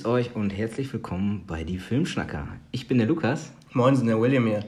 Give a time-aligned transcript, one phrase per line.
[0.00, 2.48] Grüßt euch und herzlich willkommen bei Die Filmschnacker.
[2.70, 3.52] Ich bin der Lukas.
[3.74, 4.64] Moin, sind der William hier.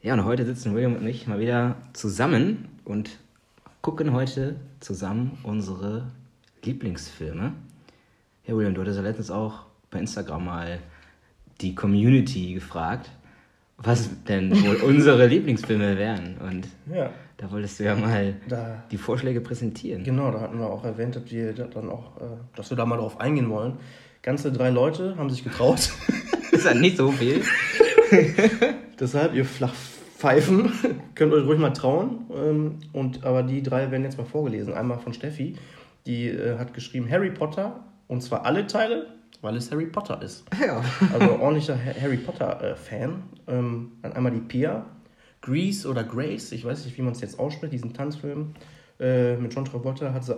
[0.00, 3.18] Ja, und heute sitzen William und ich mal wieder zusammen und
[3.82, 6.06] gucken heute zusammen unsere
[6.64, 7.52] Lieblingsfilme.
[8.46, 10.78] Ja, William, du hattest ja letztens auch bei Instagram mal
[11.60, 13.10] die Community gefragt,
[13.76, 16.38] was denn wohl unsere Lieblingsfilme wären.
[16.38, 20.04] Und Ja, da wolltest du ja mal da, die Vorschläge präsentieren.
[20.04, 22.24] genau, da hatten wir auch erwähnt, dass wir da dann auch, äh,
[22.56, 23.74] dass wir da mal drauf eingehen wollen.
[24.22, 25.90] Ganze drei Leute haben sich getraut.
[26.52, 27.42] Ist ja nicht so viel.
[29.00, 30.72] Deshalb, ihr Flachpfeifen,
[31.14, 32.26] könnt euch ruhig mal trauen.
[32.34, 34.74] Ähm, und, aber die drei werden jetzt mal vorgelesen.
[34.74, 35.56] Einmal von Steffi,
[36.06, 39.06] die äh, hat geschrieben Harry Potter, und zwar alle Teile,
[39.40, 40.44] weil es Harry Potter ist.
[40.60, 40.82] Ja.
[41.18, 43.22] Also ordentlicher Ha- Harry Potter-Fan.
[43.48, 44.84] ähm, dann einmal die Pia,
[45.40, 48.52] Grease oder Grace, ich weiß nicht, wie man es jetzt ausspricht, diesen Tanzfilm
[48.98, 50.36] äh, mit John Travolta, hat sie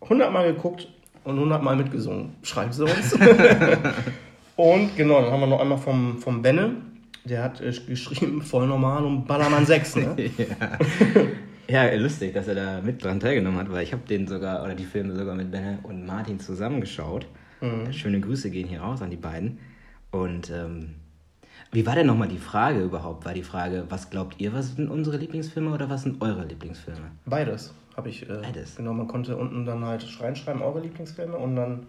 [0.00, 0.88] 100 Mal geguckt
[1.24, 2.34] und 100 Mal mitgesungen.
[2.42, 3.12] Schreibt sie uns.
[4.56, 6.76] und genau, dann haben wir noch einmal vom, vom Benne,
[7.24, 9.96] der hat äh, geschrieben, voll normal und Ballermann 6.
[9.96, 10.16] Ne?
[11.68, 11.84] Ja.
[11.84, 14.74] ja, lustig, dass er da mit dran teilgenommen hat, weil ich habe den sogar, oder
[14.74, 17.26] die Filme sogar mit Benne und Martin zusammengeschaut.
[17.92, 19.58] Schöne Grüße gehen hier raus an die beiden.
[20.10, 20.96] Und ähm,
[21.70, 23.24] wie war denn nochmal die Frage überhaupt?
[23.24, 27.12] War die Frage, was glaubt ihr, was sind unsere Lieblingsfilme oder was sind eure Lieblingsfilme?
[27.24, 28.28] Beides habe ich.
[28.28, 28.76] Äh, Beides.
[28.76, 31.86] Genau, man konnte unten dann halt reinschreiben, eure Lieblingsfilme und dann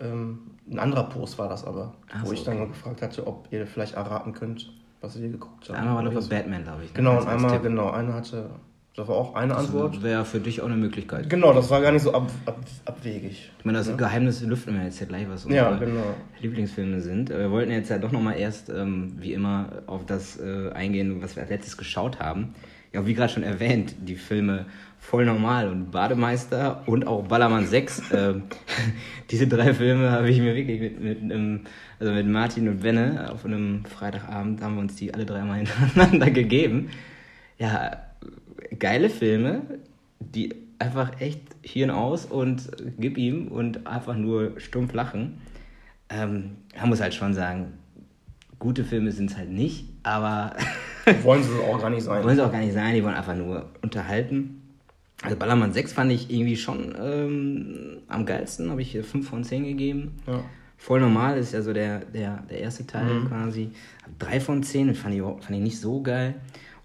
[0.00, 0.38] ähm,
[0.70, 2.68] ein anderer Post war das aber, Ach wo so, ich dann okay.
[2.68, 5.76] gefragt hatte, ob ihr vielleicht erraten könnt, was wir geguckt haben.
[5.76, 6.30] Einmal war Oder noch so.
[6.30, 6.90] Batman, glaube ich.
[6.90, 6.96] ne?
[6.96, 7.62] Genau, und einmal, Tipp.
[7.62, 8.50] genau, eine hatte,
[8.94, 9.96] das war auch eine Antwort.
[9.96, 11.28] Das wäre für dich auch eine Möglichkeit.
[11.28, 13.50] Genau, das war gar nicht so ab, ab, abwegig.
[13.58, 16.14] Ich meine, das Geheimnis lüften wir jetzt ja gleich, was unsere Ja, genau.
[16.40, 17.30] Lieblingsfilme sind.
[17.30, 21.36] Wir wollten jetzt ja doch nochmal erst, ähm, wie immer, auf das äh, eingehen, was
[21.36, 22.54] wir als letztes geschaut haben.
[22.92, 24.66] Ja, wie gerade schon erwähnt, die Filme
[25.02, 28.02] Voll Normal und Bademeister und auch Ballermann 6.
[28.14, 28.44] ähm,
[29.30, 31.62] diese drei Filme habe ich mir wirklich mit, mit, einem,
[31.98, 36.30] also mit Martin und Benne auf einem Freitagabend haben wir uns die alle dreimal hintereinander
[36.30, 36.90] gegeben.
[37.58, 37.96] Ja,
[38.78, 39.62] geile Filme,
[40.20, 45.42] die einfach echt Hirn aus und gib ihm und einfach nur stumpf lachen.
[46.10, 47.72] Ähm, man muss halt schon sagen,
[48.60, 50.54] gute Filme sind es halt nicht, aber
[51.22, 52.22] Wollen sie auch gar nicht sein.
[52.24, 54.61] wollen sie auch gar nicht sein, die wollen einfach nur unterhalten.
[55.22, 59.44] Also Ballermann 6 fand ich irgendwie schon ähm, am geilsten, habe ich hier 5 von
[59.44, 60.12] 10 gegeben.
[60.26, 60.44] Ja.
[60.82, 63.70] Voll normal ist ja so der, der, der erste Teil quasi.
[64.18, 66.34] Drei von zehn, den fand ich, fand ich nicht so geil.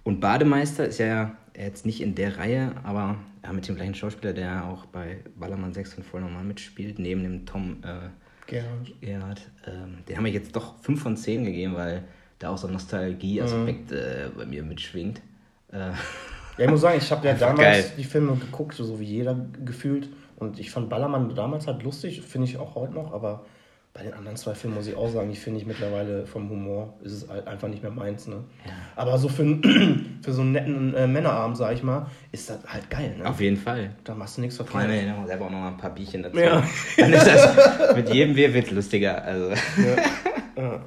[0.04, 4.34] Und Bademeister ist ja jetzt nicht in der Reihe, aber ja, mit dem gleichen Schauspieler,
[4.34, 8.10] der auch bei Ballermann 6 und Voll normal mitspielt, neben dem Tom äh,
[8.46, 8.94] Gerhard.
[9.02, 9.42] Gerhard.
[9.66, 12.04] Ähm, den habe ich jetzt doch 5 von 10 gegeben, weil
[12.38, 15.24] da auch so ein Nostalgie-Aspekt äh, bei mir mitschwingt.
[15.72, 15.90] Äh,
[16.58, 17.92] Ja, ich muss sagen, ich habe ja damals geil.
[17.98, 19.36] die Filme geguckt, so wie jeder
[19.66, 20.10] gefühlt.
[20.38, 23.46] Und ich fand Ballermann damals halt lustig, finde ich auch heute noch, aber
[23.94, 26.94] bei den anderen zwei Filmen muss ich auch sagen, die finde ich mittlerweile vom Humor
[27.02, 28.28] ist es halt einfach nicht mehr meins.
[28.28, 28.44] Ne?
[28.66, 28.72] Ja.
[28.96, 29.44] Aber so für,
[30.22, 33.16] für so einen netten äh, Männerabend, sag ich mal, ist das halt geil.
[33.18, 33.28] Ne?
[33.28, 33.96] auf jeden Fall.
[34.04, 35.16] Da machst du nichts Vor allem, verkehrt.
[35.16, 36.38] wenn du selber auch noch mal ein paar Bierchen dazu.
[36.38, 36.64] Ja.
[36.98, 39.24] Dann ist das mit jedem Bier wird lustiger.
[39.24, 39.50] Also.
[39.50, 40.82] Ja.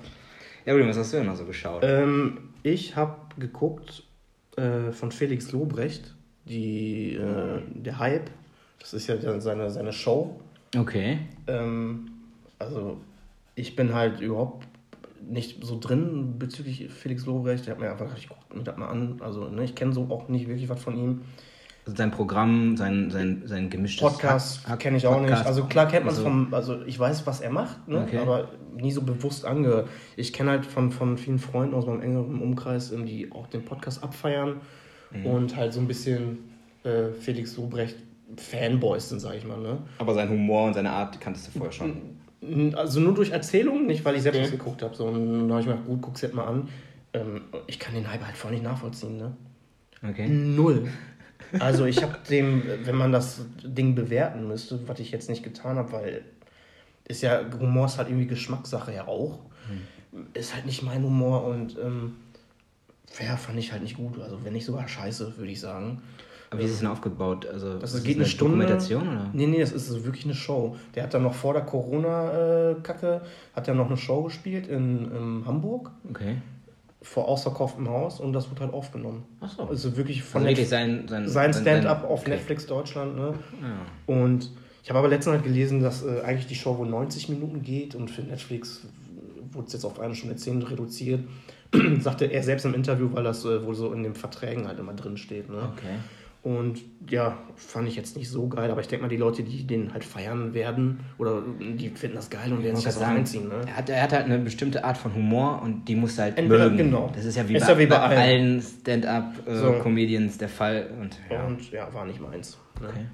[0.66, 1.82] Ja, William, was hast du denn noch so geschaut?
[1.84, 4.04] Ähm, ich habe geguckt
[4.60, 8.30] äh, von Felix Lobrecht, die, äh, der Hype.
[8.78, 10.40] Das ist ja dann seine, seine Show.
[10.76, 11.18] Okay.
[11.46, 12.10] Ähm,
[12.58, 12.98] also
[13.54, 14.66] ich bin halt überhaupt
[15.20, 17.66] nicht so drin bezüglich Felix Lobrecht.
[17.66, 19.16] Der hat mir einfach gedacht, ich gucke mir das mal an.
[19.20, 21.22] Also ne, ich kenne so auch nicht wirklich was von ihm.
[21.86, 25.28] Also sein Programm, sein, sein, sein gemischtes Podcast kenne ich auch nicht.
[25.30, 25.46] Podcast.
[25.46, 28.02] Also klar kennt man es Also- vom, also ich weiß, was er macht, ne?
[28.02, 28.18] Okay.
[28.18, 29.88] aber nie so bewusst angehört.
[30.16, 34.02] Ich kenne halt von, von vielen Freunden aus meinem engeren Umkreis, die auch den Podcast
[34.04, 34.60] abfeiern
[35.12, 35.26] Mhm.
[35.26, 36.38] und halt so ein bisschen
[36.84, 37.96] äh, Felix Lobrecht
[38.36, 39.58] Fanboys sind, sag ich mal.
[39.58, 39.78] Ne?
[39.98, 41.96] Aber sein Humor und seine Art kanntest du vorher schon.
[42.76, 44.44] Also nur durch Erzählungen, nicht weil ich selbst Okay.
[44.46, 44.94] was geguckt habe.
[44.94, 46.68] So, und da habe ich mir gedacht, gut, guck's jetzt mal an.
[47.12, 49.16] Ähm, ich kann den Hype halt voll nicht nachvollziehen.
[49.16, 49.32] Ne?
[50.08, 50.28] Okay.
[50.28, 50.86] Null.
[51.58, 55.76] Also ich habe dem, wenn man das Ding bewerten müsste, was ich jetzt nicht getan
[55.76, 56.22] habe, weil
[57.08, 59.40] ist ja, Humor ist halt irgendwie Geschmackssache ja auch.
[60.34, 62.16] Ist halt nicht mein Humor und ähm,
[63.24, 64.20] ja, fand ich halt nicht gut.
[64.20, 66.02] Also wenn nicht sogar scheiße, würde ich sagen.
[66.50, 67.46] Aber wie ist es denn aufgebaut?
[67.46, 68.56] Also, Das ist geht eine Stunde.
[68.58, 69.30] Dokumentation, oder?
[69.32, 70.76] Nee, nee, das ist wirklich eine Show.
[70.94, 73.20] Der hat dann noch vor der Corona-Kacke,
[73.54, 76.38] hat er noch eine Show gespielt in, in Hamburg Okay.
[77.02, 79.24] Vor ausverkauftem Haus und das wird halt aufgenommen.
[79.40, 79.62] Ach so.
[79.64, 82.30] Also wirklich von Von wirklich Netflix- sein, sein, sein Stand-up auf okay.
[82.30, 83.16] Netflix Deutschland.
[83.16, 83.34] Ne?
[83.62, 84.14] Ja.
[84.14, 84.50] Und
[84.82, 87.94] ich habe aber letztens halt gelesen, dass äh, eigentlich die Show wohl 90 Minuten geht
[87.94, 88.82] und für Netflix
[89.52, 91.20] wurde es jetzt auf eine Stunde 10 reduziert.
[92.00, 94.92] Sagte er selbst im Interview, weil das äh, wohl so in den Verträgen halt immer
[94.92, 95.48] drin steht.
[95.48, 95.56] Ne?
[95.72, 95.96] Okay.
[96.42, 99.66] Und ja, fand ich jetzt nicht so geil, aber ich denke mal, die Leute, die
[99.66, 103.48] den halt feiern werden, oder die finden das geil und werden sich das auch reinziehen.
[103.48, 103.60] Ne?
[103.66, 106.70] Er, hat, er hat halt eine bestimmte Art von Humor und die muss halt Entweder,
[106.70, 106.78] mögen.
[106.78, 107.12] Genau.
[107.14, 110.38] Das ist ja wie, ist bei, ja wie bei, bei allen Stand-up-Comedians äh, so.
[110.38, 110.90] der Fall.
[110.98, 111.44] Und ja.
[111.44, 112.56] und ja, war nicht meins.
[112.80, 112.88] Ne?
[112.88, 113.06] Okay.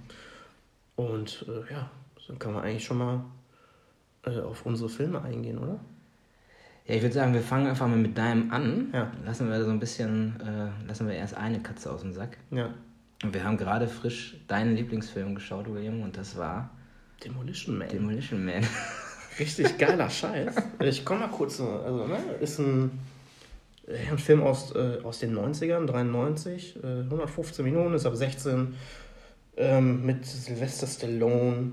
[0.94, 1.90] Und äh, ja,
[2.28, 3.24] dann kann man eigentlich schon mal
[4.24, 5.80] äh, auf unsere Filme eingehen, oder?
[6.86, 8.90] Ja, ich würde sagen, wir fangen einfach mal mit deinem an.
[8.92, 9.10] Ja.
[9.24, 12.38] Lassen wir so ein bisschen, äh, lassen wir erst eine Katze aus dem Sack.
[12.52, 12.70] Ja.
[13.22, 16.70] Und wir haben gerade frisch deinen Lieblingsfilm geschaut, William, und das war
[17.24, 17.88] Demolition Man.
[17.88, 18.66] Demolition Man.
[19.38, 20.54] Richtig geiler Scheiß.
[20.80, 22.90] Ich komme mal kurz, also, ne, ist ein,
[23.86, 28.74] ein Film aus, äh, aus den 90ern, 93, äh, 115 Minuten, ist ab 16,
[29.56, 31.72] ähm, mit Sylvester Stallone,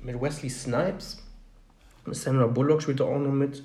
[0.00, 1.22] mit Wesley Snipes,
[2.06, 3.64] Sandra Bullock spielt da auch noch mit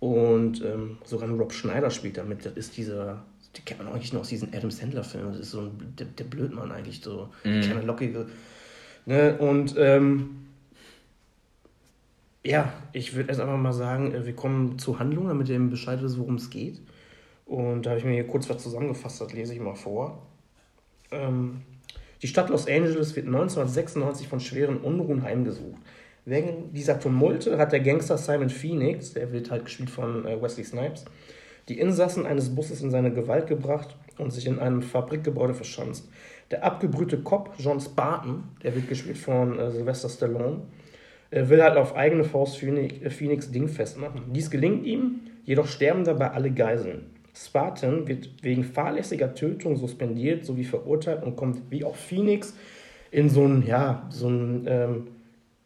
[0.00, 2.44] und ähm, sogar Rob Schneider spielt da mit.
[2.44, 3.24] Das ist dieser
[3.56, 5.32] die kennt man eigentlich noch aus diesen Adam Sandler-Filmen.
[5.32, 7.60] Das ist so ein, der, der Blödmann eigentlich, so mm.
[7.60, 8.26] kleine lockige.
[9.06, 9.36] Ne?
[9.38, 10.46] Und ähm,
[12.44, 16.02] ja, ich würde erst einfach mal sagen, äh, wir kommen zur Handlung, damit ihr Bescheid
[16.02, 16.80] wisst, worum es geht.
[17.46, 20.26] Und da habe ich mir hier kurz was zusammengefasst, das lese ich mal vor.
[21.10, 21.62] Ähm,
[22.22, 25.80] die Stadt Los Angeles wird 1996 von schweren Unruhen heimgesucht.
[26.24, 30.64] Wegen dieser Tumulte hat der Gangster Simon Phoenix, der wird halt gespielt von äh, Wesley
[30.64, 31.04] Snipes,
[31.68, 36.08] die Insassen eines Busses in seine Gewalt gebracht und sich in einem Fabrikgebäude verschanzt.
[36.50, 40.62] Der abgebrühte Cop John Spartan, der wird gespielt von äh, Sylvester Stallone,
[41.30, 44.22] äh, will halt auf eigene Faust Phoenix, äh, Phoenix Ding festmachen.
[44.32, 47.06] Dies gelingt ihm, jedoch sterben dabei alle Geiseln.
[47.34, 52.54] Spartan wird wegen fahrlässiger Tötung suspendiert sowie verurteilt und kommt wie auch Phoenix
[53.10, 55.06] in so ein, ja, so ein ähm,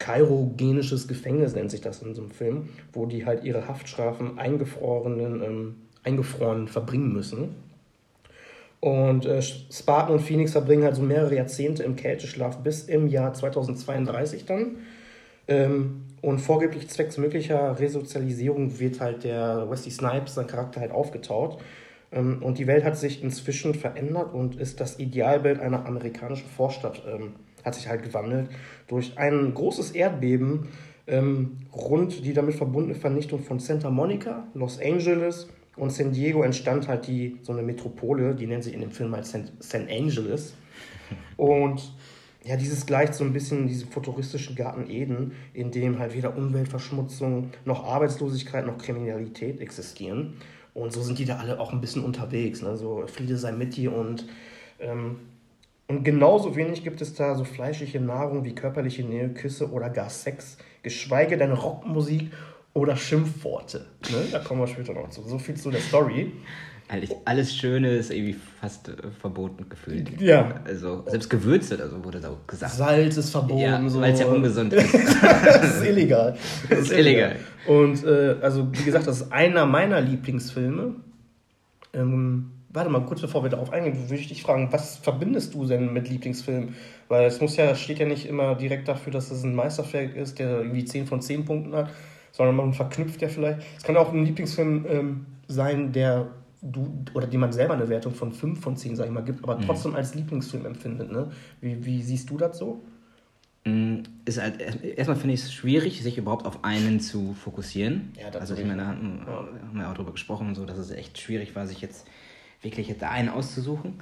[0.01, 5.43] cheirogenisches Gefängnis, nennt sich das in so einem Film, wo die halt ihre Haftstrafen eingefrorenen
[5.43, 7.55] ähm, eingefroren verbringen müssen.
[8.79, 13.33] Und äh, Spartan und Phoenix verbringen halt so mehrere Jahrzehnte im Kälteschlaf bis im Jahr
[13.33, 14.77] 2032 dann.
[15.47, 21.59] Ähm, und vorgeblich zwecks möglicher Resozialisierung wird halt der Wesley Snipes, sein Charakter, halt aufgetaut.
[22.11, 27.03] Ähm, und die Welt hat sich inzwischen verändert und ist das Idealbild einer amerikanischen Vorstadt,
[27.07, 27.33] ähm,
[27.65, 28.49] hat sich halt gewandelt.
[28.87, 30.69] Durch ein großes Erdbeben
[31.07, 35.47] ähm, rund die damit verbundene Vernichtung von Santa Monica, Los Angeles,
[35.79, 39.15] und San Diego entstand halt die, so eine Metropole, die nennt sich in dem Film
[39.15, 40.53] halt San, San Angeles.
[41.37, 41.93] Und
[42.43, 47.51] ja, dieses gleicht so ein bisschen diesem futuristischen Garten Eden, in dem halt weder Umweltverschmutzung
[47.65, 50.35] noch Arbeitslosigkeit noch Kriminalität existieren.
[50.73, 52.61] Und so sind die da alle auch ein bisschen unterwegs.
[52.61, 52.77] Ne?
[52.77, 54.25] So Friede sei mit dir und,
[54.79, 55.17] ähm,
[55.87, 60.09] und genauso wenig gibt es da so fleischliche Nahrung wie körperliche Nähe, Küsse oder gar
[60.09, 62.31] Sex, geschweige denn Rockmusik
[62.73, 63.85] oder Schimpfworte.
[64.11, 64.25] Ne?
[64.31, 65.21] Da kommen wir später noch zu.
[65.23, 66.31] So viel zu der Story.
[66.87, 70.19] Eigentlich alles Schöne ist irgendwie fast äh, verboten gefühlt.
[70.19, 70.61] Ja.
[70.65, 72.73] Also selbst Gewürze, also wurde da auch gesagt.
[72.73, 73.61] Salz ist verboten.
[73.61, 74.01] Ja, so.
[74.01, 74.93] Weil es ja ungesund ist.
[75.21, 76.35] das ist illegal.
[76.67, 77.35] Das ist illegal.
[77.67, 80.95] Und äh, also wie gesagt, das ist einer meiner Lieblingsfilme.
[81.93, 85.65] Ähm, warte mal, kurz bevor wir darauf eingehen, würde ich dich fragen, was verbindest du
[85.67, 86.75] denn mit Lieblingsfilmen?
[87.07, 90.39] Weil es muss ja, steht ja nicht immer direkt dafür, dass es ein Meisterwerk ist,
[90.39, 91.91] der irgendwie 10 von 10 Punkten hat,
[92.31, 93.59] sondern man verknüpft ja vielleicht.
[93.77, 96.27] Es kann auch ein Lieblingsfilm ähm, sein, der
[96.61, 99.43] du oder die man selber eine Wertung von 5 von 10, sag ich mal, gibt,
[99.43, 99.65] aber mhm.
[99.65, 101.11] trotzdem als Lieblingsfilm empfindet.
[101.11, 101.31] Ne?
[101.61, 102.81] Wie, wie siehst du das so?
[103.65, 108.13] Mm, ist halt, erstmal finde ich es schwierig, sich überhaupt auf einen zu fokussieren.
[108.19, 109.33] Ja, also ich meine, da haben, ja.
[109.33, 112.07] haben wir auch drüber gesprochen, so, dass es echt schwierig war, sich jetzt
[112.61, 114.01] wirklich jetzt einen auszusuchen.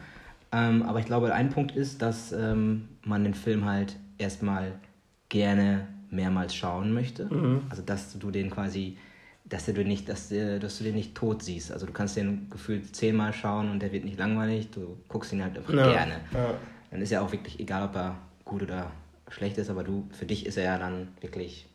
[0.52, 4.74] Ähm, aber ich glaube, ein Punkt ist, dass ähm, man den Film halt erstmal
[5.30, 7.26] gerne mehrmals schauen möchte.
[7.26, 7.62] Mhm.
[7.70, 8.98] Also dass du den quasi,
[9.46, 11.72] dass du den nicht, dass, dass du den nicht tot siehst.
[11.72, 14.70] Also du kannst den gefühlt zehnmal schauen und der wird nicht langweilig.
[14.72, 15.92] Du guckst ihn halt einfach ja.
[15.92, 16.20] gerne.
[16.34, 16.54] Ja.
[16.92, 18.92] Dann ist ja auch wirklich egal, ob er gut oder
[19.30, 21.68] schlecht ist, aber du, für dich ist er ja dann wirklich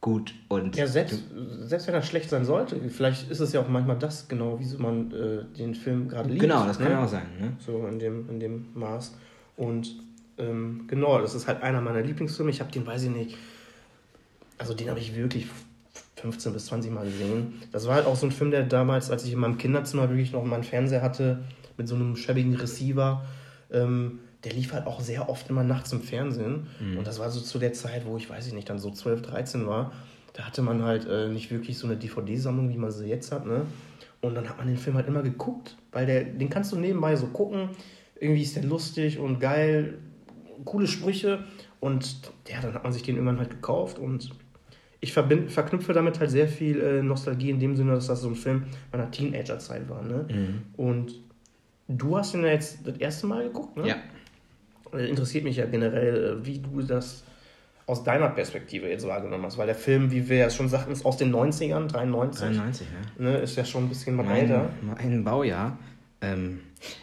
[0.00, 0.76] gut und.
[0.76, 1.24] Ja, selbst,
[1.60, 4.64] selbst wenn er schlecht sein sollte, vielleicht ist es ja auch manchmal das, genau, wie
[4.64, 6.42] so man äh, den Film gerade liebt.
[6.42, 6.98] Genau, das kann ne?
[6.98, 7.26] auch sein.
[7.40, 7.52] Ne?
[7.58, 9.16] So in dem, in dem Maß.
[9.56, 9.96] Und
[10.36, 12.50] ähm, genau, das ist halt einer meiner Lieblingsfilme.
[12.50, 13.36] Ich habe den, weiß ich nicht,
[14.58, 15.46] also den habe ich wirklich
[16.16, 17.62] 15 bis 20 Mal gesehen.
[17.72, 20.32] Das war halt auch so ein Film, der damals, als ich in meinem Kinderzimmer wirklich
[20.32, 21.44] noch meinen Fernseher hatte,
[21.76, 23.24] mit so einem schäbigen Receiver,
[23.70, 26.66] ähm, der lief halt auch sehr oft immer nachts im Fernsehen.
[26.80, 26.98] Mhm.
[26.98, 29.22] Und das war so zu der Zeit, wo ich, weiß ich nicht, dann so 12,
[29.22, 29.92] 13 war.
[30.34, 33.46] Da hatte man halt äh, nicht wirklich so eine DVD-Sammlung, wie man sie jetzt hat.
[33.46, 33.62] Ne?
[34.20, 37.16] Und dann hat man den Film halt immer geguckt, weil der, den kannst du nebenbei
[37.16, 37.70] so gucken.
[38.18, 39.98] Irgendwie ist der lustig und geil,
[40.64, 41.44] coole Sprüche.
[41.80, 42.16] Und
[42.48, 44.30] ja, dann hat man sich den irgendwann halt gekauft und
[45.04, 48.28] ich verbind, verknüpfe damit halt sehr viel äh, Nostalgie in dem Sinne, dass das so
[48.28, 50.02] ein Film meiner Teenagerzeit war.
[50.02, 50.26] Ne?
[50.30, 50.62] Mhm.
[50.78, 51.20] Und
[51.88, 53.86] du hast ihn ja jetzt das erste Mal geguckt, ne?
[53.88, 53.96] Ja.
[54.98, 57.22] äh, interessiert mich ja generell, äh, wie du das
[57.86, 59.58] aus deiner Perspektive jetzt wahrgenommen hast.
[59.58, 62.56] Weil der Film, wie wir ja schon sagten, ist aus den 90ern, 93.
[62.56, 63.22] 93, ja.
[63.22, 64.70] Ne, ist ja schon ein bisschen mal älter.
[64.96, 65.76] Ein Baujahr.
[66.22, 66.60] Ähm,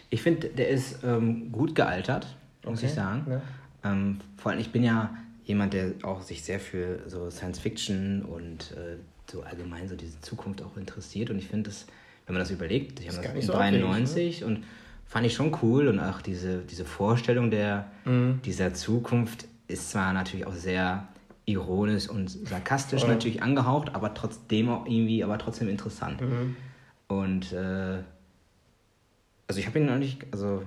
[0.09, 2.87] ich finde, der ist ähm, gut gealtert, muss okay.
[2.87, 3.27] ich sagen.
[3.29, 3.41] Ja.
[3.83, 5.15] Ähm, vor allem, ich bin ja
[5.51, 8.97] jemand, der auch sich sehr für so Science Fiction und äh,
[9.29, 11.29] so allgemein so diese Zukunft auch interessiert.
[11.29, 11.87] Und ich finde es,
[12.25, 14.47] wenn man das überlegt, ich habe das in so 93 ne?
[14.47, 14.63] und
[15.05, 18.39] fand ich schon cool und auch diese, diese Vorstellung der, mhm.
[18.45, 21.07] dieser Zukunft ist zwar natürlich auch sehr
[21.45, 23.07] ironisch und sarkastisch oh.
[23.07, 26.21] natürlich angehaucht, aber trotzdem auch irgendwie, aber trotzdem interessant.
[26.21, 26.55] Mhm.
[27.07, 27.97] Und äh,
[29.47, 30.63] also ich habe ihn eigentlich, also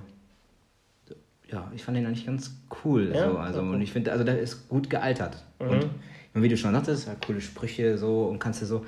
[1.55, 3.11] ja, ich fand ihn eigentlich ganz cool.
[3.13, 5.43] Ja, so, also, und ich finde, also der ist gut gealtert.
[5.59, 5.89] Mhm.
[6.33, 8.85] Und, wie du schon sagtest, ja, coole Sprüche so und kannst du so.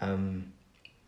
[0.00, 0.44] Ähm,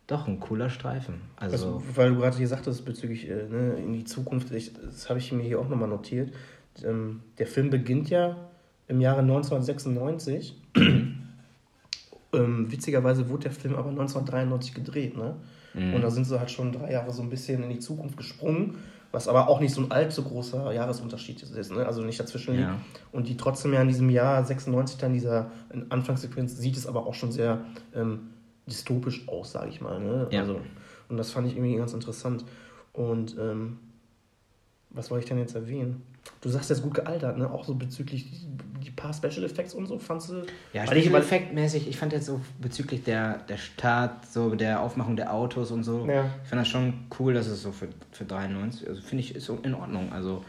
[0.07, 1.15] doch, ein cooler Streifen.
[1.37, 5.09] Also, also weil du gerade hier sagtest, bezüglich äh, ne, in die Zukunft, ich, das
[5.09, 6.33] habe ich mir hier auch nochmal notiert.
[6.85, 8.37] Ähm, der Film beginnt ja
[8.87, 10.55] im Jahre 1996.
[10.77, 15.17] ähm, witzigerweise wurde der Film aber 1993 gedreht.
[15.17, 15.35] Ne?
[15.73, 15.95] Mhm.
[15.95, 18.77] Und da sind sie halt schon drei Jahre so ein bisschen in die Zukunft gesprungen,
[19.15, 21.87] was aber auch nicht so ein allzu großer Jahresunterschied ist, ne?
[21.87, 22.67] also nicht dazwischen liegt.
[22.67, 22.81] Ja.
[23.13, 25.53] Und die trotzdem ja in diesem Jahr 96 dann dieser
[25.89, 27.61] Anfangssequenz sieht es aber auch schon sehr
[27.95, 28.31] ähm,
[28.67, 30.01] dystopisch aus, sage ich mal.
[30.01, 30.27] Ne?
[30.31, 30.41] Ja.
[30.41, 30.61] Also,
[31.09, 32.45] und das fand ich irgendwie ganz interessant.
[32.93, 33.79] Und ähm,
[34.91, 36.03] was wollte ich denn jetzt erwähnen?
[36.41, 37.51] Du sagst jetzt gut gealtert, ne?
[37.51, 38.47] Auch so bezüglich die,
[38.85, 40.43] die paar Special Effects und so, fandst du?
[40.73, 45.17] Ja, Special Effect mäßig, ich fand jetzt so bezüglich der, der Start, so der Aufmachung
[45.17, 46.27] der Autos und so, ja.
[46.43, 49.49] ich fand das schon cool, dass es so für, für 93, also finde ich, ist
[49.49, 50.13] in Ordnung.
[50.13, 50.45] Also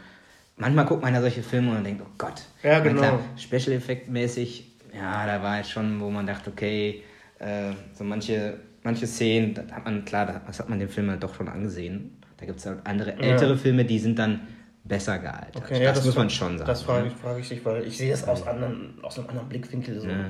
[0.56, 2.42] manchmal guckt man ja solche Filme und denkt, oh Gott.
[2.62, 3.00] Ja, genau.
[3.00, 7.02] Klar, Special Effect mäßig, ja, da war jetzt schon, wo man dachte, okay,
[7.38, 11.22] äh, so manche, manche Szenen, da hat man, klar, das hat man den Film halt
[11.22, 12.16] doch schon angesehen.
[12.38, 13.56] Da gibt es halt andere ältere ja.
[13.56, 14.46] Filme, die sind dann
[14.86, 15.56] besser gealtert.
[15.56, 16.68] Okay, das, ja, das, muss man schon sagen.
[16.68, 19.48] Das frage ich, frage ich dich, weil ich sehe das aus, anderen, aus einem anderen
[19.48, 20.00] Blickwinkel.
[20.00, 20.08] So.
[20.08, 20.26] Ja.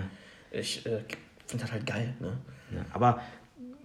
[0.51, 1.01] Ich äh,
[1.47, 2.15] finde das halt geil.
[2.21, 2.33] Ne?
[2.73, 3.21] Ja, aber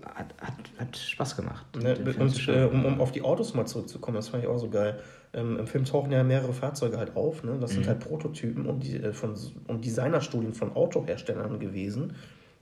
[0.05, 1.65] hat, hat, hat Spaß gemacht.
[1.75, 4.69] Ne, und, äh, um, um auf die Autos mal zurückzukommen, das fand ich auch so
[4.69, 4.99] geil.
[5.33, 7.43] Ähm, Im Film tauchen ja mehrere Fahrzeuge halt auf.
[7.43, 7.57] Ne?
[7.59, 7.75] Das mhm.
[7.75, 9.35] sind halt Prototypen und, die, äh, von,
[9.67, 12.15] und Designerstudien von Autoherstellern gewesen.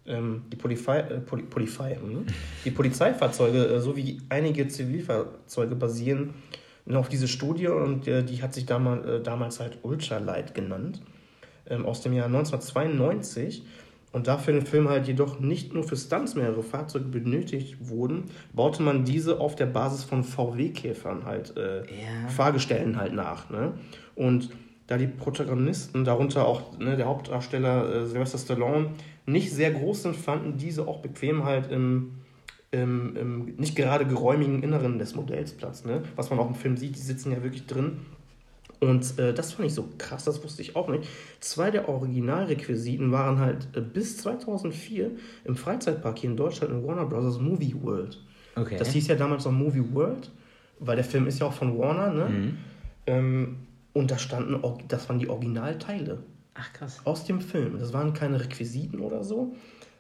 [0.06, 2.26] Ähm, die, Polizei, äh, Poli, Polizei, hm?
[2.66, 6.34] die Polizeifahrzeuge äh, sowie einige Zivilfahrzeuge basieren
[6.94, 11.02] auf diese Studie und äh, die hat sich damals, äh, damals halt Ultralight genannt,
[11.70, 13.64] ähm, aus dem Jahr 1992.
[14.12, 18.24] Und da für den Film halt jedoch nicht nur für Stunts mehrere Fahrzeuge benötigt wurden,
[18.54, 22.28] baute man diese auf der Basis von VW-Käfern halt, äh, ja.
[22.30, 23.52] Fahrgestellen halt nach.
[23.52, 23.74] Ne?
[24.16, 24.50] Und
[24.88, 28.90] da die Protagonisten, darunter auch ne, der Hauptdarsteller äh, Sylvester Stallone,
[29.28, 32.16] nicht sehr groß sind, fanden diese auch bequem halt im
[32.72, 35.86] im, im nicht gerade geräumigen Inneren des Modells Platz.
[35.86, 36.04] Ne?
[36.16, 38.00] Was man auch im Film sieht, die sitzen ja wirklich drin.
[38.80, 41.04] Und äh, das fand ich so krass, das wusste ich auch nicht.
[41.42, 45.12] Zwei der Originalrequisiten waren halt äh, bis 2004
[45.44, 47.40] im Freizeitpark hier in Deutschland in Warner Bros.
[47.40, 48.18] Movie World.
[48.56, 48.78] Okay.
[48.78, 50.32] Das hieß ja damals noch Movie World,
[50.80, 52.14] weil der Film ist ja auch von Warner.
[52.14, 52.30] Ne?
[52.30, 52.58] Mhm.
[53.08, 53.58] Ähm,
[53.92, 56.20] und da standen, das waren die Originalteile.
[56.54, 57.02] Ach krass.
[57.04, 57.80] Aus dem Film.
[57.80, 59.56] Das waren keine Requisiten oder so.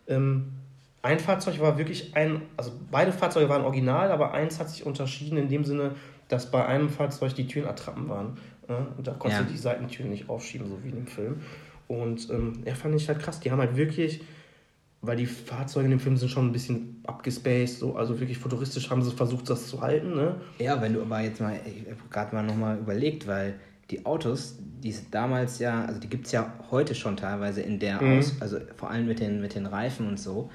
[0.07, 0.53] Ähm,
[1.01, 5.37] ein Fahrzeug war wirklich ein, also beide Fahrzeuge waren original, aber eins hat sich unterschieden
[5.37, 5.95] in dem Sinne,
[6.27, 8.37] dass bei einem Fahrzeug die Türen Attrappen waren.
[8.67, 8.87] Ja?
[8.97, 9.47] Und da konntest ja.
[9.47, 11.41] du die Seitentüren nicht aufschieben, so wie in dem Film.
[11.87, 13.39] Und ähm, ja, fand ich halt krass.
[13.39, 14.21] Die haben halt wirklich,
[15.01, 18.89] weil die Fahrzeuge in dem Film sind schon ein bisschen abgespaced, so, also wirklich futuristisch
[18.89, 20.15] haben sie versucht, das zu halten.
[20.15, 20.35] Ne?
[20.59, 23.55] Ja, wenn du aber jetzt mal, ich habe gerade mal nochmal überlegt, weil
[23.89, 27.79] die Autos, die es damals ja, also die gibt es ja heute schon teilweise in
[27.79, 28.19] der mhm.
[28.19, 30.51] Aus, also vor allem mit den, mit den Reifen und so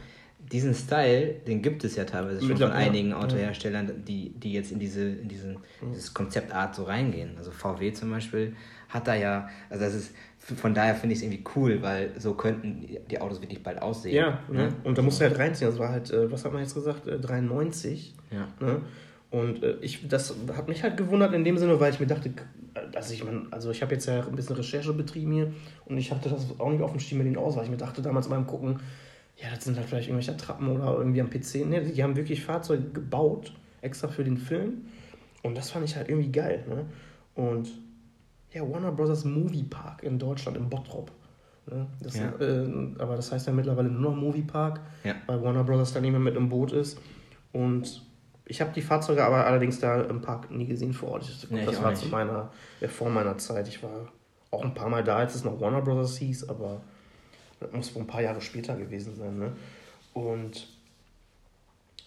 [0.52, 4.78] diesen Style, den gibt es ja teilweise schon von einigen Autoherstellern, die, die jetzt in
[4.78, 5.92] diese in diesen, mhm.
[5.92, 7.36] dieses Konzeptart so reingehen.
[7.38, 8.54] Also VW zum Beispiel
[8.88, 12.34] hat da ja, also das ist von daher finde ich es irgendwie cool, weil so
[12.34, 14.14] könnten die Autos wirklich bald aussehen.
[14.14, 14.74] Ja, ne?
[14.84, 15.70] und da musst du halt reinziehen.
[15.70, 18.14] Das war halt, äh, was hat man jetzt gesagt, 93.
[18.30, 18.48] Äh, ja.
[18.60, 18.82] Ne?
[19.30, 22.30] Und äh, ich, das hat mich halt gewundert in dem Sinne, weil ich mir dachte,
[22.94, 25.52] also ich meine, also ich habe jetzt ja ein bisschen Recherche betrieben hier
[25.86, 27.76] und ich hatte das auch nicht auf dem Schirm mit den aus, weil ich mir
[27.76, 28.80] dachte damals beim Gucken,
[29.36, 31.66] ja, das sind halt vielleicht irgendwelche Trappen oder irgendwie am PC.
[31.66, 34.86] Ne, die haben wirklich Fahrzeuge gebaut, extra für den Film.
[35.42, 36.64] Und das fand ich halt irgendwie geil.
[36.68, 36.86] Ne?
[37.34, 37.70] Und
[38.52, 41.10] ja, Warner Brothers Movie Park in Deutschland, in Bottrop.
[41.66, 41.86] Ne?
[42.00, 42.32] Das, ja.
[42.40, 42.66] äh,
[42.98, 45.14] aber das heißt ja mittlerweile nur noch Movie Park, ja.
[45.26, 46.98] weil Warner Brothers da nicht mehr mit im Boot ist.
[47.52, 48.02] Und
[48.46, 51.24] ich habe die Fahrzeuge aber allerdings da im Park nie gesehen vor Ort.
[51.24, 52.50] Ich, nee, das war zu meiner,
[52.80, 53.68] ja, vor meiner Zeit.
[53.68, 54.12] Ich war
[54.50, 56.82] auch ein paar Mal da, als es noch Warner Brothers hieß, aber
[57.64, 59.38] das muss wohl ein paar Jahre später gewesen sein.
[59.38, 59.52] Ne?
[60.12, 60.66] Und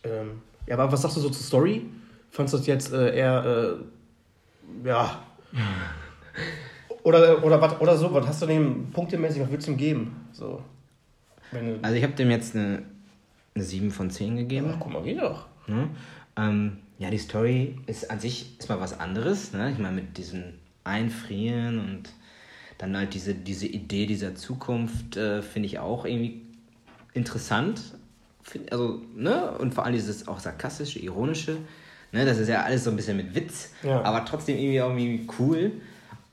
[0.04, 1.86] ähm, ja, aber was sagst du so zur Story?
[2.32, 3.80] Fandest du das jetzt äh, eher,
[4.84, 5.24] äh, ja.
[7.04, 10.28] Oder, oder, was, oder so, was hast du dem punktemäßig, was würdest du ihm geben?
[10.34, 10.62] So.
[11.82, 12.84] Also ich habe dem jetzt eine,
[13.56, 14.72] eine 7 von 10 gegeben.
[14.74, 15.46] ach, guck mal, geht doch.
[15.68, 15.88] Ne?
[16.36, 19.54] Ähm, ja, die Story ist an sich ist mal was anderes.
[19.54, 19.72] Ne?
[19.72, 22.10] Ich meine, mit diesem Einfrieren und
[22.78, 26.42] dann halt diese, diese Idee dieser Zukunft äh, finde ich auch irgendwie
[27.14, 27.82] interessant.
[28.44, 29.52] Find, also, ne?
[29.58, 31.58] Und vor allem dieses auch sarkastische, ironische.
[32.12, 32.26] Ne?
[32.26, 34.02] Das ist ja alles so ein bisschen mit Witz, Ja.
[34.04, 35.72] aber trotzdem irgendwie, irgendwie cool.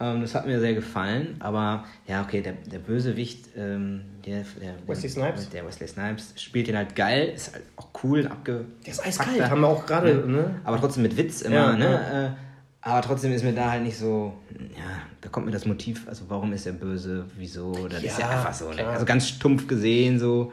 [0.01, 1.37] Ähm, das hat mir sehr gefallen.
[1.41, 5.49] Aber ja, okay, der, der Bösewicht, ähm, der, der, Wesley Snipes?
[5.51, 8.65] Der Wesley Snipes spielt den halt geil, ist halt auch cool, abge.
[8.85, 10.61] Der ist eiskalt, haben wir auch gerade, ne?
[10.65, 12.35] Aber trotzdem mit Witz immer, Ja, ne?
[12.37, 12.45] Äh,
[12.85, 14.35] aber trotzdem ist mir da halt nicht so,
[14.77, 14.85] ja,
[15.21, 18.31] da kommt mir das Motiv, also warum ist er böse, wieso, das ist ja Ja,
[18.39, 18.87] einfach so, ne?
[18.87, 20.53] also ganz stumpf gesehen, so.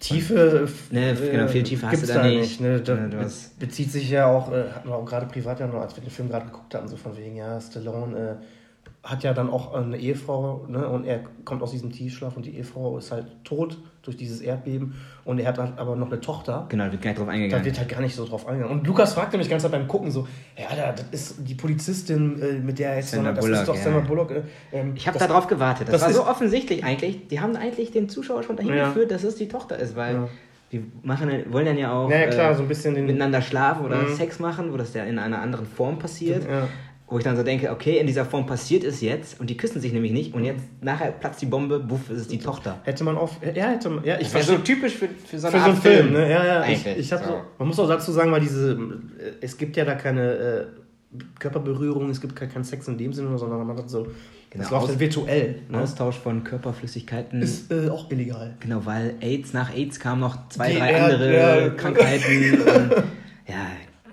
[0.00, 2.60] Tiefe, Ne, äh, genau, viel Tiefe hast du da da nicht.
[2.60, 2.80] Ne?
[2.80, 5.60] Da Ne, du be- hast- bezieht sich ja auch, äh, hatten wir auch gerade privat
[5.60, 8.44] ja noch, als wir den Film gerade geguckt hatten, so von wegen, ja, Stallone äh,
[9.04, 10.88] hat ja dann auch eine Ehefrau, ne?
[10.88, 14.94] Und er kommt aus diesem Tiefschlaf und die Ehefrau ist halt tot durch dieses Erdbeben
[15.26, 16.64] und er hat halt aber noch eine Tochter.
[16.70, 17.64] Genau, da wird gar nicht drauf Da eingegangen.
[17.66, 18.78] wird halt gar nicht so drauf eingegangen.
[18.80, 20.26] Und Lukas fragte mich ganz Zeit beim Gucken so,
[20.58, 23.68] ja, Alter, das ist die Polizistin, äh, mit der er jetzt Sandra das Bullock, ist
[23.68, 23.82] doch ja.
[23.82, 24.30] Sandra Bullock.
[24.30, 24.42] Äh,
[24.72, 25.88] ähm, Ich habe da drauf gewartet.
[25.88, 27.28] Das, das war so offensichtlich eigentlich.
[27.28, 28.88] Die haben eigentlich den Zuschauer schon dahin Ja.
[28.88, 30.28] geführt, dass es die Tochter ist, weil Ja.
[30.72, 33.84] die machen, wollen dann ja auch Ja, klar, äh, so ein bisschen den- miteinander schlafen
[33.84, 34.14] oder Mhm.
[34.14, 36.44] Sex machen, wo das ja in einer anderen Form passiert.
[36.48, 36.68] Ja.
[37.06, 39.78] Wo ich dann so denke, okay, in dieser Form passiert es jetzt und die küssen
[39.80, 42.80] sich nämlich nicht und jetzt nachher platzt die Bombe, buff, ist es die Tochter.
[42.84, 43.38] Hätte man auf.
[43.54, 44.04] Ja, hätte man.
[44.04, 46.30] Ja, ich Das wäre so typisch für, für so Für so einen Art Film, ne?
[46.30, 46.62] Ja, ja.
[46.64, 46.96] Ich, Eigentlich.
[47.06, 47.40] ich hab so, So.
[47.58, 48.72] man muss auch dazu sagen, weil diese.
[48.72, 50.64] äh, Es gibt ja da keine äh,
[51.38, 54.04] Körperberührung, es gibt keinen keinen Sex in dem Sinne, sondern man hat so.
[54.50, 55.56] Genau, das läuft aus- halt virtuell.
[55.68, 55.80] Ne?
[55.82, 57.42] Austausch von Körperflüssigkeiten.
[57.42, 58.54] Ist äh, auch illegal.
[58.60, 61.36] genau, weil AIDS, nach AIDS kamen noch zwei, Die- drei andere
[61.66, 61.68] ja.
[61.70, 62.60] Krankheiten.
[62.62, 62.90] und,
[63.48, 63.66] ja,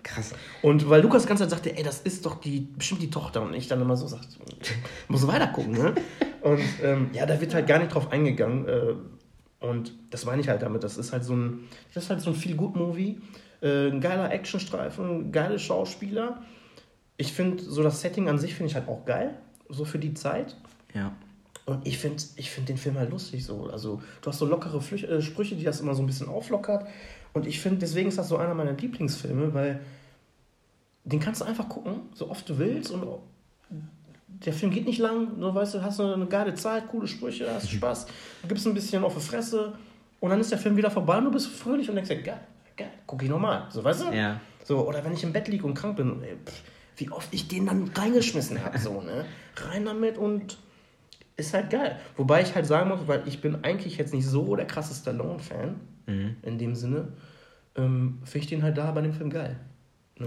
[0.04, 0.34] krass.
[0.62, 3.42] Und weil Lukas die ganze Zeit sagte, ey, das ist doch die, bestimmt die Tochter.
[3.42, 4.28] Und ich dann immer so sagte,
[5.08, 5.96] muss weiter gucken, ne?
[6.42, 8.68] Und ähm, ja, da wird halt gar nicht drauf eingegangen.
[8.68, 8.94] Äh,
[9.66, 10.84] und das meine ich halt damit.
[10.84, 13.20] Das ist halt so ein, das ist halt so ein Feel-Good-Movie.
[13.62, 16.42] Äh, ein geiler Actionstreifen, geile Schauspieler.
[17.18, 19.36] Ich finde, so das Setting an sich finde ich halt auch geil.
[19.70, 20.58] So für die Zeit.
[20.94, 21.14] Ja.
[21.66, 23.70] Und ich finde ich find den Film halt lustig so.
[23.72, 26.88] Also, du hast so lockere Flüch äh, Sprüche, die das immer so ein bisschen auflockert.
[27.34, 29.80] Und ich finde, deswegen ist das so einer meiner Lieblingsfilme, weil
[31.04, 32.92] den kannst du einfach gucken, so oft du willst.
[32.92, 33.04] Und
[34.28, 37.70] der Film geht nicht lang, nur weißt du, hast eine geile Zeit, coole Sprüche, hast
[37.70, 38.08] Spaß,
[38.42, 39.74] du gibst ein bisschen auf die Fresse
[40.20, 42.40] und dann ist der Film wieder vorbei und du bist fröhlich und denkst dir, geil,
[42.78, 43.68] geil, guck ich nochmal.
[43.70, 44.16] So, weißt du?
[44.16, 44.40] Ja.
[44.64, 46.64] So, oder wenn ich im Bett liege und krank bin, ey, pff,
[46.98, 49.26] wie oft ich den dann reingeschmissen habe, so, ne?
[49.56, 50.58] Rein damit und
[51.36, 52.00] ist halt geil.
[52.18, 55.80] Wobei ich halt sagen muss, weil ich bin eigentlich jetzt nicht so der krasse Stallone-Fan,
[56.42, 57.08] in dem Sinne,
[57.76, 59.58] ähm, finde ich den halt da bei dem Film geil.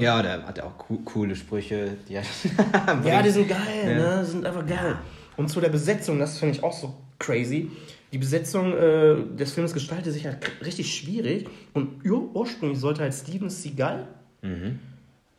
[0.00, 1.96] Ja, der hat ja auch co coole Sprüche.
[2.08, 2.14] Die
[3.04, 4.16] Ja, die sind geil, Ja.
[4.16, 4.22] ne?
[4.24, 4.96] Die sind einfach geil.
[5.36, 7.70] Und zu der Besetzung, das finde ich auch so crazy.
[8.12, 11.48] Die Besetzung äh, des Films gestaltet sich halt richtig schwierig.
[11.72, 14.06] Und ur ursprünglich sollte halt Steven Seagal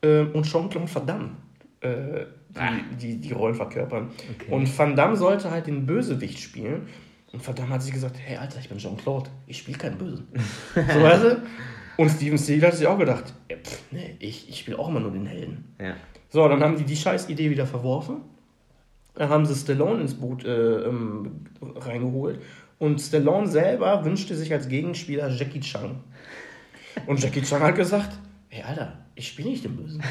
[0.02, 1.30] äh, und Jean-Claude Van Damme
[1.82, 4.10] äh, die, die, die Rollen verkörpern.
[4.36, 4.52] Okay.
[4.52, 6.88] Und Van Damme sollte halt den Bösewicht spielen.
[7.32, 10.28] Und Van Damme hat sich gesagt, hey Alter, ich bin Jean-Claude, ich spiele keinen Bösen.
[10.76, 11.42] so weißt du?
[11.98, 15.00] Und Steven Seagal hat sich auch gedacht, ja, pff, nee, ich, ich spiele auch immer
[15.00, 15.76] nur den Helden.
[15.80, 15.94] Ja.
[16.30, 18.18] So, dann haben die die scheiß Idee wieder verworfen.
[19.14, 22.42] Dann haben sie Stallone ins Boot äh, ähm, reingeholt.
[22.80, 25.96] Und Stallone selber wünschte sich als Gegenspieler Jackie Chan.
[27.08, 28.18] Und Jackie Chan hat gesagt,
[28.50, 30.04] hey Alter, ich spiele nicht den Bösen.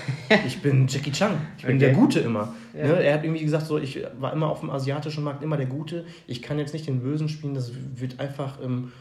[0.47, 1.33] Ich bin Jackie Chan.
[1.59, 1.87] Ich bin Okay.
[1.87, 2.55] der Gute immer.
[2.73, 2.81] Ne?
[3.03, 6.07] Er hat irgendwie gesagt, so, ich war immer auf dem asiatischen Markt immer der Gute.
[6.27, 7.53] Ich kann jetzt nicht den Bösen spielen.
[7.53, 8.93] Das wird einfach ähm,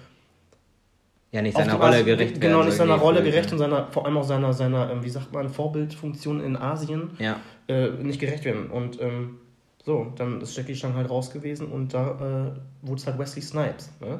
[1.34, 4.06] ja, nicht seiner Rolle Asi- gerecht Genau, werden, nicht seiner Rolle gerecht und seiner, vor
[4.06, 7.42] allem auch seiner, seiner ähm, wie sagt man, Vorbildfunktion in Asien Ja.
[7.68, 8.70] äh, nicht gerecht werden.
[8.70, 9.40] Und ähm,
[9.86, 13.42] so, dann ist Jackie Chan halt raus gewesen und da äh, wurde es halt Wesley
[13.42, 13.90] Snipes.
[14.00, 14.20] Ne?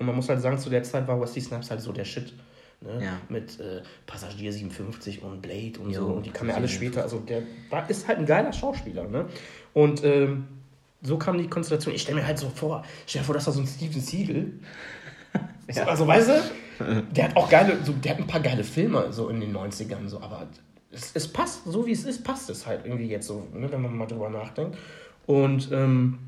[0.00, 2.32] Und man muss halt sagen, zu der Zeit war Wesley Snipes halt so der Shit.
[2.80, 3.02] Ne?
[3.04, 3.12] Ja.
[3.28, 6.06] Mit äh, Passagier 57 und Blade und Jo, so.
[6.14, 6.74] Und die kamen ja alle 57.
[6.76, 7.02] später.
[7.04, 9.06] Also der war, ist halt ein geiler Schauspieler.
[9.06, 9.26] Ne?
[9.72, 10.46] Und ähm,
[11.02, 11.94] so kam die Konstellation.
[11.94, 14.46] Ich stelle mir halt so vor, stell dir vor, dass da so ein Steven Seagal.
[15.70, 19.12] So, also weißt du, der hat auch geile, so, der hat ein paar geile Filme
[19.12, 20.46] so in den 90ern, so, aber
[20.90, 23.82] es, es passt, so wie es ist, passt es halt irgendwie jetzt so, ne, wenn
[23.82, 24.76] man mal drüber nachdenkt.
[25.26, 26.18] Und ähm,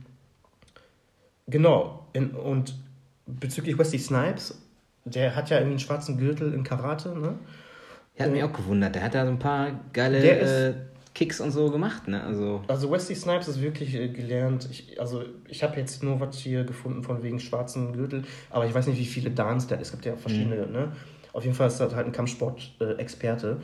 [1.46, 2.75] genau, in, und
[3.27, 4.61] bezüglich Wesley Snipes,
[5.05, 7.35] der hat ja irgendwie einen schwarzen Gürtel in Karate, ne?
[8.18, 8.94] Der hat mich auch gewundert.
[8.94, 10.75] Der hat da so ein paar geile äh,
[11.16, 12.22] Kicks und so gemacht, ne?
[12.22, 14.68] Also, Also Wesley Snipes ist wirklich äh, gelernt.
[14.70, 18.74] Ich, also ich habe jetzt nur was hier gefunden von wegen schwarzen Gürtel, aber ich
[18.74, 19.83] weiß nicht, wie viele Dans der hat.
[19.83, 20.92] Es gibt ja verschiedene, ne?
[21.33, 23.62] Auf jeden Fall ist das halt ein Kampfsport-Experte.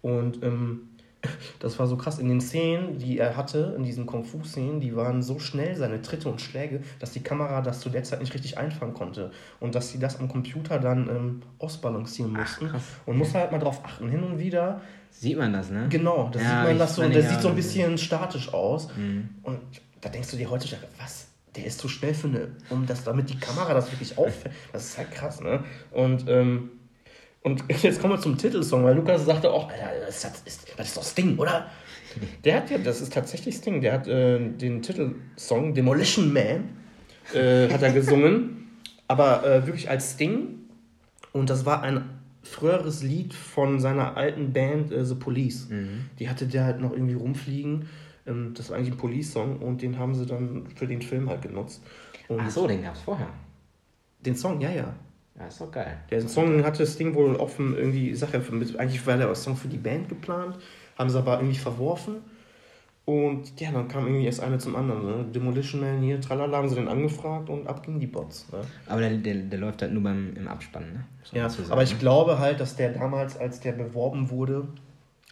[0.00, 0.88] Und ähm,
[1.58, 2.18] Das war so krass.
[2.18, 6.28] In den Szenen, die er hatte, in diesen Kung-Fu-Szenen, die waren so schnell, seine Tritte
[6.28, 9.30] und Schläge, dass die Kamera das zu der Zeit nicht richtig einfangen konnte.
[9.60, 12.68] Und dass sie das am Computer dann ähm, ausbalancieren mussten.
[12.68, 12.82] krass.
[13.06, 14.08] und muss halt mal drauf achten.
[14.08, 14.80] Hin und wieder,
[15.20, 15.86] Sieht man das, ne?
[15.88, 18.88] genau, das Ja, sieht man das so, fand der sieht so ein bisschen statisch aus.
[18.96, 19.30] Mhm.
[19.42, 19.60] Und
[20.00, 21.26] da denkst du dir heutzutage, was?
[21.56, 24.54] Der ist zu schnell für eine, um das, damit die Kamera das wirklich auffällt.
[24.72, 25.62] Das ist halt krass, ne?
[25.92, 26.70] Und, ähm,
[27.42, 30.66] und jetzt kommen wir zum Titelsong, weil Lukas sagte auch, Alter, das ist, das ist,
[30.76, 31.70] das ist doch Sting, oder?
[32.44, 36.68] Der hat ja, das ist tatsächlich Sting, der hat äh, den Titelsong Demolition Man
[37.32, 40.60] äh, hat er gesungen, aber äh, wirklich als Sting.
[41.32, 42.08] Und das war ein
[42.44, 45.68] früheres Lied von seiner alten Band äh, The Police.
[46.18, 47.86] Die hatte der halt noch irgendwie rumfliegen.
[48.26, 51.42] Ähm, das war eigentlich ein Police-Song und den haben sie dann für den Film halt
[51.42, 51.82] genutzt.
[52.28, 53.28] Und Ach so, den gab's vorher.
[54.20, 54.94] den Song, ja, ja.
[55.38, 55.98] Ja, ist doch geil.
[56.10, 59.66] Der Song hatte Sting wohl offen irgendwie, sag ja, mit, eigentlich war der Song für
[59.66, 60.56] die Band geplant,
[60.96, 62.16] haben sie aber irgendwie verworfen.
[63.06, 65.04] Und ja, dann kam irgendwie erst eine zum anderen.
[65.04, 65.24] Ne?
[65.30, 68.50] Demolition Man hier, tralala, haben sie den angefragt und ab gingen die Bots.
[68.50, 68.62] Ne?
[68.86, 71.04] Aber der, der, der läuft halt nur beim, im Abspann, ne?
[71.32, 71.98] Man Ja, sagen, aber ich ne?
[71.98, 74.66] glaube halt, dass der damals, als der beworben wurde,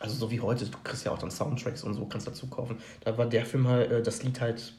[0.00, 2.76] also so wie heute, du kriegst ja auch dann Soundtracks und so, kannst dazu kaufen,
[3.04, 4.74] da war der Film halt, äh, das Lied halt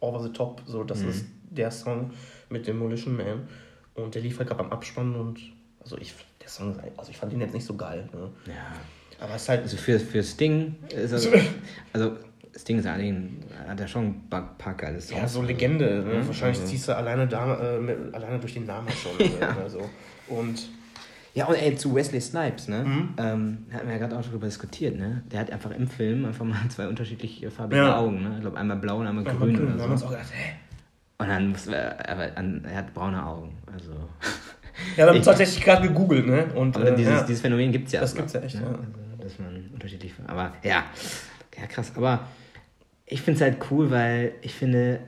[0.00, 1.08] over the top, so das Mhm.
[1.10, 2.10] ist der Song
[2.50, 3.46] mit Demolition Man
[3.94, 5.38] und der lief halt gerade beim Abspann und
[5.80, 6.12] also ich,
[6.42, 8.30] der Song, also ich fand ihn jetzt nicht so geil, ne?
[8.46, 8.52] Ja.
[9.20, 11.30] Aber es ist halt, Also für, für Sting ist also,
[11.92, 12.12] also
[12.56, 15.20] Sting ist eigentlich, ein- hat er schon ein paar, geile Songs.
[15.20, 16.14] ja, so Legende, ne?
[16.22, 19.32] Mhm, wahrscheinlich also- ziehst du alleine, da, äh, mit, alleine durch den Namen schon, ne?
[19.40, 19.56] Ja.
[19.62, 19.80] also,
[20.28, 20.68] und
[21.34, 22.82] Ja, und ey, zu Wesley Snipes, ne?
[22.84, 23.08] Mhm.
[23.18, 25.22] Ähm, hatten wir ja gerade auch darüber diskutiert, ne?
[25.30, 27.98] Der hat einfach im Film einfach mal zwei unterschiedliche farbige Ja.
[27.98, 28.32] Augen, ne?
[28.36, 30.06] Ich glaube, einmal blau und einmal ja, grün da haben wir oder uns so.
[30.06, 30.52] auch gedacht, hä?
[31.18, 33.92] Und dann mussten wir, aber an, er hat braune Augen, also.
[34.96, 36.46] Ja, haben Ich- tatsächlich gerade gegoogelt, ne?
[36.54, 37.22] Und, Aber äh, dieses, ja.
[37.22, 38.00] dieses Phänomen gibt es ja.
[38.00, 38.62] Das aber, gibt's ja echt, ne?
[38.62, 38.68] ja.
[38.68, 38.82] Also,
[39.26, 40.12] dass man unterschiedlich.
[40.26, 40.84] Aber ja,
[41.58, 41.92] ja, krass.
[41.96, 42.26] Aber
[43.06, 45.00] ich finde es halt cool, weil ich finde,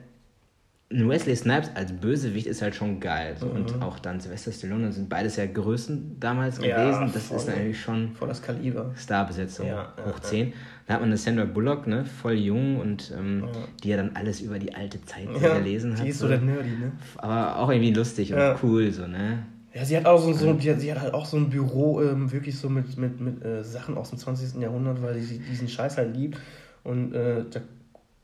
[0.91, 3.35] Wesley Snipes als Bösewicht ist halt schon geil.
[3.39, 3.45] So.
[3.45, 6.65] Und auch dann Sylvester Stallone sind beides ja Größen damals Mhm.
[6.65, 7.11] Ja, gewesen.
[7.13, 7.37] Das voll.
[7.37, 8.91] ist natürlich schon Voll das Kaliber.
[8.97, 10.51] Starbesetzung Ja, ja, hoch 10.
[10.87, 13.49] Da hat man eine Sandra Bullock, ne, voll jung und ähm, Ja.
[13.83, 16.03] die ja dann alles über die alte Zeit Ja, gelesen hat.
[16.03, 16.91] die ist so der Nerdy, ne?
[17.17, 18.57] aber auch irgendwie lustig und Ja.
[18.63, 19.43] cool, so, ne?
[19.73, 22.01] Ja, sie hat auch so, so die, hat- sie hat halt auch so ein Büro,
[22.01, 24.59] ähm, wirklich so mit, mit, mit äh, Sachen aus dem 20.
[24.61, 26.39] Jahrhundert, weil sie diesen Scheiß halt liebt.
[26.83, 27.59] Und äh, da,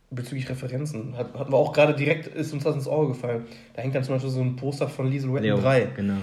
[0.10, 3.45] bezüglich Referenzen hat, hatten wir auch gerade direkt, ist uns das ins Auge gefallen.
[3.75, 5.88] Da hängt dann zum Beispiel so ein Poster von Liesel Wetten Leo, 3.
[5.95, 6.13] Genau.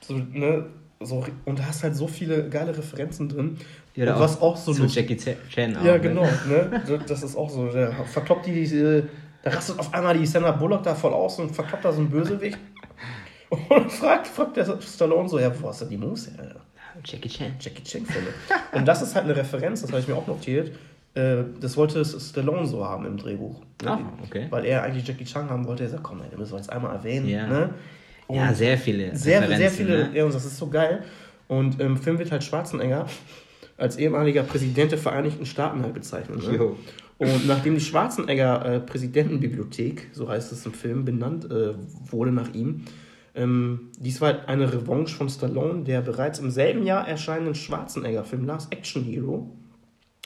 [0.00, 0.66] So, ne?
[1.00, 3.58] So, und da hast halt so viele geile Referenzen drin.
[3.94, 5.84] Ja, und was auch so zu lustig Jackie Ch- Chan auch.
[5.84, 6.00] Ja, ne?
[6.00, 6.22] genau.
[6.48, 6.82] Ne?
[7.06, 7.68] Das- ist auch so.
[7.68, 9.04] Der verkloppt die, äh,
[9.42, 12.08] da rastet auf einmal die Sandra Bullock da voll aus und verkloppt da so einen
[12.10, 12.58] Bösewicht.
[13.68, 16.56] Und fragt, fragt der Stallone so, ja, wo hast du die Moves her?
[17.04, 17.52] Jackie Chan.
[17.60, 18.28] Jackie Chan Filme.
[18.72, 20.72] Und das ist halt eine Referenz, das habe ich mir auch notiert.
[21.14, 23.60] Äh, Das wollte Stallone so haben im Drehbuch.
[23.84, 24.46] Ah, okay.
[24.50, 25.84] Weil er eigentlich Jackie Chan haben wollte.
[25.84, 27.28] Er sagt, komm, den müssen wir jetzt einmal erwähnen.
[27.28, 27.46] Ja.
[27.46, 27.70] Ne?
[28.28, 29.14] Ja, sehr viele.
[29.14, 30.16] sehr, sehr viele, Ne?
[30.18, 31.04] ja, und das ist so geil.
[31.48, 33.06] Und im Film wird halt Schwarzenegger
[33.76, 36.42] als ehemaliger Präsident der Vereinigten Staaten halt bezeichnet.
[36.48, 36.56] Ne?
[36.56, 36.76] Jo.
[37.18, 41.74] Und nachdem die Schwarzenegger äh, Präsidentenbibliothek, so heißt es im Film, benannt äh,
[42.10, 42.84] wurde nach ihm,
[43.36, 48.72] ähm, dies war eine Revanche von Stallone, der bereits im selben Jahr erscheinenden Schwarzenegger-Film Last
[48.72, 49.50] Action Hero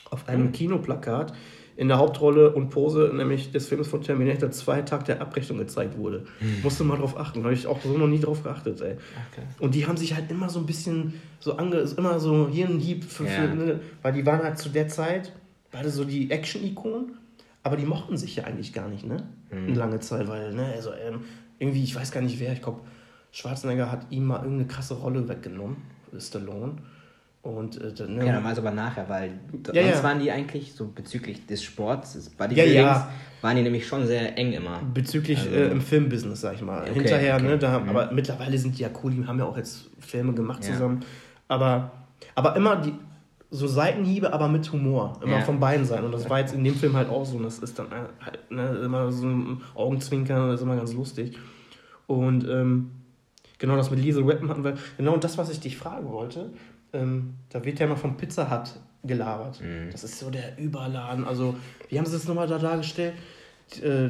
[0.09, 1.33] auf einem Kinoplakat
[1.77, 5.97] in der Hauptrolle und Pose, nämlich des Films von Terminator 2, Tag der Abrechnung gezeigt
[5.97, 6.25] wurde.
[6.63, 8.93] Musste mal drauf achten, habe ich auch so noch nie drauf geachtet, ey.
[8.93, 9.47] Okay.
[9.59, 12.79] Und die haben sich halt immer so ein bisschen so ange, immer so hier ein
[12.79, 13.55] Hieb für, für Ja.
[13.55, 15.31] ne, weil die waren halt zu der Zeit
[15.71, 17.13] beide so die Action-Ikonen,
[17.63, 19.23] aber die mochten sich ja eigentlich gar nicht, ne?
[19.49, 19.67] Mhm.
[19.67, 21.21] Eine lange Zeit, weil, ne, also ähm,
[21.57, 22.81] irgendwie, ich weiß gar nicht wer, ich glaube,
[23.31, 25.77] Schwarzenegger hat ihm mal irgendeine krasse Rolle weggenommen,
[26.19, 26.73] Stallone.
[27.43, 29.39] Und äh, dann, ne, Ja, dann war es aber nachher, weil
[29.73, 30.03] Ja, sonst ja.
[30.03, 33.09] waren die eigentlich so bezüglich des Sports, des Ja, Bodybuildings, ja.
[33.41, 34.79] waren die nämlich schon sehr eng immer.
[34.93, 36.81] Bezüglich Also- äh, im Filmbusiness, sag ich mal.
[36.83, 37.43] Okay, Hinterher, okay.
[37.45, 37.89] ne, da, Mhm.
[37.89, 40.73] aber mittlerweile sind die ja cool, die haben ja auch jetzt Filme gemacht Ja.
[40.73, 40.99] zusammen.
[41.47, 41.91] Aber,
[42.35, 42.93] aber immer die,
[43.49, 45.19] so Seitenhiebe, aber mit Humor.
[45.23, 45.41] Immer Ja.
[45.41, 46.05] von beiden Seiten.
[46.05, 47.37] Und das war jetzt in dem Film halt auch so.
[47.37, 51.37] Und das ist dann halt ne, immer so ein Augenzwinkern, das ist immer ganz lustig.
[52.07, 52.91] Und ähm,
[53.61, 54.77] genau das mit Liesel Weapon hatten wir.
[54.97, 56.49] Genau das, was ich dich fragen wollte.
[56.91, 58.71] Ähm, da wird ja immer vom Pizza Hut
[59.03, 59.61] gelabert.
[59.61, 59.89] Mhm.
[59.91, 61.23] Das ist so der Überladen.
[61.25, 61.55] Also,
[61.87, 63.13] wie haben sie das nochmal da dargestellt?
[63.81, 64.09] Äh,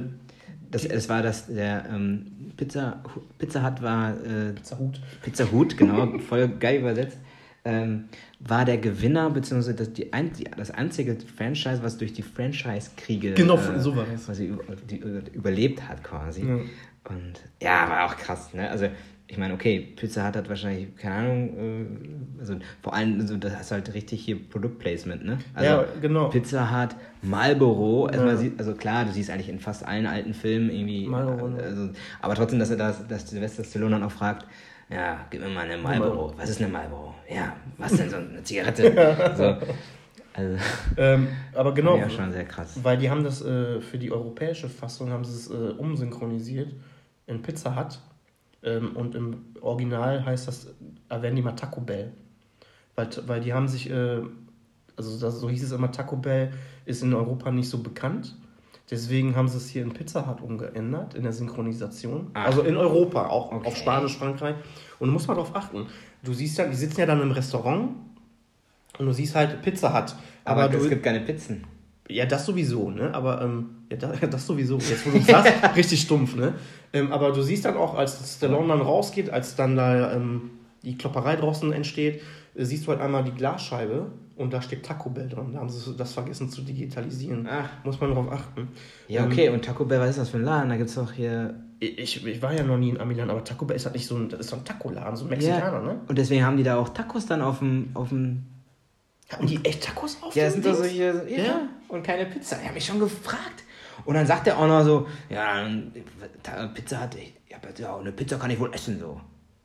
[0.71, 3.03] Das, es war das, der ähm, Pizza,
[3.37, 4.99] Pizza Hut war, äh, Pizza Hut.
[5.21, 7.17] Pizza Hut, genau, voll geil übersetzt,
[7.65, 8.05] ähm,
[8.39, 13.33] war der Gewinner, beziehungsweise das, die ein, die, das einzige Franchise, was durch die Franchise-Kriege
[13.33, 14.25] Genau, äh, so war das.
[14.25, 16.41] quasi über, die, über- überlebt hat quasi.
[16.47, 16.55] Ja.
[17.09, 18.69] Und ja, war auch krass, ne?
[18.69, 18.87] Also
[19.31, 23.61] ich meine, okay, Pizza Hut hat wahrscheinlich, keine Ahnung, äh, also vor allem, also das
[23.61, 25.37] ist halt richtig hier Produktplacement, ne?
[25.53, 26.27] Also Ja, genau.
[26.27, 30.69] Pizza Hut, Marlboro, erstmal sieht, also klar, du siehst eigentlich in fast allen alten Filmen
[30.69, 31.63] irgendwie, Marlboro, ne?
[31.63, 31.89] also,
[32.21, 34.45] aber trotzdem, dass er das, dass Sylvester Stallone dann auch fragt,
[34.89, 36.33] ja, gib mir mal eine Marlboro.
[36.35, 37.15] Was ist eine Marlboro?
[37.33, 39.33] Ja, was denn so eine Zigarette?
[39.37, 39.43] so,
[40.33, 40.57] also,
[40.97, 42.77] Ähm, aber genau, ja, schon sehr krass.
[42.83, 46.73] weil die haben das äh, für die europäische Fassung haben sie es äh, umsynchronisiert
[47.27, 47.97] in Pizza Hut
[48.63, 50.67] ähm, und im Original heißt das,
[51.09, 52.11] erwähnen die mal Taco Bell.
[52.95, 54.21] Weil, weil die haben sich, äh,
[54.97, 56.51] also das, so hieß es immer, Taco Bell
[56.85, 58.35] ist in Europa nicht so bekannt.
[58.89, 62.31] Deswegen haben sie es hier in Pizza Hut umgeändert, in der Synchronisation.
[62.33, 62.47] Ach.
[62.47, 63.67] Also in Europa, auch Okay.
[63.67, 64.55] auf Spanisch, Frankreich.
[64.99, 65.85] Und du musst mal darauf achten.
[66.23, 67.91] Du siehst ja, die sitzen ja dann im Restaurant
[68.99, 70.13] und du siehst halt Pizza Hut.
[70.43, 71.63] Aber, Aber, es du, gibt keine Pizzen.
[72.09, 73.13] ja, das sowieso, ne?
[73.13, 74.77] Aber ähm, ja, das, das sowieso.
[74.77, 76.53] Jetzt, wo du sagst, richtig stumpf, ne?
[76.93, 80.51] Ähm, aber du siehst dann auch, als Stallone dann rausgeht, als dann da ähm,
[80.83, 82.21] die Klopperei draußen entsteht,
[82.55, 85.53] äh, siehst du halt einmal die Glasscheibe und da steht Taco Bell dran.
[85.53, 87.47] Da haben sie das vergessen zu digitalisieren.
[87.49, 87.69] Ach.
[87.85, 88.69] Muss man darauf achten.
[89.07, 90.69] Ja, okay, und Taco Bell, was ist das für ein Laden?
[90.69, 91.53] Da gibt es doch hier.
[91.79, 94.15] Ich, ich war ja noch nie in Amiland, aber Taco Bell ist halt nicht so
[94.15, 95.99] ein, das ist so ein Taco-Laden, so ein Mexikaner, ne?
[96.07, 97.89] Und deswegen haben die da auch Tacos dann auf dem.
[97.95, 98.43] Auf dem
[99.31, 100.77] Haben die echt Tacos auf ja, sind Dings?
[100.77, 101.25] solche.
[101.27, 101.61] Ja, Ja.
[101.87, 102.57] und keine Pizza.
[102.59, 103.63] Ich habe mich schon gefragt.
[104.05, 105.65] Und dann sagt er auch noch so: Ja,
[106.73, 107.15] Pizza hat.
[107.15, 109.19] Ja, ja, eine Pizza kann ich wohl essen, so.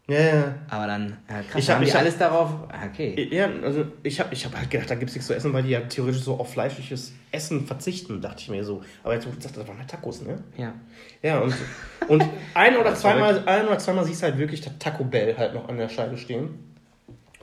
[0.09, 0.55] Ja, ja.
[0.69, 2.51] Aber dann, ja, krass, Ich hab- haben die ich hab- alles darauf.
[2.69, 3.29] Ah, Okay.
[3.35, 5.65] Ja, also ich habe ich hab halt gedacht, da gibt es nichts zu essen, weil
[5.65, 8.83] die ja theoretisch so auf fleischliches Essen verzichten, dachte ich mir so.
[9.03, 10.43] Aber jetzt, sagst, das waren halt Tacos, ne?
[10.57, 10.75] Ja.
[11.23, 11.53] Ja, und,
[12.07, 15.55] und ein oder zweimal, ein oder zweimal siehst du halt wirklich das Taco Bell halt
[15.55, 16.51] noch an der Scheibe stehen.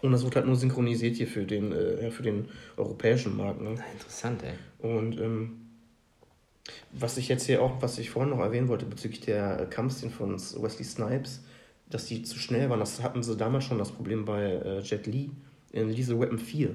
[0.02, 3.60] Und das wird halt nur synchronisiert hier für den, äh, für den europäischen Markt.
[3.62, 3.76] Ne?
[3.94, 4.54] Interessant, ey.
[4.90, 5.63] Und ähm,
[6.92, 10.34] was ich jetzt hier auch, was ich vorhin noch erwähnen wollte bezüglich der Kampfszenen von
[10.36, 11.44] Wesley Snipes,
[11.90, 15.06] dass die zu schnell waren, das hatten sie damals schon das Problem bei äh, Jet
[15.06, 15.32] Li
[15.72, 16.74] in Lethal Weapon 4.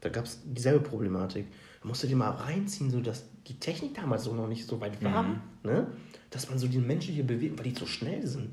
[0.00, 1.46] Da gab es dieselbe Problematik.
[1.82, 4.80] Da musst du dir mal reinziehen, so dass die Technik damals so noch nicht so
[4.80, 5.86] weit war, ne?
[6.30, 8.52] dass man so die menschliche Bewegung, weil die so schnell sind.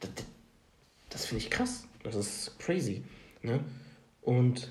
[0.00, 0.24] Das, das,
[1.10, 1.86] das finde ich krass.
[2.02, 3.02] Das ist crazy.
[3.42, 3.60] Ne?
[4.22, 4.70] Und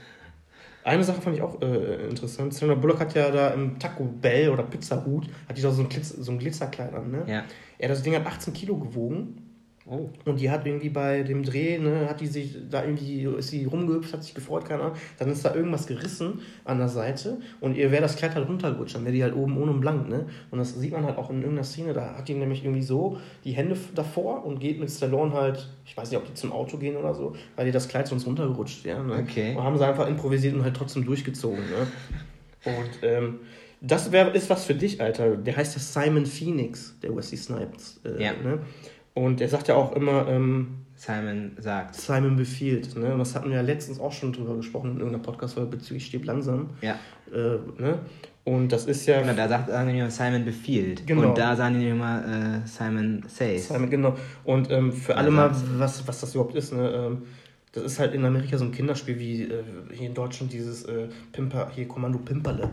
[0.88, 2.54] eine Sache fand ich auch äh, interessant.
[2.54, 5.82] Sandra Bullock hat ja da im Taco Bell oder Pizza Hut, hat die da so
[5.82, 7.24] ein, Glitz, so ein Glitzerkleid an, ne?
[7.28, 7.44] Ja.
[7.80, 9.47] Ja, das Ding hat 18 Kilo gewogen.
[9.90, 10.10] Oh.
[10.26, 13.64] Und die hat irgendwie bei dem Dreh, ne, hat die sich da irgendwie, ist sie
[13.64, 14.98] rumgehüpft, hat sich gefreut, keine Ahnung.
[15.18, 18.96] Dann ist da irgendwas gerissen an der Seite und ihr wäre das Kleid halt runtergerutscht,
[18.96, 20.26] dann wäre die halt oben ohne und blank, ne?
[20.52, 23.18] Und das sieht man halt auch in irgendeiner Szene, da hat die nämlich irgendwie so
[23.46, 26.78] die Hände davor und geht mit Stallone halt, ich weiß nicht, ob die zum Auto
[26.78, 29.24] gehen oder so, weil ihr das Kleid sonst runtergerutscht wäre, ne?
[29.24, 29.56] Okay.
[29.56, 31.88] Und haben sie einfach improvisiert und halt trotzdem durchgezogen, ne?
[32.66, 33.40] Und ähm,
[33.80, 35.38] das wär, ist was für dich, Alter.
[35.38, 38.02] Der heißt ja Simon Phoenix, der Wesley Snipes.
[38.04, 38.32] Äh, Ja.
[38.34, 38.60] ne?
[39.18, 41.96] Und der sagt ja auch immer, ähm, Simon sagt.
[41.96, 42.96] Simon befiehlt.
[42.96, 43.14] Ne?
[43.14, 46.26] Und das hatten wir ja letztens auch schon drüber gesprochen in irgendeiner Podcast-Folge bezüglich Stirb
[46.26, 46.70] langsam.
[46.84, 47.00] Ja.
[47.34, 47.98] Äh, ne?
[48.44, 49.20] Und das ist ja.
[49.22, 51.08] Genau, da sagt, sagen die immer Simon befiehlt.
[51.08, 51.30] Genau.
[51.30, 53.70] Und da sagen die immer äh, Simon says.
[53.70, 54.16] Simon, genau.
[54.44, 55.50] Und ähm, für alle mal,
[55.80, 56.88] was, was das überhaupt ist, ne?
[56.88, 57.24] ähm,
[57.72, 61.08] das ist halt in Amerika so ein Kinderspiel wie äh, hier in Deutschland dieses äh,
[61.32, 62.70] Pimper, hier Kommando Pimperle.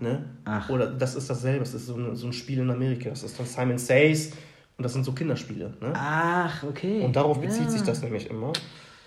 [0.00, 0.26] Ne?
[0.44, 0.68] Ach.
[0.68, 3.08] Oder das ist dasselbe, das ist so ein, so ein Spiel in Amerika.
[3.08, 4.32] Das ist dann Simon Says
[4.78, 5.74] und das sind so Kinderspiele.
[5.80, 5.92] Ne?
[5.92, 7.02] Ach, okay.
[7.04, 7.70] Und darauf bezieht ja.
[7.70, 8.52] sich das nämlich immer.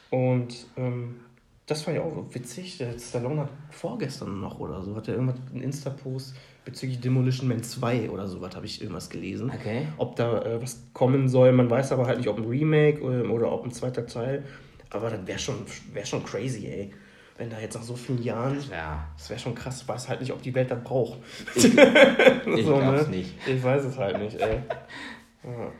[0.10, 1.21] Und ähm,
[1.65, 2.77] das fand ich auch witzig.
[2.77, 7.63] Der Stallone hat vorgestern noch oder so, hat er irgendwas, einen Insta-Post bezüglich Demolition Man
[7.63, 9.49] 2 oder sowas, habe ich irgendwas gelesen.
[9.49, 9.88] Okay.
[9.97, 13.31] Ob da äh, was kommen soll, man weiß aber halt nicht, ob ein Remake ähm,
[13.31, 14.43] oder ob ein zweiter Teil.
[14.89, 15.55] Aber das wäre schon,
[15.93, 16.93] wär schon crazy, ey.
[17.38, 18.60] Wenn da jetzt nach so vielen Jahren.
[18.69, 19.07] Ja.
[19.17, 19.81] Das wäre schon krass.
[19.81, 21.17] Ich weiß halt nicht, ob die Welt das braucht.
[21.55, 21.71] Ich
[22.65, 23.34] glaub's nicht.
[23.47, 24.60] Ich weiß es halt nicht, ey.
[25.43, 25.71] Ja,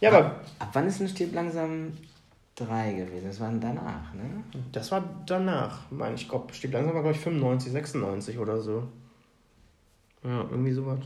[0.00, 1.92] ja aber Ab wann ist denn Stirb langsam
[2.56, 3.26] 3 gewesen?
[3.26, 4.44] Das war danach, ne?
[4.72, 6.28] Das war danach, meine ich.
[6.28, 8.84] glaube, Stieg langsam war, glaube ich, 95, 96 oder so.
[10.22, 11.00] Ja, irgendwie sowas.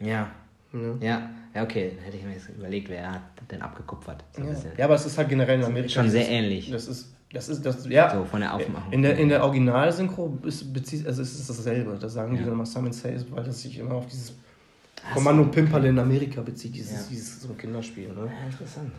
[0.00, 0.30] Ja.
[0.72, 0.96] Ne?
[1.00, 1.30] Ja.
[1.54, 1.92] Ja, okay.
[1.94, 4.24] Dann hätte ich mir jetzt überlegt, wer hat denn abgekupfert.
[4.32, 4.72] So ein bisschen.
[4.76, 5.88] Ja, aber es ist halt generell in Amerika.
[5.90, 6.70] Schon sehr ähnlich.
[6.70, 8.12] Das ist, das ist, das, ja.
[8.12, 8.92] So, von der Aufmachung.
[8.92, 11.96] In der, in der Originalsynchro ist, bezieht, also ist es dasselbe.
[12.00, 12.46] Da sagen die Ja.
[12.46, 14.34] dann immer Simon Says, weil das sich immer auf dieses
[15.08, 15.14] So.
[15.14, 16.74] Kommando Pimperle in Amerika bezieht.
[16.74, 17.06] Dieses, Ja.
[17.10, 18.08] dieses so ein Kinderspiel.
[18.08, 18.26] Ne?
[18.26, 18.90] Ja, interessant.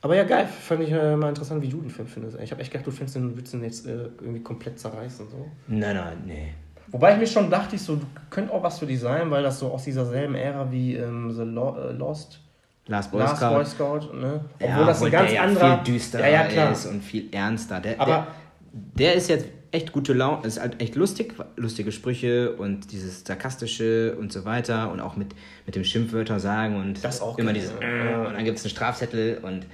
[0.00, 0.46] Aber ja, geil.
[0.46, 2.38] Fand ich äh, mal interessant, wie du den Film findest.
[2.40, 5.26] Ich habe echt gedacht, du findest den, würdest den jetzt äh, irgendwie komplett zerreißen.
[5.28, 5.46] So.
[5.66, 6.52] Nein, nein, nee.
[6.90, 9.58] Wobei ich mir schon dachte, ich so, könnte auch was für dich sein, weil das
[9.58, 12.40] so aus dieser selben Ära wie ähm, The äh, Lost,
[12.86, 13.54] Last Boy Last Scout.
[13.54, 14.40] Boy Scout, ne?
[14.54, 15.84] Obwohl ja, das ein ganz der ja anderer.
[15.84, 16.72] viel düsterer ja, ja, klar.
[16.72, 17.80] ist und viel ernster.
[17.80, 18.28] Der, Aber-
[18.72, 23.22] der, der ist jetzt echt gute Laune, ist halt echt lustig, lustige Sprüche und dieses
[23.24, 25.28] sarkastische und so weiter und auch mit,
[25.66, 28.24] mit dem Schimpfwörter sagen und Das auch immer dieses ja.
[28.24, 29.66] äh, und dann gibt es einen Strafzettel und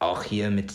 [0.00, 0.72] auch hier mit,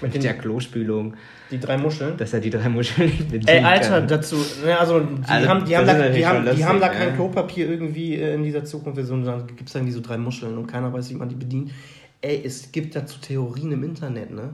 [0.00, 1.14] mit, den- der Klospülung,
[1.50, 2.16] Die drei Muscheln.
[2.16, 4.08] dass er die drei Muscheln bedienen Ey, Alter, kann.
[4.08, 6.80] dazu, ne, also die Also, haben, die haben, da, die haben, schon die lustig, haben
[6.80, 6.92] da ja.
[6.98, 10.66] kein Klopapier irgendwie äh, in dieser Zukunftsversion, dann gibt es irgendwie so drei Muscheln und
[10.66, 11.72] keiner weiß, wie man die bedient.
[12.20, 14.50] Ey, es gibt dazu Theorien im Internet, ne?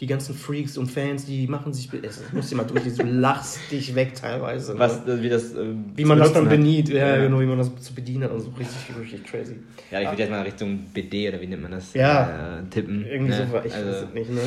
[0.00, 3.58] Die ganzen Freaks und Fans, die machen sich, es muss dir mal durch, du lachst
[3.72, 4.74] dich weg teilweise.
[4.74, 4.78] Ne?
[4.78, 6.50] Was, wie das, äh, wie man das dann hat.
[6.50, 7.22] benimmt, ja, Ja.
[7.24, 9.56] genau, wie man das zu bedienen hat und so richtig, richtig crazy.
[9.90, 11.94] Ja, ich würde jetzt mal Richtung BD oder wie nennt man das?
[11.94, 12.60] Ja.
[12.60, 13.04] Äh, tippen.
[13.04, 13.48] Irgendwie ne?
[13.50, 14.40] so ich also, weiß es nicht, ne?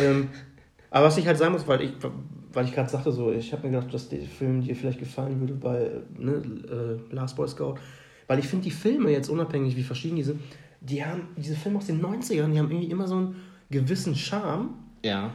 [0.00, 0.28] ähm,
[0.90, 1.92] aber was ich halt sagen muss, weil ich,
[2.52, 5.38] weil ich gerade sagte, so, ich habe mir gedacht, dass der Film dir vielleicht gefallen
[5.40, 6.42] würde bei ne,
[7.12, 7.76] äh, Last Boy Scout.
[8.26, 10.40] Weil ich finde, die Filme jetzt unabhängig, wie verschieden die sind,
[10.80, 13.36] die haben, diese Filme aus den 90ern, die haben irgendwie immer so einen
[13.70, 14.70] gewissen Charme,
[15.04, 15.32] Ja.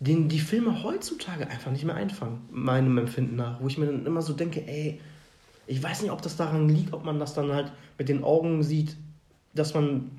[0.00, 3.60] den die Filme heutzutage einfach nicht mehr einfangen, meinem Empfinden nach.
[3.60, 5.00] Wo ich mir dann immer so denke, ey,
[5.66, 8.62] ich weiß nicht, ob das daran liegt, ob man das dann halt mit den Augen
[8.62, 8.96] sieht,
[9.54, 10.10] dass man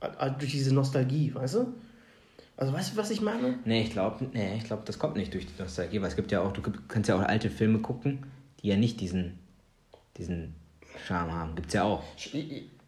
[0.00, 1.74] halt durch diese Nostalgie, weißt du?
[2.56, 3.58] Also weißt du, was ich meine?
[3.64, 6.30] Nee, ich glaube, nee, ich glaub, das kommt nicht durch die Nostalgie, weil es gibt
[6.30, 8.26] ja auch, du kannst ja auch alte Filme gucken,
[8.62, 9.38] die ja nicht diesen,
[10.18, 10.54] diesen
[11.06, 11.54] Charme haben.
[11.56, 12.04] Gibt's ja auch.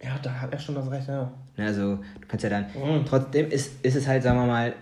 [0.05, 1.33] Ja, da hat er schon das Recht, ja.
[1.57, 3.05] Ne, also du kannst ja dann, Mhm.
[3.09, 4.75] trotzdem ist, ist es halt, sagen wir mal,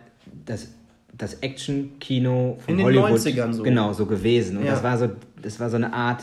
[0.45, 0.69] das,
[1.17, 3.63] das Action-Kino von In den Hollywood 90ern so.
[3.63, 4.59] genau so gewesen.
[4.59, 4.73] Und Ja.
[4.73, 5.09] das war so,
[5.41, 6.23] das war so eine Art,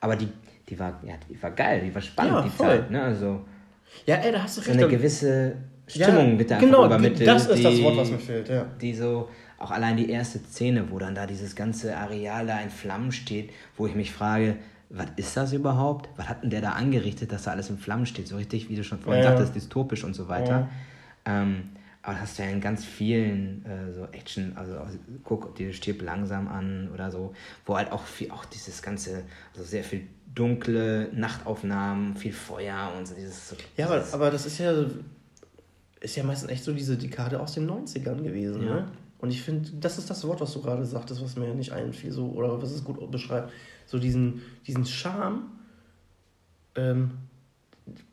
[0.00, 0.28] aber die,
[0.68, 2.66] die war, ja, die war geil, die war spannend, Ja, die voll.
[2.68, 2.90] Zeit.
[2.90, 3.02] Ne?
[3.02, 3.40] Also
[4.06, 4.72] Ja, ey, da hast du so recht.
[4.78, 5.54] eine dann- gewisse
[5.88, 7.28] Ja, Stimmung wird da genau, übermittelt.
[7.28, 8.66] das ist das die- Wort, was mir fehlt, ja.
[8.80, 9.28] die so,
[9.58, 13.50] auch allein die erste Szene, wo dann da dieses ganze Areal da in Flammen steht,
[13.76, 14.56] wo ich mich frage,
[14.90, 16.08] was ist das überhaupt?
[16.16, 18.28] Was hat denn der da angerichtet, dass da alles in Flammen steht?
[18.28, 19.36] So richtig, wie du schon vorhin Ja, ja.
[19.36, 20.68] sagtest, dystopisch und so weiter.
[21.24, 21.70] Ähm,
[22.02, 24.76] aber das hast du ja in ganz vielen äh, so Action, also
[25.24, 27.32] guck dir stirb langsam an oder so,
[27.64, 29.22] wo halt auch viel, auch dieses ganze,
[29.54, 30.02] also sehr viel
[30.34, 33.48] dunkle Nachtaufnahmen, viel Feuer und so dieses.
[33.48, 34.72] So, Ja, aber, aber das ist ja,
[36.00, 38.66] ist ja meistens echt so diese Dekade aus den 90ern gewesen.
[38.66, 38.74] Ja.
[38.74, 38.88] Ne?
[39.18, 42.12] Und ich finde, das ist das Wort, was du gerade sagtest, was mir nicht einfiel,
[42.12, 43.50] so, oder was es gut beschreibt.
[43.86, 45.42] So diesen, diesen Charme,
[46.76, 47.12] ähm,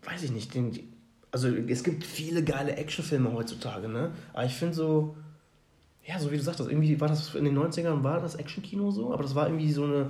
[0.04, 0.72] weiß ich nicht, den,
[1.32, 4.12] also es gibt viele geile Actionfilme heutzutage, ne?
[4.34, 5.16] Aber ich finde so,
[6.06, 9.14] ja, so wie du sagtest, irgendwie war das in den 90ern, war das Actionkino so,
[9.14, 10.10] aber das war irgendwie so eine,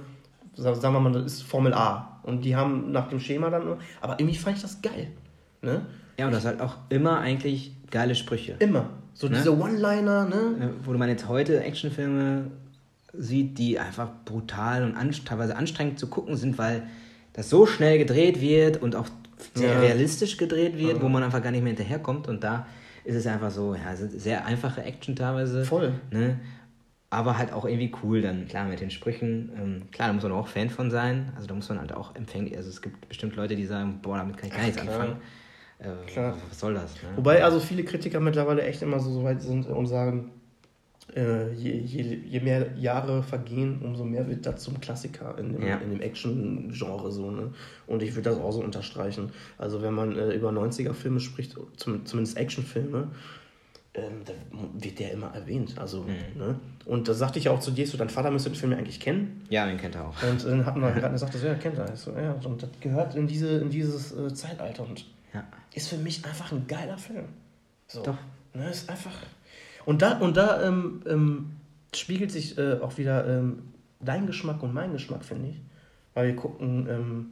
[0.55, 2.19] sagen wir mal, das ist Formel A.
[2.23, 5.11] Und die haben nach dem Schema dann, aber irgendwie fand ich das geil,
[5.61, 5.85] ne?
[6.17, 8.53] Ja, und das halt auch immer eigentlich geile Sprüche.
[8.59, 8.89] Immer.
[9.13, 9.37] So Ne?
[9.37, 10.71] diese One-Liner, ne?
[10.81, 12.51] Äh, Wo man jetzt heute Actionfilme
[13.13, 16.83] sieht, die einfach brutal und anst teilweise anstrengend zu gucken sind, weil
[17.33, 19.07] das so schnell gedreht wird und auch
[19.53, 19.79] sehr Ja.
[19.79, 22.27] realistisch gedreht wird, wo man einfach gar nicht mehr hinterherkommt.
[22.27, 22.65] Und da
[23.03, 25.65] ist es einfach so, ja, sehr einfache Action teilweise.
[25.65, 25.93] Voll.
[26.11, 26.39] Ne?
[27.09, 29.51] Aber halt auch irgendwie cool dann, klar, mit den Sprüchen.
[29.57, 31.33] Ähm, klar, da muss man auch Fan von sein.
[31.35, 34.17] Also da muss man halt auch empfänglich, also es gibt bestimmt Leute, die sagen, boah,
[34.17, 34.93] damit kann ich gar nichts klar.
[34.99, 35.17] anfangen.
[35.79, 36.37] Äh, Klar.
[36.49, 36.93] Was soll das?
[36.95, 37.09] Ne?
[37.15, 40.29] Wobei also viele Kritiker mittlerweile echt immer so weit sind und sagen,
[41.15, 45.65] äh, je, je, je mehr Jahre vergehen, umso mehr wird das zum Klassiker in dem,
[45.67, 45.77] Ja.
[45.77, 47.11] in dem Action-Genre.
[47.11, 47.53] So, ne?
[47.87, 49.31] Und ich würde das auch so unterstreichen.
[49.57, 53.09] Also wenn man äh, über 90er-Filme spricht, zum, zumindest Actionfilme,
[53.93, 54.31] ähm, da
[54.81, 55.75] wird der immer erwähnt.
[55.77, 56.05] Also,
[56.37, 56.55] ne?
[56.85, 59.01] Und da sagte ich auch zu dir, so, dein Vater müsste den Film ja eigentlich
[59.01, 59.41] kennen.
[59.49, 60.23] Ja, den kennt er auch.
[60.23, 61.93] Und dann hatten wir gerade gesagt, so, ja, kennt er.
[61.97, 65.43] So, ja, und das gehört in, diese, in dieses äh, Zeitalter und Ja.
[65.73, 67.25] ist für mich einfach ein geiler Film.
[67.87, 68.01] So.
[68.03, 68.17] Doch.
[68.53, 69.11] Ne, ist einfach.
[69.85, 71.51] Und da, und da ähm, ähm,
[71.95, 73.63] spiegelt sich äh, auch wieder ähm,
[73.99, 75.61] dein Geschmack und mein Geschmack, finde ich.
[76.13, 77.25] Weil wir gucken, ähm,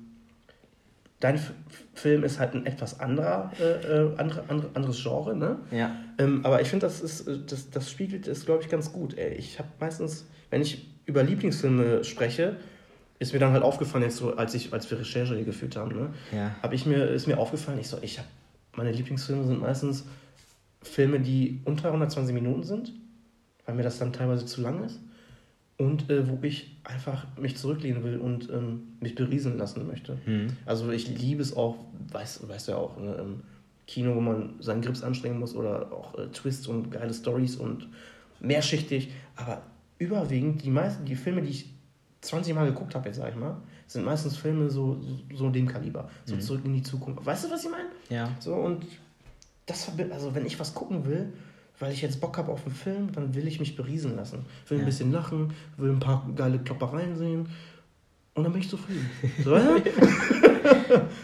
[1.19, 1.53] dein F
[1.93, 5.57] Film ist halt ein etwas anderer, äh, äh, andere, andere, anderes Genre, ne?
[5.71, 5.95] Ja.
[6.17, 9.17] Ähm, aber ich finde, das, ist, äh, das, das spiegelt es, glaube ich, ganz gut.
[9.17, 9.33] Ey.
[9.33, 12.55] Ich habe meistens, wenn ich über Lieblingsfilme spreche,
[13.19, 15.93] ist mir dann halt aufgefallen, jetzt so, als, ich, als wir Recherche hier geführt haben,
[15.93, 16.13] ne?
[16.31, 16.55] Ja.
[16.61, 18.29] Hab ich mir, ist mir aufgefallen, ich so, ich habe,
[18.77, 20.05] meine Lieblingsfilme sind meistens
[20.81, 22.93] Filme, die unter 120 Minuten sind,
[23.65, 24.99] weil mir das dann teilweise zu lang ist.
[25.77, 30.17] Und äh, wo ich einfach mich zurücklehnen will und ähm, mich berieseln lassen möchte.
[30.25, 30.47] Hm.
[30.65, 31.77] Also ich liebe es auch,
[32.11, 33.41] weißt, weißt du ja auch, ne, im
[33.87, 37.87] Kino, wo man seinen Grips anstrengen muss oder auch äh, Twists und geile Stories und
[38.41, 39.11] mehrschichtig.
[39.37, 39.61] Aber
[39.99, 41.73] überwiegend, die meisten, die Filme, die ich
[42.21, 45.67] 20 Mal geguckt habe, jetzt sag ich mal, sind meistens Filme so, so, so dem
[45.67, 46.09] Kaliber.
[46.25, 47.25] So zurück in die Zukunft.
[47.25, 47.89] Weißt du, was ich meine?
[48.09, 48.35] Ja.
[48.39, 48.85] So und
[49.69, 51.33] das also wenn ich was gucken will,
[51.79, 54.45] weil ich jetzt Bock habe auf einen Film, dann will ich mich berieseln lassen.
[54.67, 54.85] Will ein Ja.
[54.85, 57.47] bisschen lachen, will ein paar geile Kloppereien sehen
[58.33, 59.09] und dann bin ich zufrieden.
[59.43, 59.57] So?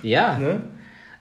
[0.03, 0.37] Ja.
[0.39, 0.61] ne?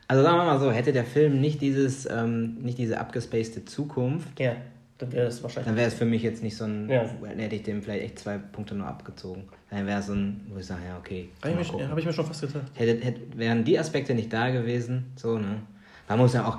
[0.06, 4.38] Also sagen wir mal so, hätte der Film nicht dieses, ähm, nicht diese abgespacede Zukunft,
[4.38, 4.54] Ja.
[4.98, 5.66] dann wäre es wahrscheinlich.
[5.66, 6.88] Dann wäre es für mich jetzt nicht so ein.
[6.90, 7.04] Ja.
[7.22, 9.44] Dann hätte ich dem vielleicht echt zwei Punkte nur abgezogen.
[9.70, 11.30] Dann wäre es so ein, wo ich sage, ja, okay.
[11.42, 12.70] Habe ich mir schon fast gedacht.
[12.74, 15.62] hätte, hätte, wären die Aspekte nicht da gewesen, so, ne?
[16.06, 16.58] Man muss ja auch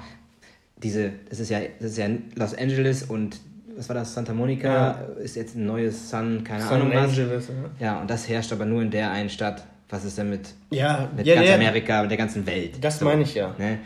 [0.85, 3.37] diese, das ist ja, das ist ja Los Angeles und
[3.75, 4.91] was war das, Santa Monica Ja.
[5.21, 7.09] ist jetzt ein neues Sun, keine San Ahnung was.
[7.09, 7.47] Angeles,
[7.79, 7.85] ja.
[7.87, 9.65] Ja, und das herrscht aber nur in der einen Stadt.
[9.89, 12.73] Was ist denn mit, Ja, mit ja, ganz ja, Amerika, mit der ganzen Welt?
[12.81, 13.53] Das So, meine ich ja.
[13.57, 13.79] Ne?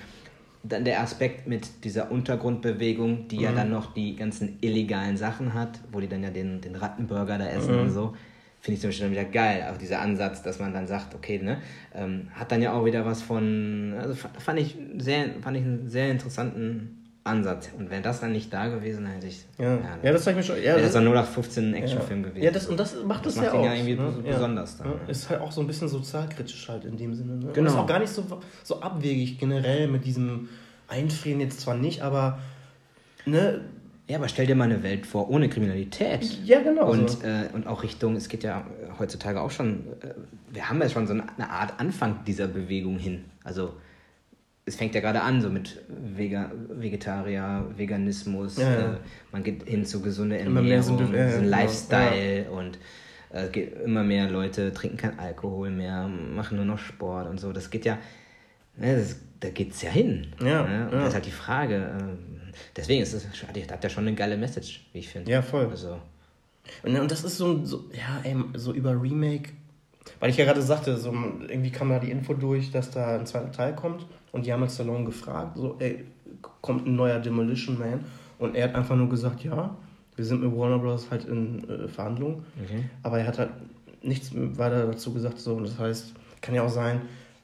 [0.63, 3.41] Dann der Aspekt mit dieser Untergrundbewegung, die Mhm.
[3.43, 7.37] ja dann noch die ganzen illegalen Sachen hat, wo die dann ja den, den Rattenburger
[7.37, 7.81] da essen Mhm.
[7.81, 8.13] und so,
[8.61, 9.67] finde ich zum Beispiel dann wieder geil.
[9.71, 11.57] Auch dieser Ansatz, dass man dann sagt, okay, ne,
[11.95, 15.63] ähm, hat dann ja auch wieder was von, also fa- fand ich, sehr, fand ich
[15.63, 17.69] einen sehr interessanten Ansatz.
[17.77, 20.37] Und wäre das dann nicht da gewesen, dann hätte ich, Ja, ja das habe ich
[20.37, 20.57] mir schon.
[20.57, 22.29] Ja, wäre das ein 0815 Actionfilm ja.
[22.29, 22.43] gewesen.
[22.43, 23.65] Ja, das, und das macht Das das, macht ja auch.
[23.65, 24.01] ja irgendwie ne?
[24.01, 24.93] bes- besonders dann, Ja.
[25.05, 25.09] ja.
[25.09, 27.35] Ist halt auch so ein bisschen sozialkritisch halt in dem Sinne.
[27.37, 27.47] Ne?
[27.47, 27.69] Und Genau.
[27.69, 28.25] ist auch gar nicht so,
[28.63, 30.49] so abwegig generell mit diesem
[30.87, 32.39] Einfrieren jetzt zwar nicht, aber
[33.25, 33.61] ne,
[34.09, 36.23] Ja, aber stell dir mal eine Welt vor, ohne Kriminalität.
[36.43, 37.27] Ja, genau Und, so.
[37.27, 38.65] äh, und auch Richtung, es geht ja
[38.97, 40.13] heutzutage auch schon, äh,
[40.51, 43.25] wir haben ja schon so eine Art Anfang dieser Bewegung hin.
[43.43, 43.73] Also
[44.65, 48.93] es fängt ja gerade an, so mit Vega, Vegetarier, Veganismus, Ja, ja.
[48.93, 48.97] Äh,
[49.31, 51.57] man geht hin zu gesunde Immer Ernährung, mehr sind- so ja, ja, ein genau.
[51.57, 52.79] Lifestyle und
[53.31, 57.53] äh, immer mehr Leute trinken kein Alkohol mehr, machen nur noch Sport und so.
[57.53, 57.99] Das geht ja,
[58.75, 60.27] ne, das, da geht's ja hin.
[60.41, 60.85] Ja, ne?
[60.85, 60.99] Und ja.
[60.99, 61.97] das ist halt die Frage.
[61.99, 62.17] ähm,
[62.75, 65.31] deswegen ist es, hat hat ja schon eine geile Message, wie ich finde.
[65.31, 65.67] Ja, voll.
[65.69, 65.99] Also,
[66.83, 69.51] Und, und das ist so, so, ja, ey, so über Remake,
[70.19, 71.11] weil ich ja gerade sagte, so,
[71.47, 74.61] irgendwie kam da die Info durch, dass da ein zweiter Teil kommt und die haben
[74.63, 76.05] jetzt Stallone gefragt, so, ey,
[76.61, 78.05] kommt ein neuer Demolition Man
[78.37, 79.75] und er hat einfach nur gesagt, ja,
[80.15, 81.09] wir sind mit Warner Bros.
[81.09, 82.83] halt in äh, Verhandlungen, okay.
[83.03, 83.51] aber er hat halt
[84.01, 87.01] nichts weiter dazu gesagt, so, und das heißt, kann ja auch sein,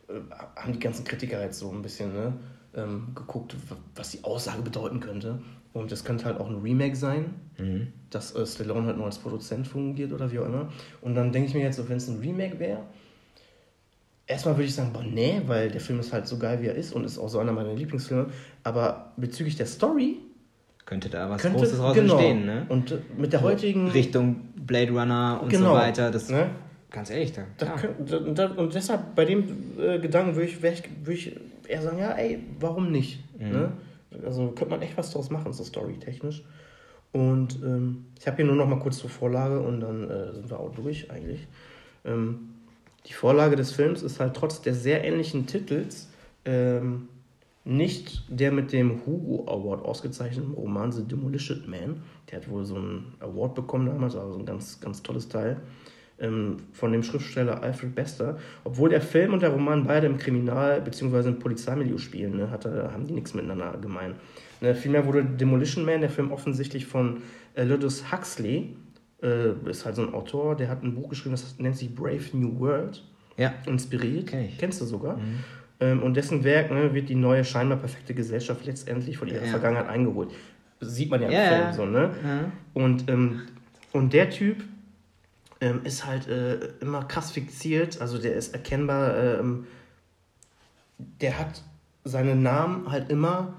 [0.08, 0.14] äh,
[0.56, 2.34] haben die ganzen Kritiker jetzt so ein bisschen, ne,
[2.76, 3.56] ähm, geguckt,
[3.96, 5.40] was die Aussage bedeuten könnte
[5.74, 7.88] und das könnte halt auch ein Remake sein, Mhm.
[8.10, 10.68] dass äh, Stallone halt nur als Produzent fungiert oder wie auch immer.
[11.00, 12.82] Und dann denke ich mir jetzt, so, wenn es ein Remake wäre,
[14.28, 16.76] erstmal würde ich sagen, boah, nee, weil der Film ist halt so geil, wie er
[16.76, 18.28] ist und ist auch so einer meiner Lieblingsfilme.
[18.64, 20.18] Aber bezüglich der Story
[20.86, 22.14] Könnte da was könnte Großes raus genau.
[22.18, 22.66] entstehen, ne?
[22.70, 26.12] Und mit der heutigen Richtung Blade Runner und Genau, so weiter.
[26.12, 26.50] Das, ne?
[26.92, 27.44] Ganz ehrlich, da.
[27.58, 31.36] Da und deshalb bei dem äh, Gedanken würde ich, ich, würd ich
[31.68, 33.24] eher sagen, ja, ey, warum nicht?
[33.40, 33.52] Mhm.
[33.52, 33.72] Ne?
[34.24, 36.44] Also könnte man echt was draus machen, so storytechnisch.
[37.12, 40.50] Und ähm, ich habe hier nur noch mal kurz zur Vorlage und dann äh, sind
[40.50, 41.48] wir auch durch eigentlich.
[42.04, 42.50] Ähm,
[43.08, 46.10] die Vorlage des Films ist halt trotz der sehr ähnlichen Titels
[46.46, 47.10] ähm,
[47.64, 52.04] nicht der mit dem Hugo Award ausgezeichneten Roman The Demolition Man.
[52.30, 55.58] Der hat wohl so einen Award bekommen damals, also ein ganz, ganz tolles Teil
[56.18, 58.38] von dem Schriftsteller Alfred Bester.
[58.64, 61.28] Obwohl der Film und der Roman beide im Kriminal- bzw.
[61.30, 64.16] im Polizeimilieu spielen, ne, hatte, haben die nichts miteinander gemein.
[64.62, 67.18] Ne, vielmehr wurde Demolition Man, der Film offensichtlich von
[67.58, 68.76] Aldous Huxley,
[69.22, 72.22] äh, ist halt so ein Autor, der hat ein Buch geschrieben, das nennt sich Brave
[72.34, 73.04] New World,
[73.38, 73.54] Ja.
[73.66, 74.34] inspiriert.
[74.34, 74.58] Ich.
[74.58, 75.20] Kennst du sogar?
[75.82, 79.50] Ähm, und dessen Werk ne, wird die neue, scheinbar perfekte Gesellschaft letztendlich von ihrer Ja.
[79.52, 80.30] Vergangenheit eingeholt.
[80.80, 82.12] Das sieht man ja im Ja, Film so, ne?
[82.24, 82.52] Ja.
[82.74, 83.42] Und, ähm,
[83.92, 84.64] und der Typ
[85.62, 89.68] ähm, ist halt äh, immer krass fixiert, also der ist erkennbar, ähm,
[90.98, 91.64] der hat
[92.04, 93.54] seinen Namen halt immer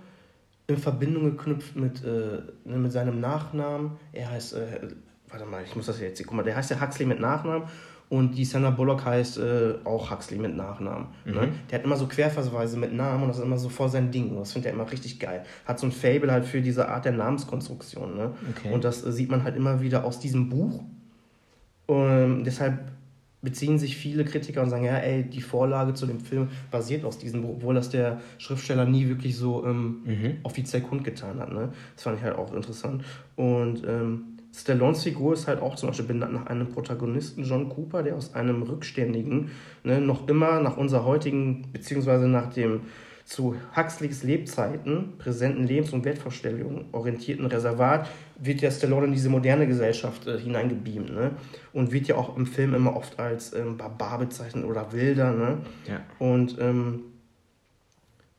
[0.66, 3.92] in Verbindung geknüpft mit, äh, ne, mit seinem Nachnamen.
[4.12, 4.80] Er heißt, äh,
[5.28, 7.68] warte mal, ich muss das jetzt, guck mal, der heißt ja Huxley mit Nachnamen
[8.09, 11.09] und die Sandra Bullock heißt äh, auch Huxley mit Nachnamen.
[11.24, 11.49] Ne?
[11.70, 14.30] Der hat immer so Querverweise mit Namen und das ist immer so voll sein Ding.
[14.30, 15.44] Und das findet er immer richtig geil.
[15.64, 18.16] Hat so ein Fable halt für diese Art der Namenskonstruktion.
[18.16, 18.30] Ne?
[18.57, 18.72] Okay.
[18.72, 20.84] Und das äh, sieht man halt immer wieder aus diesem Buch.
[21.87, 22.78] Und deshalb
[23.43, 27.18] beziehen sich viele Kritiker und sagen, ja, ey, die Vorlage zu dem Film basiert aus
[27.18, 30.03] diesem Buch, obwohl das der Schriftsteller nie wirklich so ähm,
[30.43, 31.53] offiziell kundgetan hat.
[31.53, 31.70] Ne?
[31.95, 33.05] Das fand ich halt auch interessant.
[33.37, 38.03] Und ähm, Stallones Figur ist halt auch zum Beispiel benannt nach einem Protagonisten, John Cooper,
[38.03, 39.51] der aus einem rückständigen,
[39.84, 42.80] ne, noch immer nach unserer heutigen, beziehungsweise nach dem
[43.26, 48.09] zu Huxleys Lebzeiten präsenten Lebens- und Wertvorstellungen orientierten Reservat
[48.39, 51.12] wird ja Stallone in diese moderne Gesellschaft äh, hineingebeamt.
[51.12, 51.32] Ne?
[51.72, 55.32] Und wird ja auch im Film immer oft als ähm, Barbar bezeichnet oder Wilder.
[55.32, 55.59] Ne?
[55.89, 56.01] Ja.
[56.18, 57.05] Und ähm,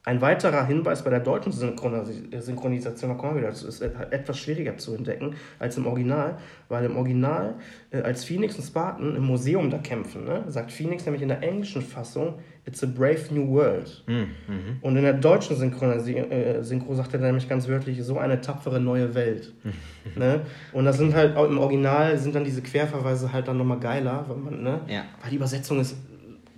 [0.08, 3.94] ein weiterer Hinweis bei der deutschen Synchronis- Synchronisation, da kommen wir wieder dazu, ist et-
[4.12, 6.38] etwas schwieriger zu entdecken als im Original,
[6.70, 7.56] weil im Original,
[7.92, 11.44] äh, als Phoenix und Spartan im Museum da kämpfen, ne, sagt Phoenix nämlich in der
[11.44, 12.36] englischen Fassung,
[12.66, 14.04] It's a brave new world.
[14.08, 14.28] Mhm.
[14.82, 19.16] Und in der deutschen äh, Synchro sagt er nämlich ganz wörtlich, so eine tapfere neue
[19.16, 19.54] Welt.
[20.18, 20.42] ne?
[20.74, 24.26] Und das sind halt auch im Original sind dann diese Querverweise halt dann nochmal geiler,
[24.28, 24.82] weil man, ne?
[24.88, 25.04] Ja.
[25.22, 25.96] Weil die Übersetzung ist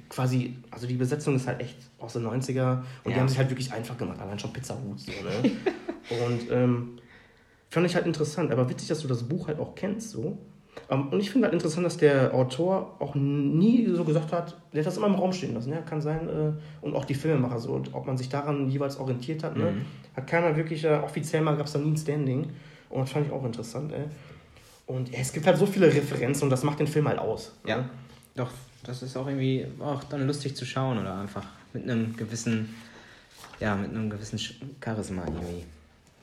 [0.10, 3.18] quasi, also die Übersetzung ist halt echt aus den 90er und die Ja.
[3.18, 4.99] haben sich halt wirklich einfach gemacht, allein schon Pizza Hut.
[4.99, 5.51] So, ne?
[6.28, 6.99] und ähm,
[7.72, 10.39] Fand ich halt interessant, aber witzig, dass du das Buch halt auch kennst, so.
[10.89, 14.80] Ähm, und ich finde halt interessant, dass der Autor auch nie so gesagt hat, der
[14.82, 16.51] hat das immer im Raum stehen lassen, ja, kann sein, äh,
[16.84, 19.76] und auch die Filmemacher so, und ob man sich daran jeweils orientiert hat, ne,
[20.16, 22.49] hat keiner wirklich, äh, offiziell mal gab es da nie ein Standing,
[22.89, 24.05] und das fand ich auch interessant, ey.
[24.88, 27.53] Und ja, es gibt halt so viele Referenzen und das macht den Film halt aus.
[27.68, 27.89] Ja, Ne?
[28.34, 28.49] doch,
[28.84, 32.75] das ist auch irgendwie auch dann lustig zu schauen oder einfach mit einem gewissen,
[33.59, 34.39] ja, mit einem gewissen
[34.84, 35.65] Charisma irgendwie.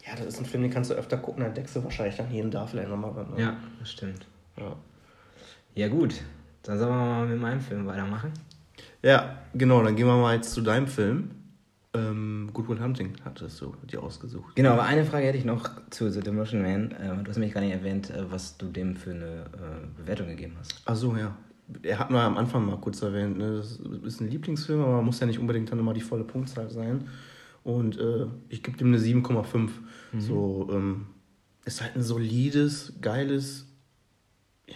[0.06, 2.28] Ja, das ist ein Film, den kannst du öfter gucken, dann entdeckst du wahrscheinlich dann
[2.28, 3.12] hier und da vielleicht nochmal.
[3.12, 3.42] Ne?
[3.42, 4.26] Ja, das stimmt.
[4.56, 4.76] Ja.
[5.74, 6.14] Ja, gut.
[6.62, 8.32] Dann sollen wir mal mit meinem Film weitermachen.
[9.02, 11.30] ja, genau, dann gehen wir mal jetzt zu deinem Film.
[11.94, 14.54] Ähm, Good Will Hunting hattest du dir ausgesucht.
[14.56, 16.94] Genau, aber eine Frage hätte ich noch zu The Demolition Man.
[17.00, 20.28] Ähm, du hast nämlich gar nicht erwähnt, äh, was du dem für eine äh, Bewertung
[20.28, 20.82] gegeben hast.
[20.84, 21.36] Ach so, ja.
[21.82, 23.56] Er hat mal am Anfang mal kurz erwähnt, ne?
[23.56, 27.08] das ist ein Lieblingsfilm, aber muss ja nicht unbedingt dann immer die volle Punktzahl sein.
[27.64, 29.70] Und äh, ich gebe dem eine 7,5.
[30.18, 31.06] So, ähm,
[31.64, 33.66] ist halt ein solides, geiles,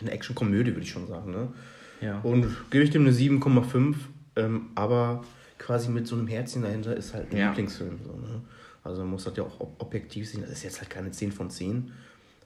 [0.01, 1.30] eine Action-Komödie, würde ich schon sagen.
[1.30, 1.53] Ne?
[2.01, 2.18] Ja.
[2.20, 3.95] Und gebe ich dem eine 7,5,
[4.36, 5.22] ähm, aber
[5.59, 7.49] quasi mit so einem Herzchen dahinter ist halt ein Ja.
[7.49, 7.99] Lieblingsfilm.
[8.05, 8.43] So, ne?
[8.82, 10.41] Also man muss das ja auch ob- objektiv sehen.
[10.41, 11.93] Das ist jetzt halt keine 10 von 10.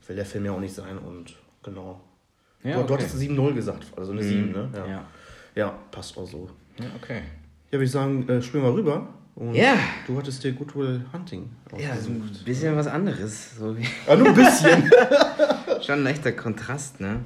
[0.07, 2.01] Will der Film ja auch nicht sein und genau.
[2.65, 2.95] Ja, du, okay.
[2.95, 4.71] hattest 7-0 gesagt, also eine 7, ne?
[4.75, 4.87] Ja.
[4.87, 5.05] Ja.
[5.55, 5.79] ja.
[5.91, 6.49] passt auch so.
[6.81, 7.21] Ja, okay.
[7.67, 9.09] Ja, würde ich sagen, äh, springen wir rüber.
[9.35, 9.77] Und Ja.
[10.07, 13.57] Du hattest dir Good Will Hunting Ja, so ein bisschen was anderes.
[13.59, 14.91] So wie Ah, nur ein bisschen.
[15.83, 17.25] Schon ein leichter Kontrast, ne?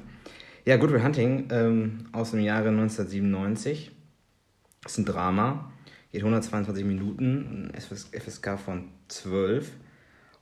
[0.65, 3.91] Ja, Good Will Hunting ähm, aus dem Jahre 1997.
[4.85, 5.71] Ist ein Drama.
[6.11, 9.71] Geht 122 Minuten, ein FS FSK von 12.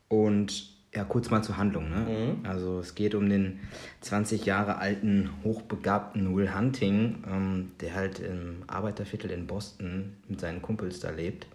[0.07, 2.37] Und ja, kurz mal zur Handlung, ne?
[2.43, 3.59] Also es geht um den
[4.01, 10.59] 20 Jahre alten, hochbegabten Will Hunting, ähm, der halt im Arbeiterviertel in Boston mit seinen
[10.59, 11.45] Kumpels da lebt.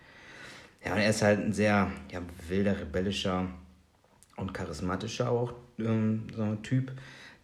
[0.84, 3.48] Ja, und er ist halt ein sehr ja, wilder, rebellischer
[4.36, 6.92] und charismatischer auch ähm, so ein Typ,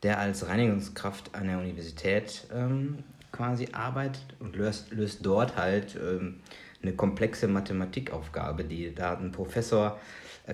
[0.04, 2.98] der als Reinigungskraft an der Universität ähm,
[3.32, 6.36] quasi arbeitet und löst, löst dort halt ähm,
[6.80, 9.98] eine komplexe Mathematikaufgabe, die da ein Professor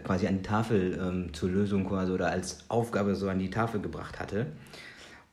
[0.00, 3.80] quasi an die Tafel ähm, zur Lösung quasi oder als Aufgabe so an die Tafel
[3.80, 4.46] gebracht hatte.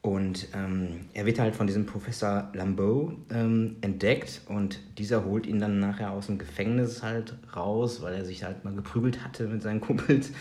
[0.02, 5.60] Und ähm, er wird halt von diesem Professor Lambeau ähm, entdeckt und dieser holt ihn
[5.60, 9.62] dann nachher aus dem Gefängnis halt raus, weil er sich halt mal geprügelt hatte mit
[9.62, 10.32] seinen Kumpels.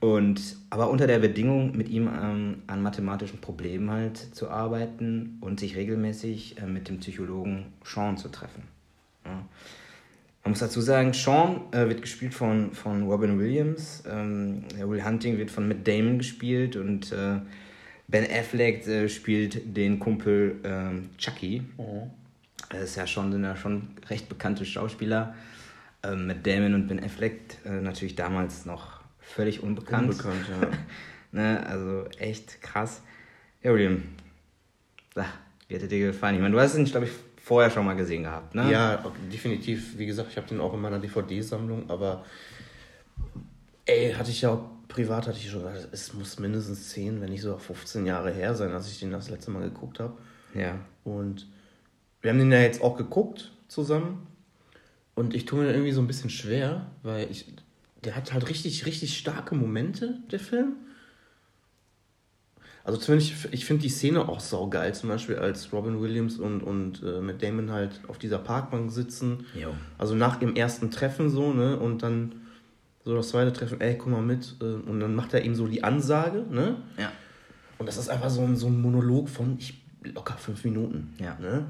[0.00, 5.58] Und aber unter der Bedingung, mit ihm ähm, an mathematischen Problemen halt zu arbeiten und
[5.58, 8.62] sich regelmäßig äh, mit dem Psychologen Sean zu treffen.
[9.26, 9.44] Ja.
[10.44, 15.38] Man muss dazu sagen, Sean äh, wird gespielt von, von Robin Williams, ähm, Will Hunting
[15.38, 17.40] wird von Matt Damon gespielt und äh,
[18.08, 21.62] Ben Affleck äh, spielt den Kumpel ähm, Chucky.
[22.68, 25.34] Das ist ja schon, sind ja schon recht bekannte Schauspieler.
[26.02, 30.10] Ähm, Matt Damon und Ben Affleck äh, natürlich damals noch völlig unbekannt.
[30.10, 30.68] Unbekannt, ja.
[31.32, 33.00] ne, also echt krass.
[33.62, 34.02] Ja, William,
[35.14, 35.26] sag,
[35.68, 36.34] wie hätte dir gefallen?
[36.34, 37.12] Ich meine, du hast ihn, glaube ich,
[37.44, 38.72] vorher schon mal gesehen gehabt, ne?
[38.72, 39.98] Ja, definitiv.
[39.98, 42.24] Wie gesagt, ich habe den auch in meiner DVD-Sammlung, aber
[43.84, 47.28] ey, hatte ich ja auch privat, hatte ich schon gesagt, es muss mindestens 10, wenn
[47.28, 50.16] nicht sogar 15 Jahre her sein, als ich den das letzte Mal geguckt habe.
[50.54, 50.78] Ja.
[51.04, 51.46] Und
[52.22, 54.26] wir haben den ja jetzt auch geguckt zusammen.
[55.14, 57.52] Und ich tue mir irgendwie so ein bisschen schwer, weil ich,
[58.04, 60.76] der hat halt richtig, richtig starke Momente, der Film.
[62.84, 67.02] Also zumindest, ich finde die Szene auch saugeil, zum Beispiel als Robin Williams und, und
[67.02, 69.46] äh, Matt Damon halt auf dieser Parkbank sitzen.
[69.58, 69.70] Jo.
[69.96, 71.78] Also nach dem ersten Treffen so, ne?
[71.78, 72.34] Und dann
[73.04, 74.56] so das zweite Treffen, ey, komm mal mit.
[74.60, 76.76] äh, Und dann macht er ihm so die Ansage, ne?
[76.98, 77.10] Ja.
[77.78, 81.14] Und das ist einfach so ein, so ein Monolog von ich, locker fünf Minuten.
[81.18, 81.36] Ja.
[81.40, 81.66] Ne?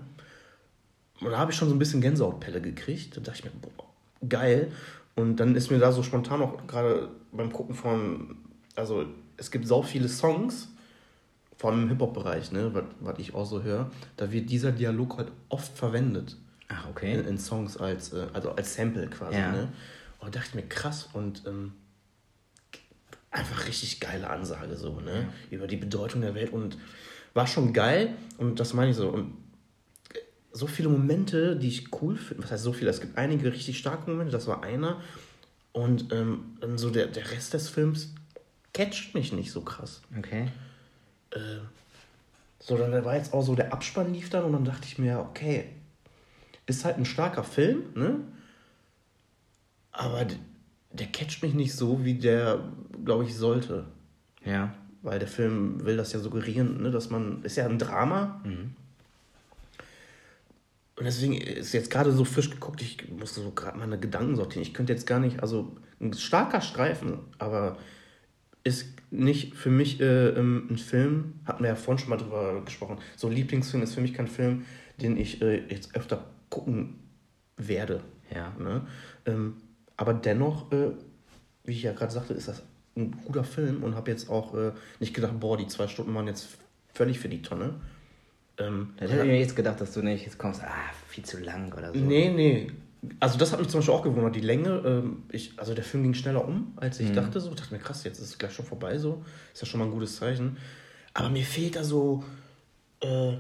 [1.21, 3.17] Und da habe ich schon so ein bisschen Gänsehautpelle gekriegt.
[3.17, 3.87] Da dachte ich mir, boah,
[4.29, 4.73] geil.
[5.15, 8.37] Und dann ist mir da so spontan auch gerade beim Gucken von,
[8.75, 9.05] also
[9.37, 10.71] es gibt so viele Songs,
[11.57, 15.33] vor allem im Hip-Hop-Bereich, ne, was, ich auch so höre, da wird dieser Dialog halt
[15.49, 16.37] oft verwendet
[16.69, 17.15] Ach, okay.
[17.15, 19.39] in, in Songs als, äh, also als Sample quasi.
[19.39, 19.53] Ja.
[19.53, 19.69] Ne?
[20.19, 21.73] Und da dachte ich mir, krass und ähm,
[23.31, 25.29] einfach richtig geile Ansage so, ne?
[25.51, 26.79] Über die Bedeutung der Welt und
[27.35, 29.09] war schon geil und das meine ich so.
[29.09, 29.37] Und
[30.53, 33.77] so viele Momente, die ich cool finde, was heißt so viele, es gibt einige richtig
[33.77, 35.01] starke Momente, das war einer.
[35.73, 38.15] Und ähm, so der, der Rest des Films
[38.73, 40.01] catcht mich nicht so krass.
[40.17, 40.49] Okay.
[42.59, 45.19] So, dann war jetzt auch so, der Abspann lief dann und dann dachte ich mir,
[45.19, 45.67] okay,
[46.67, 48.21] ist halt ein starker Film, ne?
[49.93, 50.27] Aber
[50.93, 52.61] der catcht mich nicht so, wie der,
[53.05, 53.85] glaube ich, sollte.
[54.45, 54.75] Ja.
[55.03, 58.41] Weil der Film will das ja suggerieren, ne, dass man, ist ja ein Drama.
[60.97, 64.63] Und deswegen ist jetzt gerade so frisch geguckt, ich musste so gerade meine Gedanken sortieren.
[64.63, 67.77] Ich könnte jetzt gar nicht, also ein starker Streifen, aber
[68.63, 72.99] ist nicht für mich äh, ein Film, hatten wir ja vorhin schon mal drüber gesprochen.
[73.17, 74.65] So ein Lieblingsfilm ist für mich kein Film,
[75.01, 76.99] den ich äh, jetzt öfter gucken
[77.57, 78.01] werde.
[78.35, 78.53] Ja.
[78.59, 78.87] Ne?
[79.27, 79.55] Ähm,
[79.97, 80.91] aber dennoch, äh,
[81.65, 82.63] wie ich ja gerade sagte, ist das
[82.97, 86.27] ein guter Film und habe jetzt auch äh, nicht gedacht, boah, die zwei Stunden waren
[86.27, 86.49] jetzt
[86.93, 87.75] völlig für die Tonne.
[88.59, 90.71] Ähm, Da hätte ich mir jetzt gedacht, dass du nicht jetzt kommst, ah,
[91.09, 91.99] viel zu lang oder so.
[91.99, 92.71] Nee, nee.
[93.21, 94.83] Also das hat mich zum Beispiel auch gewundert, die Länge.
[94.85, 97.41] Ähm, ich, also der Film ging schneller um, als ich dachte.
[97.41, 98.99] So, ich dachte mir, krass, jetzt ist es gleich schon vorbei.
[98.99, 100.57] So ist ja schon mal ein gutes Zeichen.
[101.13, 102.25] Aber mir fehlt da so,
[103.01, 103.33] äh,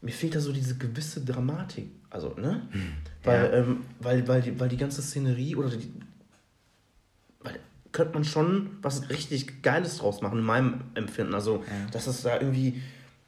[0.00, 1.90] mir fehlt da so diese gewisse Dramatik.
[2.10, 2.62] Also ne,
[3.22, 3.52] weil, Ja.
[3.58, 5.92] ähm, weil, weil, die, weil die ganze Szenerie oder die,
[7.40, 7.58] weil
[7.92, 11.34] könnte man schon was richtig Geiles draus machen in meinem Empfinden.
[11.34, 12.80] Also dass es da irgendwie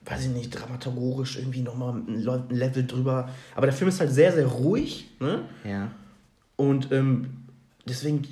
[0.05, 3.29] weiß ich nicht, dramaturgisch irgendwie nochmal ein Le- ein Level drüber.
[3.55, 5.43] Aber der Film ist halt sehr, sehr ruhig, ne?
[5.65, 5.91] Ja.
[6.57, 7.29] Und ähm,
[7.87, 8.23] deswegen,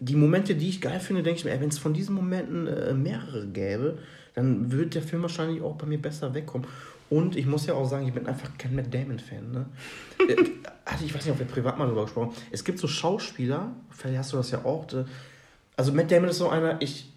[0.00, 2.92] die Momente, die ich geil finde, denke ich mir, wenn es von diesen Momenten äh,
[2.94, 3.98] mehrere gäbe,
[4.34, 6.66] dann würde der Film wahrscheinlich auch bei mir besser wegkommen.
[7.10, 9.50] Und ich muss ja auch sagen, ich bin einfach kein Matt Damon-Fan.
[9.52, 9.66] Ne?
[10.28, 10.36] Äh,
[10.86, 12.32] also ich weiß nicht, ob wir privat mal drüber gesprochen.
[12.50, 14.92] Es gibt so Schauspieler, vielleicht hast du das ja auch.
[14.92, 15.04] äh,
[15.76, 17.10] Also Matt Damon ist so einer, ich,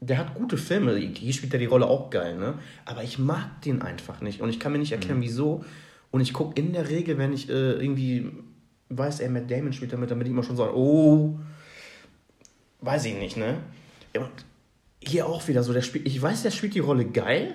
[0.00, 2.54] der hat gute Filme, hier spielt er die Rolle auch geil, ne?
[2.86, 4.40] Aber ich mag den einfach nicht.
[4.40, 5.64] Und ich kann mir nicht erklären, wieso.
[6.10, 8.30] Und ich gucke in der Regel, wenn ich äh, irgendwie
[8.88, 11.38] weiß, er Matt Damon spielt damit, damit ich immer schon so, oh,
[12.80, 13.58] weiß ich nicht, ne?
[14.16, 14.30] Und
[15.02, 17.54] hier auch wieder so, der spielt, ich weiß, der spielt die Rolle geil,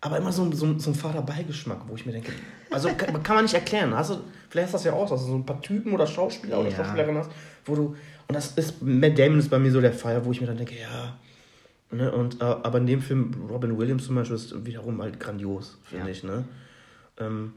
[0.00, 2.32] aber immer so, so, so ein fader Beigeschmack, wo ich mir denke,
[2.70, 3.94] also kann, kann man nicht erklären.
[3.94, 6.06] Hast du, vielleicht hast du das ja auch, dass du so ein paar Typen oder
[6.06, 6.76] Schauspieler oder Ja.
[6.76, 7.30] Schauspielerinnen hast,
[7.66, 7.82] wo du,
[8.28, 10.56] und das ist, Matt Damon ist bei mir so der Fall, wo ich mir dann
[10.56, 11.18] denke, ja,
[11.90, 15.78] ne, und, äh, aber in dem Film, Robin Williams zum Beispiel, ist wiederum halt grandios,
[15.84, 16.12] finde Ja.
[16.12, 16.44] ich, ne?
[17.18, 17.52] Ähm,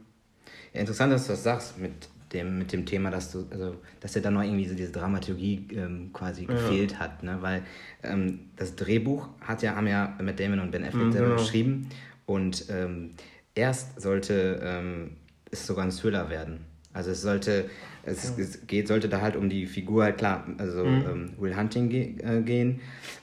[0.74, 1.92] Ja, interessant, dass du das sagst mit
[2.32, 5.66] dem, mit dem Thema, dass du, also, dass dir da noch irgendwie so diese Dramaturgie
[5.72, 7.38] ähm, quasi gefehlt hat, ne?
[7.40, 7.62] Weil
[8.02, 11.40] ähm, das Drehbuch hat ja, haben ja Matt Damon und Ben Affleck Mhm, selber genau.
[11.42, 11.88] geschrieben
[12.26, 13.10] und ähm,
[13.54, 15.10] erst sollte ähm,
[15.50, 16.60] es sogar ein Thriller werden.
[16.94, 17.68] Also es sollte,
[18.02, 21.02] es, es geht, sollte da halt um die Figur halt klar, also Mhm.
[21.06, 22.80] ähm, Will Hunting ge äh, gehen,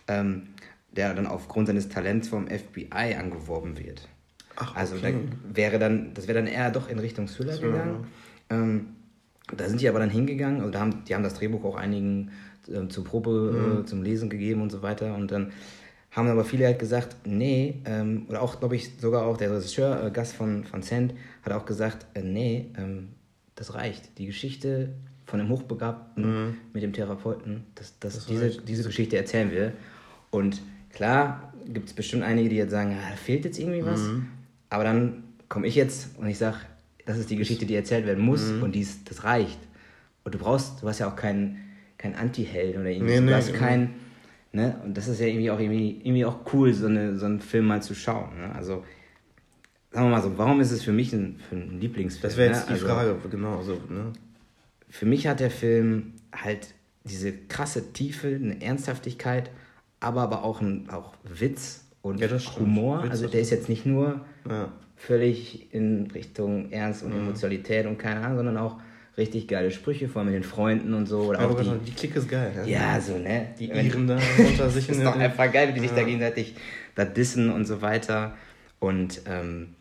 [0.08, 0.49] ähm,
[0.92, 4.08] der dann aufgrund seines Talents vom FBI angeworben wird.
[4.56, 5.14] Ach, Also okay.
[5.14, 8.08] da wäre dann, das wäre dann eher doch in Richtung Thriller gegangen.
[8.50, 8.88] Ähm,
[9.56, 12.32] da sind die aber dann hingegangen, also da haben, die haben das Drehbuch auch einigen
[12.68, 15.16] äh, zur Probe äh, zum Lesen gegeben und so weiter.
[15.16, 15.52] Und dann
[16.12, 20.06] haben aber viele halt gesagt, nee, ähm, oder auch, glaube ich, sogar auch der Regisseur,
[20.06, 21.14] äh, Gast von, von Sand,
[21.44, 23.10] hat auch gesagt, äh, nee, ähm,
[23.56, 24.18] das reicht.
[24.18, 24.94] Die Geschichte
[25.26, 28.68] von dem Hochbegabten mit dem Therapeuten, dass, dass diese, reicht.
[28.68, 29.74] diese Geschichte erzählen will.
[30.32, 30.62] Und
[30.92, 34.02] klar gibt es bestimmt einige, die jetzt sagen, ah, da fehlt jetzt irgendwie was.
[34.70, 36.58] Aber dann komme ich jetzt und ich sage,
[37.06, 39.60] das ist die Geschichte, die erzählt werden muss und dies, das reicht.
[40.24, 41.58] Und du brauchst, du hast ja auch keinen
[41.98, 43.96] kein Anti-Held oder irgendwie, Nee, du nee, hast keinen,
[44.54, 44.80] ne?
[44.84, 47.66] Und das ist ja irgendwie auch irgendwie, irgendwie auch cool, so, eine, so einen Film
[47.66, 48.38] mal zu schauen.
[48.38, 48.56] Ne?
[48.56, 48.86] Also,
[49.92, 52.22] sagen wir mal so, warum ist es für mich ein, für ein Lieblingsfilm?
[52.24, 52.76] das wäre jetzt ne?
[52.76, 54.14] die Also, Frage, genau, also, ne?
[54.88, 56.74] für mich hat der Film halt
[57.04, 59.50] diese krasse Tiefe, eine Ernsthaftigkeit,
[60.00, 62.28] aber aber auch, ein, auch Witz und Ja.
[62.58, 63.04] Humor.
[63.04, 64.72] Witz also der ist jetzt nicht nur Ja.
[64.96, 67.12] völlig in Richtung Ernst Mhm.
[67.12, 68.80] und Emotionalität und keine Ahnung, sondern auch
[69.18, 71.24] richtig geile Sprüche, vor allem mit den Freunden und so.
[71.24, 72.66] Oder Aber auch die, die, die Clique ist geil, ja?
[72.66, 73.50] ja, so, ne?
[73.60, 76.04] Die Iren da unter sich ist doch einfach geil, wie die sich da Ja.
[76.08, 76.56] gegenseitig
[76.96, 78.36] da dissen und so weiter.
[78.80, 79.76] Und ähm,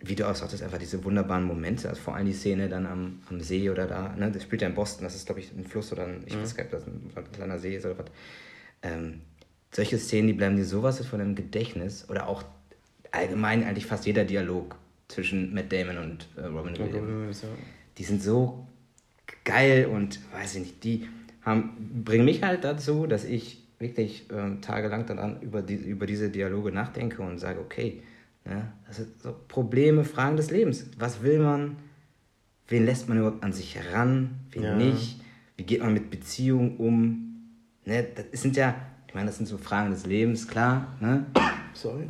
[0.00, 3.20] wie du auch sagtest, einfach diese wunderbaren Momente, also vor allem die Szene dann am,
[3.28, 4.30] am See oder da, ne?
[4.30, 6.42] das spielt ja in Boston, das ist glaube ich ein Fluss oder ein, ich Mhm.
[6.42, 8.06] weiß gar nicht, ob das ein, ein kleiner See ist oder was.
[8.82, 9.22] Ähm,
[9.70, 12.42] solche Szenen, die bleiben dir sowas von im Gedächtnis oder auch
[13.10, 14.76] allgemein eigentlich fast jeder Dialog
[15.08, 17.48] zwischen Matt Damon und äh, Robin Williams Ja.
[17.96, 18.66] die sind so
[19.44, 21.08] geil und weiß ich nicht, die
[21.42, 26.28] haben, bringen mich halt dazu, dass ich wirklich ähm, tagelang dann über, die, über diese
[26.30, 28.02] Dialoge nachdenke und sage, okay,
[28.44, 30.86] ne, das sind so Probleme, Fragen des Lebens.
[30.98, 31.76] Was will man?
[32.66, 34.40] Wen lässt man überhaupt an sich heran?
[34.50, 34.76] Wen Ja.
[34.76, 35.20] nicht?
[35.56, 37.24] Wie geht man mit Beziehungen um?
[37.86, 38.74] Ne, das sind ja,
[39.08, 40.86] ich meine, das sind so Fragen des Lebens, klar.
[41.00, 41.26] Ne?
[41.72, 42.08] Sorry.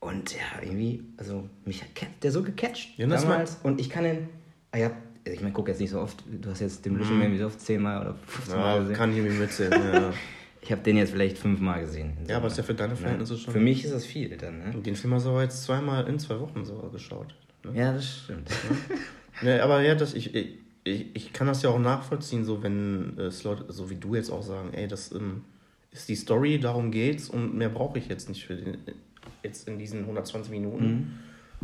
[0.00, 1.88] Und ja, irgendwie, also mich hat
[2.22, 3.58] der so gecatcht Ja, damals.
[3.64, 4.28] Und ich kann den,
[4.70, 4.90] ah ja,
[5.24, 7.60] ich meine, guck jetzt nicht so oft, du hast jetzt Demolition Man wie so oft
[7.60, 8.74] zehnmal oder 15 Mal.
[8.74, 8.96] Ja, gesehen.
[8.96, 10.12] kann ich mir mitzählen, ja.
[10.60, 12.16] Ich habe den jetzt vielleicht fünfmal gesehen.
[12.28, 13.52] Ja, aber ist ja für deine Verhältnisse schon.
[13.52, 14.70] Für mich ist das viel dann, ne?
[14.80, 17.34] Den Film hast du aber jetzt zweimal in zwei Wochen sogar geschaut.
[17.64, 17.72] Ne?
[17.74, 18.48] Ja, das stimmt.
[19.42, 23.44] Ne, aber ja, das, ich, ich, ich kann das ja auch nachvollziehen, so wenn es
[23.44, 25.42] Leute, so wie du jetzt auch sagen, ey, das ähm,
[25.96, 28.78] ist die Story, darum geht's und mehr brauche ich jetzt nicht für den,
[29.42, 31.18] jetzt in diesen 120 Minuten.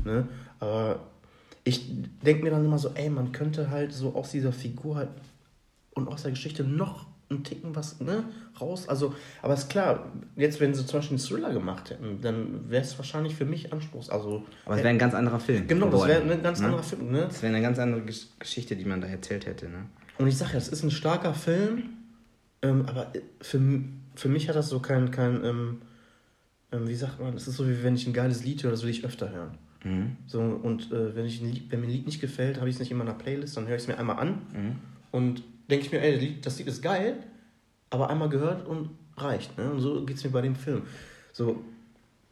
[0.05, 0.27] Ne?
[0.59, 1.01] Aber
[1.65, 1.91] ich
[2.25, 5.11] denke mir dann immer so, ey, man könnte halt so aus dieser Figur halt
[5.95, 8.25] und aus der Geschichte noch, einen Ticken was ne,
[8.61, 8.89] raus.
[8.91, 12.83] Also, aber ist klar, jetzt, wenn sie zum Beispiel einen Thriller gemacht hätten, dann wäre
[12.83, 14.11] es wahrscheinlich für mich Anspruchs.
[14.11, 15.67] Also, Aber es wäre ein ganz anderer Film.
[15.67, 16.67] genau, das wäre geworden, ein ganz ne?
[16.67, 17.11] anderer Film.
[17.11, 17.21] Ne?
[17.23, 19.67] Das wäre eine ganz andere Gesch- Geschichte, die man da erzählt hätte.
[19.71, 19.87] Ne?
[20.19, 21.85] Und ich sage ja, es ist ein starker Film,
[22.61, 23.11] ähm, aber
[23.41, 25.83] für, m- für mich hat das so kein, kein ähm,
[26.73, 28.83] ähm, wie sagt man, es ist so, wie wenn ich ein geiles Lied höre, das
[28.83, 29.59] will ich öfter hören.
[29.85, 30.17] Mhm.
[30.27, 32.77] So, und äh, wenn, ich ein Lied, wenn mir ein Lied nicht gefällt, habe ich
[32.77, 34.79] es nicht immer in einer Playlist, dann höre ich es mir einmal an
[35.11, 37.17] und denke ich mir, ey, das Lied, ist geil,
[37.91, 39.57] aber einmal gehört und reicht.
[39.59, 39.71] Ne?
[39.71, 40.83] Und so geht es mir bei dem Film.
[41.33, 41.63] So,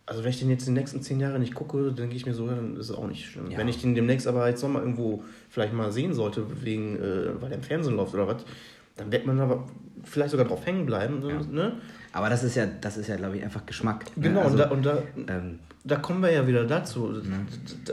[0.06, 2.46] also wenn ich den jetzt die nächsten zehn Jahre nicht gucke, denke ich mir so,
[2.46, 3.50] ja, dann ist es auch nicht schlimm.
[3.50, 3.58] Ja.
[3.58, 7.50] Wenn ich den demnächst aber jetzt nochmal irgendwo vielleicht mal sehen sollte, wegen, äh, weil
[7.50, 8.44] der im Fernsehen läuft oder was,
[9.00, 9.66] dann wird man aber
[10.04, 11.22] vielleicht sogar drauf hängen bleiben.
[11.28, 11.40] Ja.
[11.50, 11.72] Ne?
[12.12, 14.04] Aber das ist ja, das ist ja, glaube ich, einfach Geschmack.
[14.16, 14.22] ne?
[14.28, 17.20] Genau, Also, und, da, und da, ähm, da kommen wir ja wieder dazu.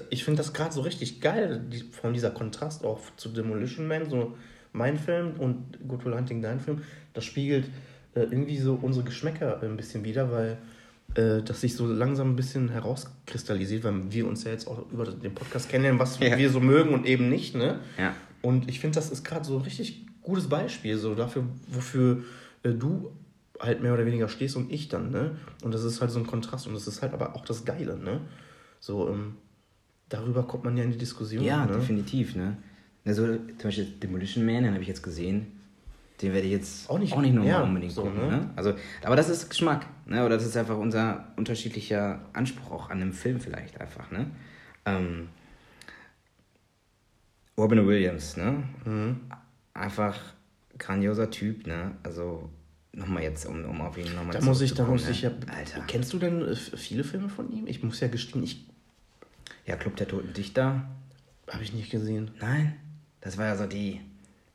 [0.10, 4.10] Ich finde das gerade so richtig geil, die, von dieser Kontrast auch zu Demolition Man,
[4.10, 4.36] so
[4.74, 6.82] mein Film und Good Will Hunting, dein Film,
[7.14, 7.66] das spiegelt
[8.16, 10.58] äh, irgendwie so unsere Geschmäcker ein bisschen wieder, weil
[11.16, 15.06] äh, das sich so langsam ein bisschen herauskristallisiert, weil wir uns ja jetzt auch über
[15.06, 16.38] den Podcast kennenlernen, was Ja.
[16.38, 17.56] wir so mögen und eben nicht.
[17.56, 17.80] Ne?
[17.98, 18.14] ja.
[18.42, 22.24] Und ich finde, das ist gerade so richtig gutes Beispiel, so dafür, wofür
[22.64, 23.12] äh, du
[23.60, 25.38] halt mehr oder weniger stehst und ich dann, ne?
[25.64, 27.98] Und das ist halt so ein Kontrast und das ist halt aber auch das Geile,
[27.98, 28.22] ne?
[28.80, 29.36] So, ähm,
[30.10, 31.44] darüber kommt man ja in die Diskussion.
[31.44, 31.74] Ja, ne?
[31.74, 32.58] definitiv, ne?
[33.06, 35.48] Also zum Beispiel Demolition Man, den habe ich jetzt gesehen.
[36.22, 38.18] Den werde ich jetzt Auch nicht- auch nicht nochmal ja, unbedingt so, gucken.
[38.28, 38.38] ne?
[38.38, 38.50] Ne?
[38.56, 38.74] Also,
[39.04, 40.26] aber das ist Geschmack, ne?
[40.26, 44.30] Oder das ist einfach unser unterschiedlicher Anspruch auch an einem Film vielleicht einfach, ne?
[44.86, 45.30] Ähm,
[47.58, 48.64] Robin Williams, ne?
[48.86, 49.20] Mhm.
[49.78, 50.18] Einfach
[50.78, 51.96] grandioser Typ, ne?
[52.04, 52.50] Also
[52.92, 55.30] nochmal jetzt, um, um auf ihn nochmal Da muss ich, da muss ich ja.
[55.30, 55.38] ne?
[55.56, 55.82] Alter.
[55.88, 57.68] Kennst du denn äh, viele Filme von ihm?
[57.68, 58.66] Ich muss ja gestehen, ich
[59.66, 60.88] Ja, Club der Toten Dichter.
[61.52, 62.32] habe ich nicht gesehen.
[62.40, 62.76] Nein,
[63.22, 64.02] das war ja so die.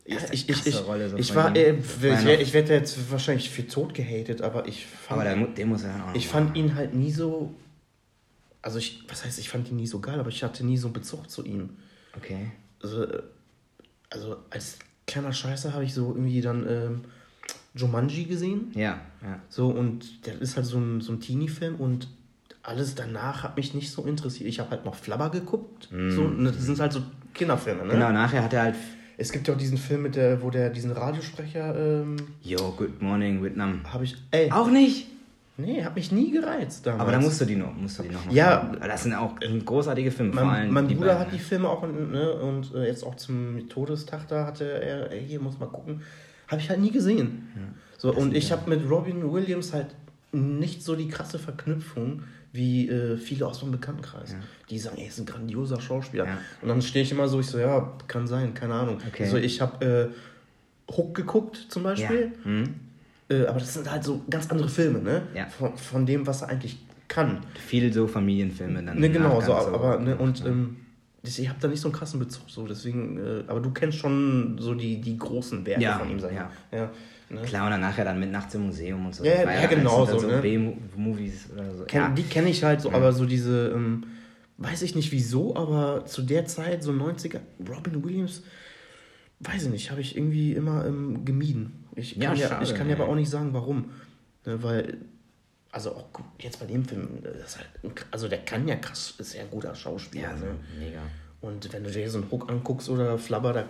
[0.05, 3.51] Ja, ich, ich, ich, Rolle so ich war, äh, ich, ja ich werde jetzt wahrscheinlich
[3.51, 6.47] für tot gehatet, aber ich fand, Aber der, den muss er dann auch ich machen.
[6.47, 7.55] fand ihn halt nie so,
[8.63, 10.89] also ich, was heißt, ich fand ihn nie so geil, aber ich hatte nie so
[10.89, 11.77] einen Bezug zu ihm.
[12.17, 12.51] Okay.
[12.83, 13.23] Also, äh,
[14.11, 17.01] also als kleiner Scheiße habe ich so irgendwie dann ähm,
[17.75, 18.71] Jumanji gesehen.
[18.75, 19.39] Ja, ja.
[19.49, 22.09] So, und der ist halt so ein, so ein Teenie-Film und
[22.63, 24.49] alles danach hat mich nicht so interessiert.
[24.49, 25.89] Ich habe halt noch Flabber geguckt.
[25.91, 27.01] So, und das sind halt so
[27.35, 27.95] Kinderfilme, ne?
[27.95, 28.77] Genau, nachher hat er halt.
[29.19, 33.03] Es gibt ja auch diesen Film mit der, wo der diesen Radiosprecher ähm, Yo, Good
[33.03, 33.81] Morning, Vietnam.
[33.93, 34.17] habe ich.
[34.31, 35.09] Ey, Auch nicht?
[35.57, 37.01] Nee, hat mich nie gereizt damals.
[37.01, 38.57] Aber da musst du die noch, musst du die noch mal Ja.
[38.59, 38.81] gucken.
[38.81, 39.35] Das sind auch
[39.65, 40.33] großartige Filme.
[40.33, 41.43] vor allem Mein, mein Bruder hat die ne?
[41.43, 45.59] Filme auch ne, und äh, jetzt auch zum Todestag da hatte er, ey, hier muss
[45.59, 46.03] mal gucken.
[46.49, 47.49] Habe ich halt nie gesehen.
[47.97, 49.89] So, und ich habe mit Robin Williams halt
[50.33, 52.23] nicht so die krasse Verknüpfung
[52.55, 54.37] wie äh, viele aus meinem Bekanntenkreis.
[54.69, 56.27] Die sagen, ey, ist ein grandioser Schauspieler.
[56.27, 56.39] Ja.
[56.61, 58.99] Und dann stehe ich immer so, ich so, ja, kann sein, keine Ahnung.
[59.09, 59.27] Okay.
[59.27, 60.13] So, ich habe
[60.91, 61.91] äh, Hook geguckt zum Ja.
[61.91, 62.33] Beispiel.
[62.45, 62.75] Mhm.
[63.33, 65.23] Äh, aber das sind halt so ganz andere Filme, ne?
[65.35, 65.47] Ja.
[65.47, 66.79] Von, von dem, was er eigentlich
[67.09, 67.41] kann.
[67.67, 68.99] Viel so Familienfilme dann.
[68.99, 70.47] Ne, genau, so, aber, ne, und Ja.
[70.47, 70.77] ähm,
[71.25, 74.57] ich habe da nicht so einen krassen Bezug, so, deswegen, äh, aber du kennst schon
[74.59, 76.51] so die, die großen Werke Ja, von ihm, sag ich ja.
[76.73, 76.79] mal.
[76.79, 76.91] ja
[77.31, 77.43] ne?
[77.43, 79.25] Klar, und dann nachher dann mit Nachts im Museum und so.
[79.25, 80.39] Ja, ja, alles genau dann so, ne?
[80.43, 81.85] B-Movies oder so.
[81.85, 82.09] Kenn, ja.
[82.09, 84.05] Die kenne ich halt so, aber so diese, ähm,
[84.59, 88.43] weiß ich nicht wieso, aber zu der Zeit, so 90er, Robin Williams,
[89.41, 91.82] weiß ich nicht, habe ich irgendwie immer ähm, gemieden.
[91.95, 93.91] Ich Ja, kann ja, schade, ich kann ja aber auch nicht sagen, warum.
[94.45, 94.99] Ne, weil,
[95.71, 99.51] also auch jetzt bei dem Film, halt, also der kann ja krass, ist ja ein
[99.51, 100.29] guter Schauspieler.
[100.29, 100.57] ja, ne?
[100.79, 101.01] mega.
[101.41, 103.65] Und wenn du dir so einen Hook anguckst oder Flabber, da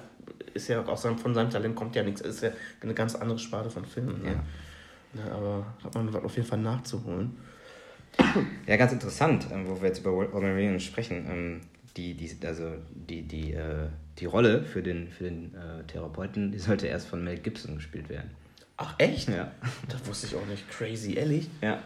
[0.54, 2.20] ist ja aus seinem, von seinem Talent kommt ja nichts.
[2.20, 2.50] Ist ja
[2.82, 4.22] eine ganz andere Sparte von Filmen.
[4.22, 4.40] Ne?
[5.14, 7.36] Ja, aber hat man auf jeden Fall nachzuholen.
[8.66, 11.26] Ja, ganz interessant, ähm, wo wir jetzt über Williams sprechen.
[11.28, 11.60] Ähm,
[11.96, 13.88] die, die, also die, die, äh,
[14.22, 18.08] die Rolle für den, für den äh, Therapeuten, die sollte erst von Mel Gibson gespielt
[18.08, 18.30] werden.
[18.76, 19.28] Ach, echt?
[19.28, 19.50] Ja.
[19.88, 20.68] Das wusste ich auch nicht.
[20.70, 21.48] Crazy, ehrlich?
[21.60, 21.80] Ja.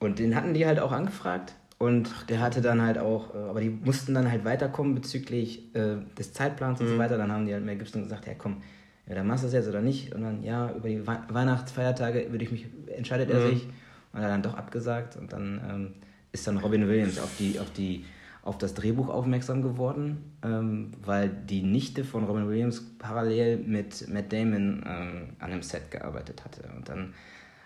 [0.00, 1.54] Und den hatten die halt auch angefragt.
[1.78, 5.96] Und der hatte dann halt auch, äh, aber die mussten dann halt weiterkommen bezüglich äh,
[6.18, 7.16] des Zeitplans und so weiter.
[7.16, 8.62] Dann haben die halt Mel Gibson gesagt, ja komm,
[9.08, 10.12] ja, dann machst du es jetzt oder nicht.
[10.12, 13.64] Und dann, ja, über die Wei- Weihnachtsfeiertage würde ich mich, entscheidet er sich.
[14.12, 15.16] Und er hat dann doch abgesagt.
[15.16, 15.94] Und dann ähm,
[16.32, 18.04] ist dann Robin Williams auf die, auf die,
[18.42, 24.32] auf das Drehbuch aufmerksam geworden, ähm, weil die Nichte von Robin Williams parallel mit Matt
[24.32, 26.62] Damon ähm, an einem Set gearbeitet hatte.
[26.74, 27.12] Und dann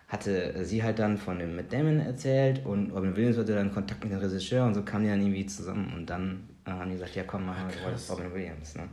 [0.09, 4.03] hatte sie halt dann von dem Matt Damon erzählt und Robin Williams hatte dann Kontakt
[4.03, 6.97] mit dem Regisseur und so kamen die dann irgendwie zusammen und dann äh, haben die
[6.97, 8.75] gesagt, ja komm, machen wir das Robin Williams.
[8.75, 8.89] Ne?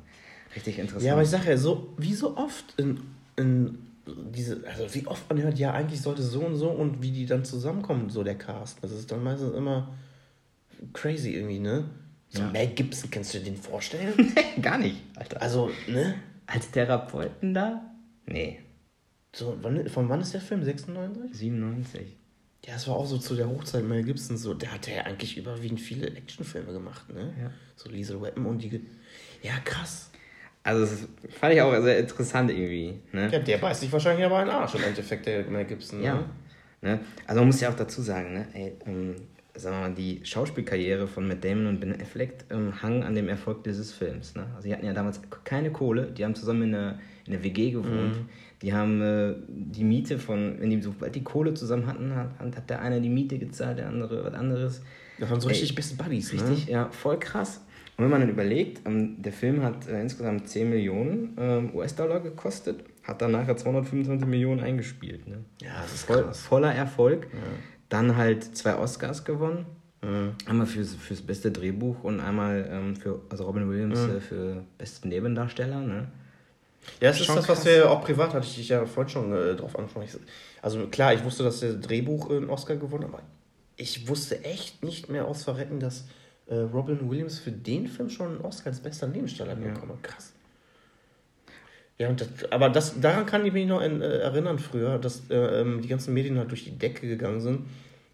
[0.56, 1.04] Richtig interessant.
[1.04, 3.00] Ja, aber ich sage ja, so, wie so oft in,
[3.36, 7.12] in diese, also wie oft man hört, ja, eigentlich sollte so und so und wie
[7.12, 8.84] die dann zusammenkommen, so der Cast.
[8.84, 9.90] Das ist dann meistens immer
[10.94, 11.90] crazy irgendwie, ne?
[12.30, 12.50] So Ja.
[12.52, 14.14] Mel Gibson, kannst du dir den vorstellen?
[14.62, 15.42] Gar nicht, Alter.
[15.42, 16.16] also, ne?
[16.48, 17.82] Als Therapeuten da?
[18.26, 18.60] Nee.
[19.34, 20.64] So, wann, von wann ist der Film?
[20.64, 21.34] 96?
[21.38, 22.18] 97.
[22.66, 24.54] Ja, das war auch so zu der Hochzeit Mel Gibson so.
[24.54, 27.34] Der hat ja eigentlich überwiegend viele Actionfilme gemacht, ne?
[27.42, 27.52] Ja.
[27.76, 28.86] So Liesel Weapon und die.
[29.42, 30.12] Ja, krass.
[30.64, 31.08] Also das
[31.40, 33.00] fand ich auch sehr interessant irgendwie.
[33.14, 33.32] Ne?
[33.32, 36.04] Ja, der beißt sich wahrscheinlich aber einen Arsch im Endeffekt, der Mel Gibson.
[36.04, 36.16] Ja.
[36.16, 36.26] Ne?
[36.82, 37.00] Ne?
[37.26, 38.48] Also man muss ja auch dazu sagen, ne?
[38.54, 39.16] Ey, ähm,
[39.56, 43.28] sagen wir mal, die Schauspielkarriere von Matt Damon und Ben Affleck ähm, hang an dem
[43.28, 44.36] Erfolg dieses Films.
[44.36, 44.46] Ne?
[44.56, 47.72] Also die hatten ja damals keine Kohle, die haben zusammen in einer, in einer WG
[47.72, 48.16] gewohnt.
[48.18, 48.30] Mhm.
[48.62, 52.70] Die haben äh, die Miete von, wenn die sobald die Kohle zusammen hatten, hat, hat
[52.70, 54.82] der eine die Miete gezahlt, der andere was anderes.
[55.20, 56.72] Das waren so Ey, richtig Best Buddies, Richtig, ne?
[56.72, 57.62] ja, voll krass.
[57.98, 62.20] Und wenn man dann überlegt, ähm, der Film hat äh, insgesamt 10 Millionen ähm, US-Dollar
[62.22, 65.28] gekostet, hat dann nachher 225 Millionen eingespielt.
[65.28, 65.44] Ne?
[65.62, 66.42] Ja, das ist Voll, krass.
[66.42, 67.28] voller Erfolg.
[67.92, 69.66] Dann halt zwei Oscars gewonnen.
[70.02, 70.32] Mhm.
[70.48, 74.16] Einmal fürs, fürs beste Drehbuch und einmal ähm, für also Robin Williams Mhm.
[74.16, 75.82] äh, für besten Nebendarsteller.
[75.82, 76.08] Ne?
[77.02, 79.56] Ja, das ist das, was wir auch privat, hatte ich dich ja vorhin schon äh,
[79.56, 80.08] drauf angesprochen.
[80.64, 83.24] Also klar, ich wusste, dass der Drehbuch äh, einen Oscar gewonnen hat, aber
[83.76, 86.06] ich wusste echt nicht mehr aus Verrecken, dass
[86.48, 89.74] äh, Robin Williams für den Film schon einen Oscar als bester Nebendarsteller Ja.
[89.74, 90.04] bekommen hat.
[90.04, 90.31] Krass.
[91.98, 95.30] Ja, und das, aber das, daran kann ich mich noch in, äh, erinnern früher, dass
[95.30, 97.62] äh, ähm, die ganzen Medien halt durch die Decke gegangen sind,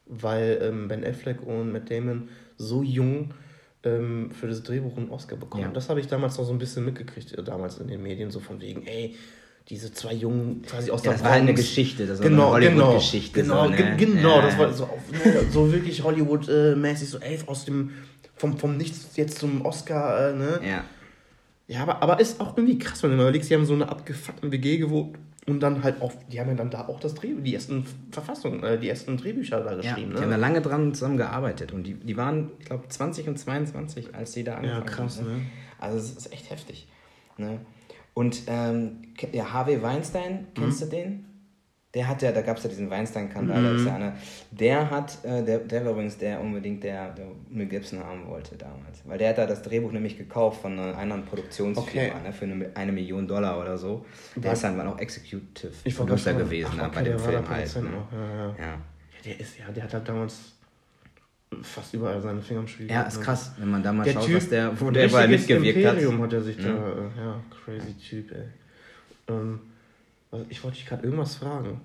[0.05, 3.34] weil ähm, Ben Affleck und Matt Damon so jung
[3.84, 5.63] ähm, für das Drehbuch einen Oscar bekommen.
[5.63, 5.69] Ja.
[5.71, 8.39] Das habe ich damals noch so ein bisschen mitgekriegt, äh, damals in den Medien, so
[8.41, 9.15] von wegen, ey,
[9.69, 11.61] diese zwei Jungen quasi aus Ja, der das war halt eine Bronx.
[11.69, 12.84] Geschichte, das war Genau, eine genau.
[12.88, 13.41] Hollywood-Geschichte.
[13.41, 13.95] Genau, so, ne?
[13.97, 14.41] genau, Ja.
[14.45, 17.91] das war so, auf, ne, so wirklich Hollywood-mäßig, so, ey, aus dem,
[18.36, 20.59] vom, vom Nichts jetzt zum Oscar, äh, ne?
[20.67, 20.84] Ja,
[21.68, 23.89] Ja, aber, aber ist auch irgendwie krass, wenn du mal überlegst, die haben so eine
[23.89, 27.34] abgefuckten WG gewohnt und dann halt auch, die haben ja dann da auch das Dreh,
[27.38, 29.78] die ersten Verfassungen, äh, die ersten Drehbücher da ja.
[29.82, 30.41] geschrieben, Die haben da ne?
[30.41, 34.43] lange dran zusammen gearbeitet und die, die waren, ich glaube, 20 und 22, als die
[34.45, 35.28] da angefangen krass, haben.
[35.28, 35.41] ne?
[35.80, 36.88] Also es ist echt heftig.
[37.38, 37.59] Ne?
[38.13, 39.01] Und ähm,
[39.32, 40.89] ja, Harvey Weinstein, kennst Mhm.
[40.89, 41.26] du den?
[41.93, 44.13] Der hat ja, da gab es ja diesen Weinstein-Skandal, da ist ja einer,
[44.51, 48.55] der hat, äh, der, der war übrigens der unbedingt, der, der Mel Gibson haben wollte
[48.57, 49.01] damals.
[49.05, 52.23] Weil der hat da das Drehbuch nämlich gekauft von einer anderen Produktionsfirma, Okay.
[52.23, 54.05] ne, für eine, eine Million Dollar oder so.
[54.35, 57.21] Der War- ist dann auch Executive Ich Producer gewesen ach, ne, okay, bei der dem
[57.23, 57.75] der Film halt.
[57.75, 57.89] Ne?
[57.89, 58.45] noch, ja, ja.
[58.45, 58.53] Ja.
[58.65, 58.77] Ja,
[59.25, 60.35] der ist, ja, der hat halt damals
[61.61, 62.91] fast überall seine Finger im Spiel.
[62.91, 63.23] ja, ist ne?
[63.23, 66.17] krass, wenn man da mal Der schaut, Typ, was der, wo der überall mitgewirkt Imperium
[66.17, 66.23] hat.
[66.25, 66.63] hat er sich Mhm.
[66.63, 68.43] da, äh, ja, crazy Typ, ey.
[69.29, 69.59] Ähm,
[70.49, 71.82] ich wollte dich gerade irgendwas fragen.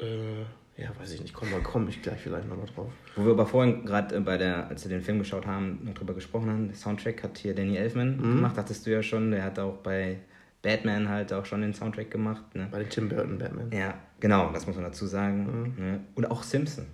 [0.00, 0.40] Äh,
[0.76, 2.90] ja, weiß ich nicht, komm, mal komme ich gleich vielleicht nochmal drauf.
[3.16, 5.94] Wo wir aber vorhin gerade äh, bei der, als wir den Film geschaut haben, noch
[5.94, 8.36] drüber gesprochen haben, der Soundtrack hat hier Danny Elfman Mhm.
[8.36, 10.18] gemacht, hattest du ja schon, der hat auch bei
[10.62, 12.54] Batman halt auch schon den Soundtrack gemacht.
[12.54, 12.68] Ne?
[12.70, 13.70] Bei den Tim Burton Batman.
[13.72, 15.74] Ja, genau, das muss man dazu sagen.
[15.76, 15.84] Mhm.
[15.84, 16.00] Ne?
[16.14, 16.86] Und auch Simpson.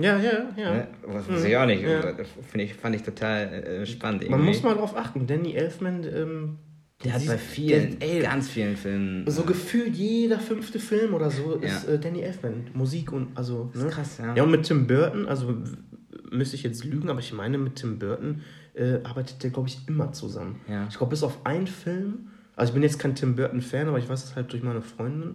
[0.00, 0.72] Ja, ja, ja.
[0.72, 0.88] Ne?
[1.02, 1.82] Was weiß ich auch nicht.
[1.82, 2.00] Ja.
[2.00, 4.22] Find ich, fand ich total äh, spannend.
[4.30, 4.46] Man irgendwie.
[4.54, 6.58] muss mal drauf achten, Danny Elfman, ähm,
[7.04, 9.30] der hat bei vielen, der- ey, ganz vielen Filmen.
[9.30, 11.94] so gefühlt jeder fünfte Film oder so ist Ja.
[11.94, 12.68] äh, Danny Elfman.
[12.74, 13.70] Musik und also.
[13.72, 13.88] ist Ne?
[13.90, 14.34] krass, ja.
[14.34, 15.54] Ja, und mit Tim Burton, also
[16.30, 18.42] müsste ich jetzt lügen, aber ich meine, mit Tim Burton
[18.74, 20.60] äh, arbeitet der, glaube ich, immer zusammen.
[20.68, 20.86] Ja.
[20.88, 24.08] Ich glaube, bis auf einen Film, also ich bin jetzt kein Tim Burton-Fan, aber ich
[24.08, 25.34] weiß es halt durch meine Freundin.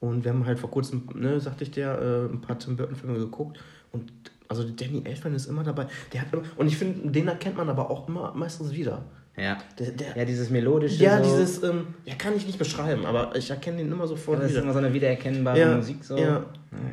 [0.00, 1.86] Und wir haben halt vor kurzem, ne, sagte ich dir,
[2.30, 3.58] äh, ein paar Tim Burton-Filme geguckt.
[3.90, 4.12] Und
[4.48, 5.86] also Danny Elfman ist immer dabei.
[6.12, 9.02] Der hat immer, und ich finde, den erkennt man aber auch immer meistens wieder.
[9.36, 9.58] Ja.
[9.78, 11.02] Der, der, ja, dieses melodische.
[11.02, 14.36] ja, so, dieses, ähm, ja, kann ich nicht beschreiben, aber ich erkenne den immer sofort
[14.36, 14.62] aber das ist wieder.
[14.64, 16.04] immer so eine wiedererkennbare ja, Musik.
[16.04, 16.16] So.
[16.16, 16.24] ja.
[16.24, 16.44] Ja,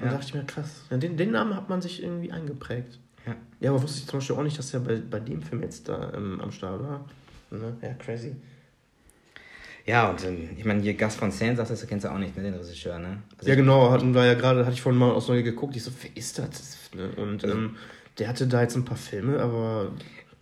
[0.03, 0.83] Da dachte ich mir, krass.
[0.89, 2.99] Ja, den, den Namen hat man sich irgendwie eingeprägt.
[3.25, 3.35] Ja.
[3.59, 5.87] Ja, aber wusste ich zum Beispiel auch nicht, dass er bei, bei dem Film jetzt
[5.87, 7.05] da ähm, am Start war.
[7.51, 7.77] Ne?
[7.81, 8.35] Ja, crazy.
[9.85, 12.43] Ja, und ähm, ich meine, hier Gus von du, das kennst du auch nicht, ne,
[12.43, 13.23] den Regisseur, ne?
[13.37, 15.75] Also Ja, genau, hatten wir ja gerade, hatte ich vorhin mal aus Neue geguckt.
[15.75, 16.77] Ich so, wer ist das?
[16.95, 17.09] Ne?
[17.17, 17.75] Und ähm,
[18.19, 19.91] der hatte da jetzt ein paar Filme, aber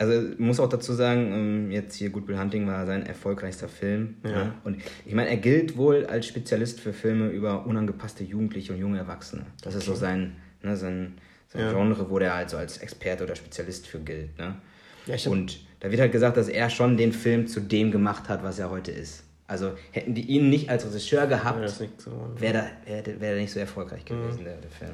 [0.00, 4.16] Also muss auch dazu sagen, ähm, jetzt hier Good Will Hunting war sein erfolgreichster Film.
[4.24, 4.30] Ja.
[4.44, 4.54] Ne?
[4.64, 8.96] Und ich meine, er gilt wohl als Spezialist für Filme über unangepasste Jugendliche und junge
[8.96, 9.44] Erwachsene.
[9.62, 11.72] Das ist so sein, ne, sein, sein Ja.
[11.74, 14.38] Genre, wo der halt so als Experte oder Spezialist für gilt.
[14.38, 14.54] Ne?
[15.04, 18.42] Ja, und da wird halt gesagt, dass er schon den Film zu dem gemacht hat,
[18.42, 19.24] was er heute ist.
[19.46, 22.10] Also hätten die ihn nicht als Regisseur ja, gehabt, nicht so.
[22.38, 24.22] wäre er wär, wär er nicht so erfolgreich Mhm.
[24.22, 24.92] gewesen, der, der Film.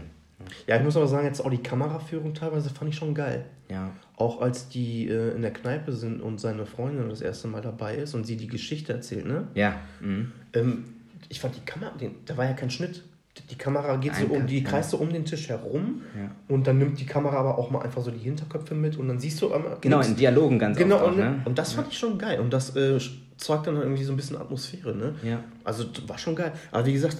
[0.66, 3.44] Ja, ich muss aber sagen, jetzt auch die Kameraführung teilweise fand ich schon geil.
[3.70, 3.90] Ja.
[4.16, 7.96] Auch als die äh, in der Kneipe sind und seine Freundin das erste Mal dabei
[7.96, 9.48] ist und sie die Geschichte erzählt, ne?
[9.54, 9.76] Ja.
[10.00, 10.32] Mhm.
[10.54, 10.84] Ähm,
[11.28, 11.92] ich fand die Kamera,
[12.26, 13.02] da war ja kein Schnitt.
[13.50, 14.68] Die Kamera geht so Ein um, Cut, die ja.
[14.68, 16.30] kreist so um den Tisch herum Ja.
[16.48, 19.18] und dann nimmt die Kamera aber auch mal einfach so die Hinterköpfe mit und dann
[19.18, 19.76] siehst du einmal.
[19.80, 21.42] Genau, in Dialogen ganz Genau, oft und, ne?
[21.44, 22.40] und das fand ich schon geil.
[22.40, 22.98] Und das äh,
[23.36, 25.14] zeugt dann irgendwie so ein bisschen Atmosphäre, ne?
[25.22, 25.44] Ja.
[25.64, 26.52] Also war schon geil.
[26.70, 27.18] Aber wie gesagt,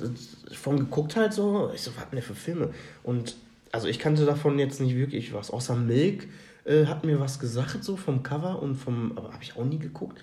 [0.52, 2.70] von geguckt halt so, ich so, was denn für Filme?
[3.02, 3.36] Und
[3.72, 5.50] also ich kannte davon jetzt nicht wirklich was.
[5.50, 6.28] Außer Milk
[6.64, 9.78] äh, hat mir was gesagt, so vom Cover und vom, aber habe ich auch nie
[9.78, 10.18] geguckt.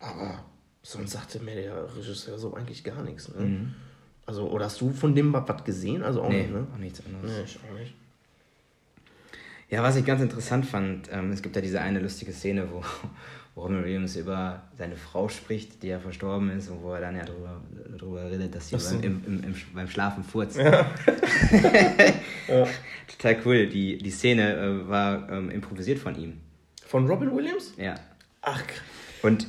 [0.00, 0.44] Aber
[0.82, 3.28] sonst sagte mir der Regisseur so eigentlich gar nichts.
[3.34, 3.44] Ne?
[3.44, 3.74] Mhm.
[4.26, 6.02] Also, oder hast du von dem was gesehen?
[6.02, 6.66] Also auch Nee, nicht, ne?
[6.74, 7.30] auch nichts anderes.
[7.30, 7.94] Nee, ich auch nicht.
[9.70, 12.82] Ja, was ich ganz interessant fand, ähm, es gibt ja diese eine lustige Szene, wo
[13.56, 17.24] Robin Williams über seine Frau spricht, die ja verstorben ist und wo er dann ja
[17.24, 17.60] drüber,
[17.96, 18.96] drüber redet, dass sie Ach so.
[18.96, 20.58] beim, im, im, im, beim Schlafen furzt.
[22.48, 22.66] Ja.
[23.08, 23.66] Total cool.
[23.66, 26.34] Die, die Szene äh, war ähm, improvisiert von ihm.
[26.86, 27.72] Von Robin Williams?
[27.76, 27.94] Ja.
[28.42, 28.62] Ach.
[29.22, 29.46] Und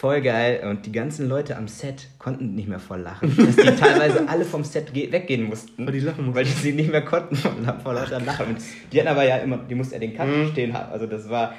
[0.00, 0.66] voll geil.
[0.68, 3.34] Und die ganzen Leute am Set konnten nicht mehr vor Lachen.
[3.36, 5.86] Dass die teilweise alle vom Set ge- weggehen mussten.
[5.86, 6.34] Weil die lachen mussten.
[6.36, 8.56] Weil die sie nicht mehr konnten vor, vor lauter Lachen.
[8.92, 10.48] Die hatten aber ja immer, die mussten ja den Cut Mhm.
[10.50, 10.90] stehen haben.
[10.92, 11.54] Also das war,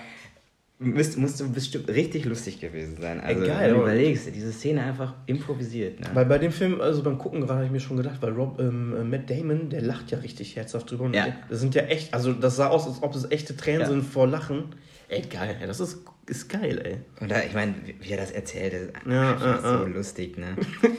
[0.80, 3.19] müsste, musste bestimmt richtig lustig gewesen sein.
[3.19, 5.99] Also geil, wenn du überlegst, diese Szene einfach improvisiert.
[5.99, 6.07] Ne?
[6.13, 8.59] Weil bei dem Film, also beim Gucken gerade habe ich mir schon gedacht, weil Rob,
[8.59, 11.05] ähm, äh, Matt Damon, der lacht ja richtig herzhaft drüber.
[11.05, 11.28] Und Ja.
[11.49, 13.88] Das sind ja echt, also das sah aus, als ob es echte Tränen Ja.
[13.88, 14.75] sind vor Lachen.
[15.09, 16.97] Ey, geil, ey, das ist, ist geil, ey.
[17.21, 19.88] Und da, ich meine, wie er das erzählt, ist Ja, einfach ja, so ja.
[19.88, 20.38] lustig.
[20.38, 20.47] Ne?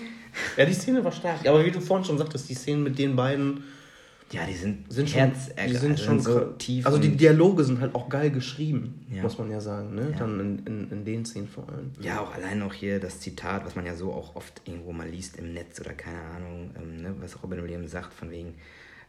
[0.57, 1.49] Ja, die Szene war stark.
[1.49, 3.65] Aber wie du vorhin schon sagtest, die Szenen mit den beiden
[4.31, 5.33] Ja, die sind, sind schon,
[5.67, 6.85] die sind schon so tief.
[6.85, 9.23] Also die Dialoge sind halt auch geil geschrieben, Ja.
[9.23, 10.11] muss man ja sagen, ne?
[10.13, 10.19] Ja.
[10.19, 11.93] Dann in, in, in den Szenen vor allem.
[12.01, 15.09] Ja, auch allein auch hier das Zitat, was man ja so auch oft irgendwo mal
[15.09, 18.55] liest im Netz oder keine Ahnung, ähm, ne, was Robin Williams sagt, von wegen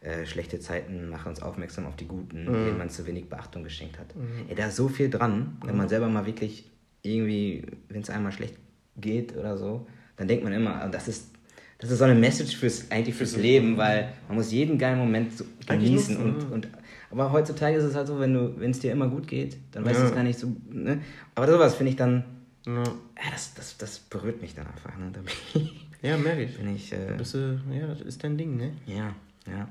[0.01, 3.99] äh, schlechte Zeiten machen uns aufmerksam auf die guten, denen man zu wenig Beachtung geschenkt
[3.99, 4.07] hat.
[4.47, 8.31] Ey, da ist so viel dran, wenn man selber mal wirklich irgendwie, wenn es einmal
[8.31, 8.55] schlecht
[8.95, 11.31] geht oder so, dann denkt man immer, ah, das ist
[11.79, 15.37] das ist so eine Message fürs eigentlich fürs Leben, weil man muss jeden geilen Moment
[15.37, 16.67] so genießen und, und
[17.11, 19.83] aber heutzutage ist es halt so, wenn du wenn es dir immer gut geht, dann
[19.85, 20.09] weißt du Ja.
[20.09, 20.99] es gar nicht so, ne?
[21.35, 22.23] Aber sowas finde ich dann
[22.67, 24.95] Ja, ja, das, das, das berührt mich dann einfach.
[24.97, 25.09] Ne?
[25.11, 25.21] Da
[25.55, 25.87] ich.
[26.03, 26.55] ja merke ich.
[26.57, 28.73] Bin ich äh, Bist du, ja, das ist dein Ding, ne?
[28.85, 29.15] ja,
[29.47, 29.67] ja.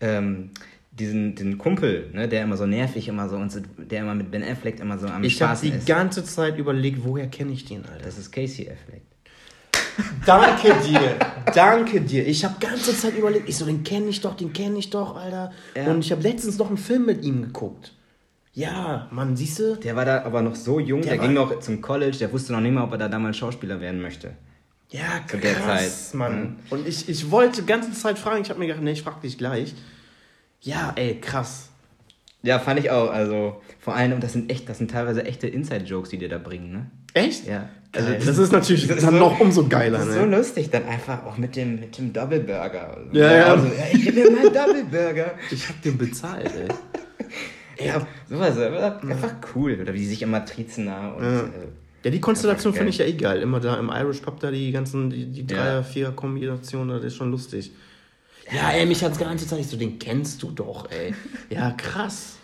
[0.00, 0.50] Ähm,
[0.92, 4.30] diesen den Kumpel, ne, der immer so nervig immer so und so, der immer mit
[4.30, 5.86] Ben Affleck immer so am Ich habe Spaß die ist.
[5.86, 8.04] ganze Zeit überlegt, woher kenne ich den, Alter?
[8.04, 9.02] Das ist Casey Affleck.
[10.26, 11.16] Danke dir,
[11.54, 12.26] danke dir.
[12.26, 15.16] Ich habe ganze Zeit überlegt, ich so, den kenne ich doch, den kenne ich doch,
[15.16, 15.52] Alter.
[15.74, 15.90] Ja.
[15.90, 17.92] Und ich habe letztens noch einen Film mit ihm geguckt.
[18.52, 19.76] Ja, Mann, siehst du?
[19.76, 22.52] Der war da aber noch so jung, der, Der ging noch zum College, der wusste
[22.52, 24.32] noch nicht mal, ob er da damals Schauspieler werden möchte.
[24.90, 26.14] Ja, Zu der krass, Zeit.
[26.18, 26.58] Mann.
[26.70, 29.20] Und ich, ich wollte die ganze Zeit fragen, ich habe mir gedacht, nee, ich frag
[29.20, 29.74] dich gleich.
[30.60, 31.68] Ja, ey, krass.
[32.42, 33.10] Ja, fand ich auch.
[33.10, 36.38] Also vor allem, und das sind echt, das sind teilweise echte Inside-Jokes, die dir da
[36.38, 36.86] bringen, ne?
[37.14, 37.46] Echt?
[37.46, 37.68] Ja.
[37.92, 40.20] Also, Also das ist natürlich das dann so- noch umso geiler, Das ist ne?
[40.20, 42.98] so lustig dann einfach auch mit dem, mit dem Double Burger.
[43.12, 43.44] Ja, ja.
[43.54, 45.32] Also, ja ich geb mir mal Double Burger.
[45.50, 46.68] Ich hab den bezahlt, ey.
[47.86, 49.78] Ja, sowas, aber einfach cool.
[49.80, 51.40] Oder wie die sich immer trizen da und Ja.
[51.42, 51.44] äh,
[52.04, 53.40] Ja, die Konstellation finde ich ja eh geil.
[53.40, 55.62] Immer da im Irish Pub da die ganzen, die, die Ja.
[55.62, 57.70] Dreier-, Vierer-Kombination, das ist schon lustig.
[58.50, 61.14] Ja, ey, mich hat's die ganze Zeit so, den kennst du doch, ey.
[61.50, 62.37] Ja, krass.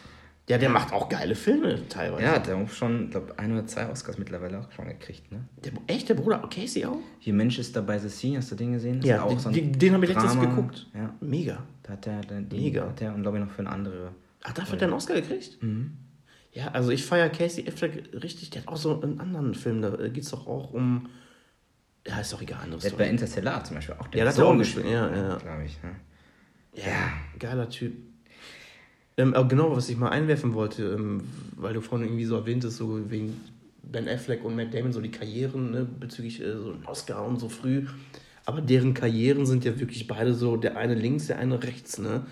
[0.47, 2.23] Ja, der macht auch geile Filme teilweise.
[2.23, 5.49] ja, der hat schon, glaube ein oder zwei Oscars mittlerweile auch schon gekriegt, ne?
[5.65, 6.99] Der, echt, der Bruder Casey auch?
[7.19, 9.01] Hier Manchester by the Sea, hast du den gesehen?
[9.01, 10.87] Das Ja, ist auch den- so ein den- den hab ich letztens geguckt.
[10.95, 11.63] Ja, Mega.
[11.83, 12.87] da hat der, die, Mega.
[12.89, 14.13] Hat der und glaube ich noch für eine andere.
[14.43, 15.59] Ach, dafür hat der einen Oscar gekriegt?
[16.53, 18.51] Ja, also ich feiere Casey Affleck richtig.
[18.51, 21.09] Der hat auch so einen anderen Film, da geht es doch auch um.
[22.07, 24.37] Ja, ist doch egal, anderes Der hat bei Interstellar zum Beispiel auch den Ja, das
[24.37, 25.37] hat er auch gespielt, ja, ja.
[25.39, 25.91] Glaube ich, ne?
[26.75, 27.95] Ja, geiler Typ.
[29.17, 31.23] Ähm, aber genau, was ich mal einwerfen wollte, ähm,
[31.57, 33.41] weil du vorhin irgendwie so erwähntest, so wegen
[33.83, 37.49] Ben Affleck und Matt Damon, so die Karrieren ne, bezüglich äh, so Oscar und so
[37.49, 37.87] früh.
[38.47, 42.27] Aber deren Karrieren sind ja wirklich beide so, der eine links, der eine rechts, ne?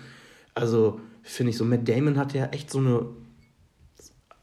[0.53, 3.05] Also finde ich so, Matt Damon hat ja echt so eine,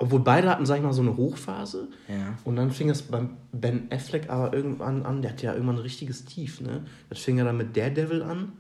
[0.03, 1.89] obwohl beide hatten, sag ich mal, so eine Hochphase.
[2.09, 2.39] Ja.
[2.45, 5.83] Und dann fing das beim Ben Affleck aber irgendwann an, der hat ja irgendwann ein
[5.83, 6.85] richtiges Tief, ne?
[7.11, 8.53] Das fing ja dann mit Daredevil an.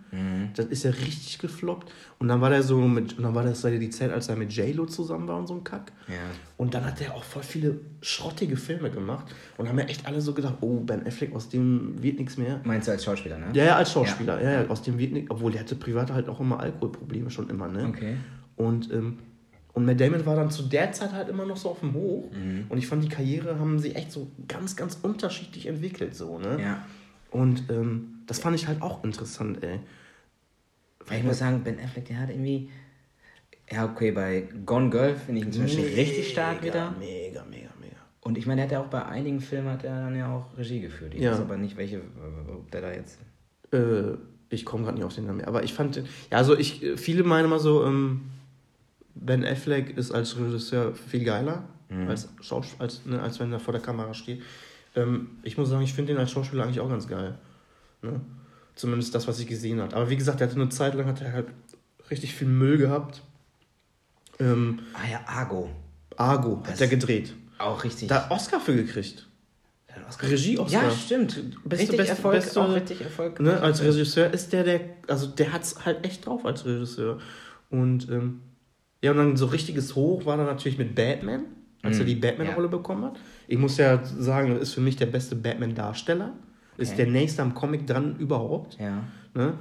[0.54, 1.90] Das ist ja richtig gefloppt.
[2.18, 4.52] Und dann war der so mit, und dann war das die Zeit, als er mit
[4.52, 5.92] J-Lo zusammen war und so ein Kack.
[6.08, 6.14] Ja.
[6.58, 9.34] Und dann hat er auch voll viele schrottige Filme gemacht.
[9.56, 12.60] Und haben ja echt alle so gedacht, oh, Ben Affleck, aus dem wird nichts mehr.
[12.64, 13.46] Meinst du als Schauspieler, ne?
[13.54, 14.42] Ja, ja, als Schauspieler.
[14.42, 15.30] Ja, ja, aus dem wird nichts.
[15.30, 17.86] Obwohl, der hatte privat halt auch immer Alkoholprobleme schon immer, ne?
[17.86, 18.16] Okay.
[18.56, 19.18] Und, ähm,
[19.72, 22.30] und Matt Damon war dann zu der Zeit halt immer noch so auf dem Hoch.
[22.32, 22.66] Mhm.
[22.68, 26.58] Und ich fand, die Karriere haben sie echt so ganz, ganz unterschiedlich entwickelt, so, ne?
[26.60, 26.86] Ja.
[27.30, 29.78] Und ähm, das fand ich halt auch interessant, ey.
[31.06, 32.68] Weil ich muss sagen, Ben Affleck, der hat irgendwie.
[33.72, 36.92] Ja, okay, bei Gone Girl finde ich ihn zum Beispiel richtig stark wieder.
[36.98, 37.94] Mega, mega, mega.
[38.20, 40.58] Und ich meine, der hat ja auch bei einigen Filmen hat er dann ja auch
[40.58, 41.14] Regie geführt.
[41.14, 41.32] Ich Ja.
[41.32, 42.00] weiß aber nicht, welche,
[42.52, 43.18] ob der da jetzt.
[43.72, 44.16] Äh,
[44.50, 45.46] ich komme gerade nicht auf den Namen mehr.
[45.48, 48.22] Aber ich fand, den- ja, also ich, äh, viele meinen immer so, ähm,
[49.20, 51.64] Ben Affleck ist als Regisseur viel geiler,
[52.08, 54.42] als, Schaus als, ne, als wenn er vor der Kamera steht.
[54.94, 57.36] Ähm, ich muss sagen, ich finde den als Schauspieler eigentlich auch ganz geil.
[58.02, 58.20] Ne?
[58.76, 59.94] Zumindest das, was ich gesehen habe.
[59.96, 61.48] Aber wie gesagt, er hatte eine Zeit lang hat er halt
[62.10, 63.22] richtig viel Müll gehabt.
[64.38, 65.68] Ähm, Ah ja, Argo.
[66.16, 67.34] Argo Das- hat er gedreht.
[67.58, 68.08] Auch richtig.
[68.08, 69.26] Da hat Oscar für gekriegt.
[70.22, 70.84] Regie-Oscar.
[70.84, 71.34] Ja, stimmt.
[71.64, 73.40] Beste, richtig beste, Erfolg, beste, auch richtig Erfolg.
[73.40, 77.18] Ne, als Regisseur ist der, der, also der hat es halt echt drauf als Regisseur.
[77.70, 78.40] Und ähm,
[79.02, 81.44] ja, und dann so richtiges Hoch war dann natürlich mit Batman,
[81.82, 83.18] als er die Batman-Rolle bekommen hat.
[83.48, 86.34] Ich muss ja sagen, ist für mich der beste Batman-Darsteller.
[86.76, 87.04] Ist Okay.
[87.04, 88.78] der nächste am Comic dran überhaupt.
[88.78, 89.02] Ja.
[89.34, 89.54] Ne?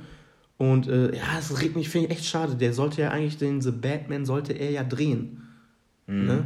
[0.57, 2.55] Und äh, ja, es regt mich, finde ich echt schade.
[2.55, 5.41] Der sollte ja eigentlich den The Batman sollte er ja drehen.
[6.07, 6.45] Ne?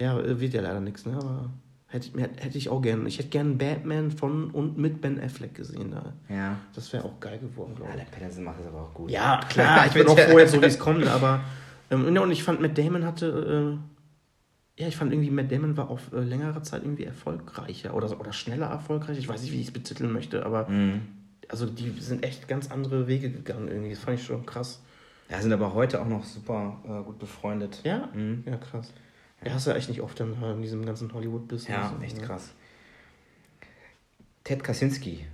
[0.00, 1.14] Ja, äh, wird ja leider nichts, ne?
[1.16, 1.50] Aber
[1.88, 3.06] hätte, ich- hätte ich auch gerne.
[3.08, 6.12] Ich hätte gerne einen Batman von und mit Ben Affleck gesehen da.
[6.34, 6.56] Ja.
[6.74, 8.04] Das wäre auch geil geworden, glaube Ja, ich.
[8.04, 9.10] der Patterson macht es aber auch gut.
[9.10, 11.40] Ja, klar, ich bin auch froh jetzt so, wie es kommt, aber
[11.90, 13.78] ähm, ja, und ich fand, Matt Damon hatte,
[14.78, 18.20] äh, ja, ich fand irgendwie, Matt Damon war auf äh, längere Zeit irgendwie erfolgreicher oder,
[18.20, 19.18] oder schneller erfolgreich.
[19.18, 21.00] Ich weiß nicht, wie ich es betiteln möchte, aber Mhm.
[21.48, 23.90] also die sind echt ganz andere Wege gegangen irgendwie.
[23.90, 24.82] Das fand ich schon krass.
[25.30, 27.80] Ja, sind aber heute auch noch super äh, gut befreundet.
[27.84, 28.08] Ja?
[28.14, 28.44] Mhm.
[28.46, 28.92] Ja, krass.
[29.44, 31.68] Ja, hast du ja echt nicht oft in, in diesem ganzen Hollywood-Business.
[31.68, 32.26] Ja, und, echt ne?
[32.26, 32.52] krass.
[34.44, 35.24] Ted Kaczynski.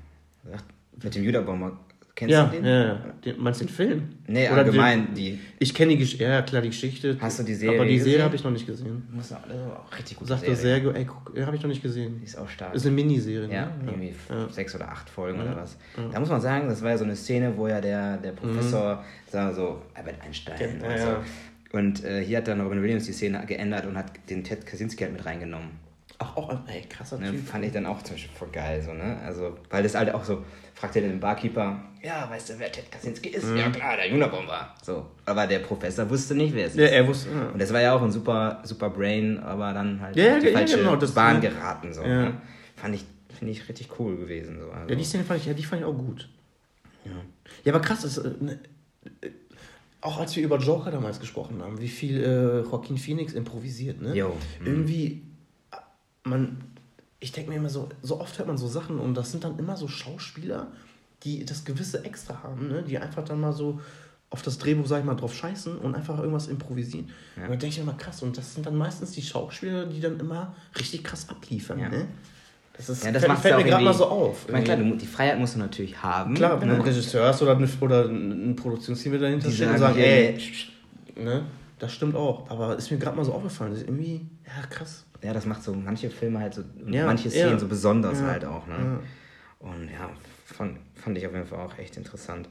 [1.02, 1.78] Mit dem Judabomber.
[2.16, 2.64] Kennst Ja, du den?
[2.64, 2.94] ja, ja.
[3.24, 4.08] Den, meinst du den Film?
[4.28, 5.06] Nee, Oder allgemein.
[5.06, 7.16] Den, die ich kenne die Geschichte, ja klar, die Geschichte.
[7.20, 7.98] Hast du die Serie Aber die?
[7.98, 9.08] Serie habe ich noch nicht gesehen.
[9.10, 10.28] muss auch, also auch richtig gut.
[10.28, 12.18] Sagt er sehr gut, ey, guck, ja, habe ich noch nicht gesehen.
[12.20, 12.72] Die ist auch stark.
[12.72, 13.72] Ist eine Miniserie, Ja, ne?
[13.86, 14.48] irgendwie Ja.
[14.48, 15.44] sechs oder acht Folgen Ja.
[15.46, 15.76] oder was.
[16.12, 18.96] Da muss man sagen, das war ja so eine Szene, wo ja der, der Professor,
[18.96, 19.30] Mhm.
[19.30, 21.08] sagen wir so, Albert Einstein Ja, und ja, so.
[21.08, 21.24] ja.
[21.74, 25.02] Und äh, hier hat dann Robin Williams die Szene geändert und hat den Ted Kaczynski
[25.02, 25.70] halt mit reingenommen.
[26.18, 27.44] Ach, auch, ey, krasser Ne, Typ.
[27.48, 29.18] fand ich dann auch zum Beispiel voll geil, so, ne?
[29.26, 30.44] Also, weil das halt auch so,
[30.74, 33.46] fragt er den Barkeeper, ja, weißt du, wer Ted Kaczynski ist?
[33.46, 33.56] Mhm.
[33.56, 34.72] Ja klar, der Unabomber.
[34.84, 35.06] So.
[35.26, 36.92] Aber der Professor wusste nicht, wer es Ja, ist.
[36.92, 37.30] er wusste.
[37.30, 37.46] Ja.
[37.48, 40.52] Und das war ja auch ein super, super Brain, aber dann halt Ja, die ja,
[40.52, 41.50] falsche genau, das- Bahn ja.
[41.50, 41.92] geraten.
[41.92, 42.08] So, Ja.
[42.26, 42.34] ne?
[42.76, 43.04] Fand ich,
[43.36, 44.60] finde ich richtig cool gewesen.
[44.60, 44.70] So.
[44.70, 46.28] Also, Ja, die Szene fand ich, ja, die fand ich auch gut.
[47.04, 47.10] ja.
[47.64, 48.60] Ja, aber krass, das, äh, ne,
[49.22, 49.30] äh,
[50.04, 54.14] auch als wir über Joker damals gesprochen haben, wie viel äh, Joaquin Phoenix improvisiert, ne?
[54.14, 54.36] Jo.
[54.60, 54.66] Mhm.
[54.66, 55.22] Irgendwie,
[56.24, 56.62] man,
[57.20, 59.58] ich denke mir immer so, so oft hört man so Sachen und das sind dann
[59.58, 60.68] immer so Schauspieler,
[61.22, 62.82] die das gewisse Extra haben, ne?
[62.82, 63.80] Die einfach dann mal so
[64.30, 67.06] auf das Drehbuch, sag ich mal, drauf scheißen und einfach irgendwas improvisieren.
[67.36, 70.00] Und dann denke ich mir immer krass, und das sind dann meistens die Schauspieler, die
[70.00, 71.88] dann immer richtig krass abliefern, Ja.
[71.88, 72.08] ne?
[72.76, 74.44] Das, ist, Ja, das fällt, fällt mir gerade mal so auf.
[74.46, 76.34] Ich meine, klar, du, die Freiheit musst du natürlich haben.
[76.34, 76.80] Klar, wenn du ne?
[76.80, 80.36] einen Regisseur hast oder, eine, oder ein Produktionsteam dahinter steht und sagen, ey,
[81.16, 81.44] ne,
[81.78, 82.50] das stimmt auch.
[82.50, 83.70] Aber ist mir gerade mal so aufgefallen.
[83.70, 85.04] Das ist irgendwie, ja, krass.
[85.22, 87.58] Ja, das macht so manche Filme halt so, Ja, manche Szenen ja.
[87.58, 88.66] so besonders Ja, halt auch.
[88.66, 88.98] Ne?
[89.60, 90.10] Und ja,
[90.44, 92.48] fand, fand ich auf jeden Fall auch echt interessant.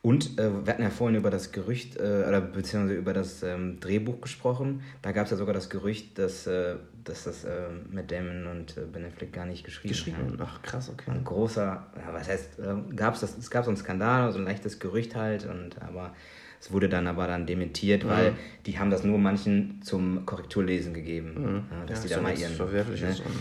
[0.00, 3.80] Und äh, wir hatten ja vorhin über das Gerücht, äh, oder beziehungsweise über das ähm,
[3.80, 4.82] Drehbuch gesprochen.
[5.02, 7.50] Da gab es ja sogar das Gerücht, dass, äh, dass das äh,
[7.90, 10.16] mit Damon und äh, Ben Affleck gar nicht geschrieben, Geschrieben.
[10.18, 10.38] haben.
[10.40, 11.10] Ach, krass, okay.
[11.10, 11.62] Ein großer,
[11.96, 15.16] ja, was heißt, äh, gab's das, es gab so einen Skandal, so ein leichtes Gerücht
[15.16, 16.14] halt, und aber
[16.60, 18.34] es wurde dann aber dann dementiert, weil
[18.66, 21.64] die haben das nur manchen zum Korrekturlesen gegeben.
[21.70, 22.52] Ja, dass Ja, die da mal ihren.
[22.52, 23.24] Verwerfliches ne?
[23.24, 23.32] dran,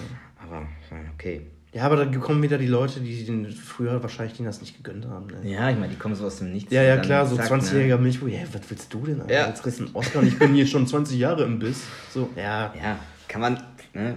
[0.49, 0.67] Aber
[1.15, 1.41] okay.
[1.73, 5.05] Ja, aber da kommen wieder die Leute, die den früher wahrscheinlich denen das nicht gegönnt
[5.05, 5.27] haben.
[5.27, 5.51] Ne?
[5.51, 6.71] Ja, ich meine, die kommen so aus dem Nichts.
[6.71, 8.03] Ja, ja, klar, so zack, 20-jähriger Ne?
[8.03, 8.27] Milchbuch.
[8.29, 9.21] Ja, was willst du denn?
[9.21, 9.33] Alter?
[9.33, 9.47] Ja.
[9.47, 11.83] Jetzt kriegst du einen Oscar und ich bin hier schon 20 Jahre im Biss.
[12.13, 12.73] So, ja.
[12.73, 13.61] Ja, kann man.
[13.93, 14.15] Ne?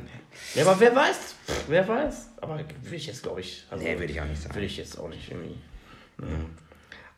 [0.54, 1.34] Ja, aber wer weiß?
[1.68, 2.28] Wer weiß?
[2.40, 3.66] Aber will ich jetzt, glaube ich.
[3.68, 4.54] Also, Nee, würde ich auch nicht sagen.
[4.54, 5.56] Will ich jetzt auch nicht irgendwie.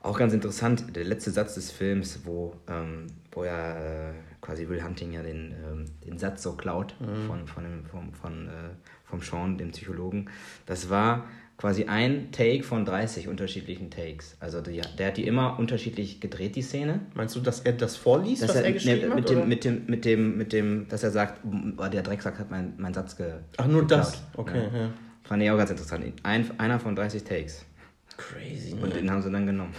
[0.01, 4.83] Auch ganz interessant, der letzte Satz des Films, wo, ähm, wo ja äh, quasi Will
[4.83, 7.27] Hunting ja den, ähm, den Satz so klaut Mhm.
[7.29, 8.51] von, von, dem, vom, von, äh,
[9.13, 10.31] vom Sean, dem Psychologen.
[10.65, 11.27] Das war
[11.59, 14.37] quasi ein Take von 30 unterschiedlichen Takes.
[14.41, 17.01] Also die, der hat die immer unterschiedlich gedreht, die Szene.
[17.15, 19.15] Meinst du, dass er das vorliest, Dass was er, er geschrieben ne, hat?
[19.17, 19.47] mit, dem, oder?
[19.47, 21.41] mit, dem, mit, dem, mit dem, dass er sagt,
[21.77, 24.01] oh, der Drecksack hat meinen mein Satz ge Ach, nur geklaut.
[24.01, 24.23] das?
[24.35, 24.89] Okay, ja.
[25.25, 26.05] Fand ich auch ganz interessant.
[26.23, 27.65] Ein, einer von 30 Takes.
[28.17, 28.89] Crazy, Und ne?
[28.89, 29.75] den haben sie dann genommen.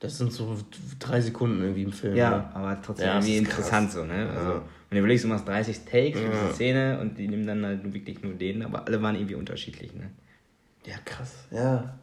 [0.00, 0.58] Das sind so
[0.98, 2.14] drei Sekunden irgendwie im Film.
[2.16, 2.50] Ja, ne?
[2.54, 4.28] aber trotzdem Ja, irgendwie interessant so, ne?
[4.28, 4.62] Also, Ja.
[4.94, 6.30] Wenn du überlegst, du machst 30 Takes für Ja.
[6.30, 9.92] diese Szene und die nehmen dann halt wirklich nur den, aber alle waren irgendwie unterschiedlich,
[9.94, 10.10] ne?
[10.86, 11.46] Ja, krass.
[11.50, 11.98] Ja.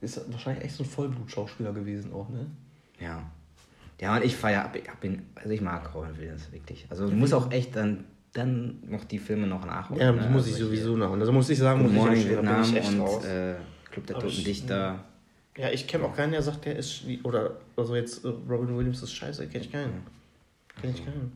[0.00, 2.46] Ist wahrscheinlich echt so ein Vollblutschauspieler gewesen auch, ne?
[2.98, 3.22] Ja.
[4.00, 6.86] Ja, und ich feier ab, ab ihn, also ich mag Robin Williams wirklich.
[6.88, 10.00] Also du musst auch echt dann, dann noch die Filme noch nachholen.
[10.00, 10.22] Ja, ne?
[10.22, 11.20] die muss Also ich hier sowieso nachholen.
[11.20, 13.24] Also muss ich sagen, Good ich Morning gestehen, da bin Vietnam ich echt und raus.
[13.26, 13.54] äh,
[13.90, 15.04] Club der Toten ich- Dichter.
[15.58, 18.74] Ja, ich kenne auch keinen, der sagt, der ist wie, oder also jetzt äh, Robin
[18.78, 20.02] Williams ist scheiße, kenne ich keinen.
[20.80, 21.32] Kenne ich keinen.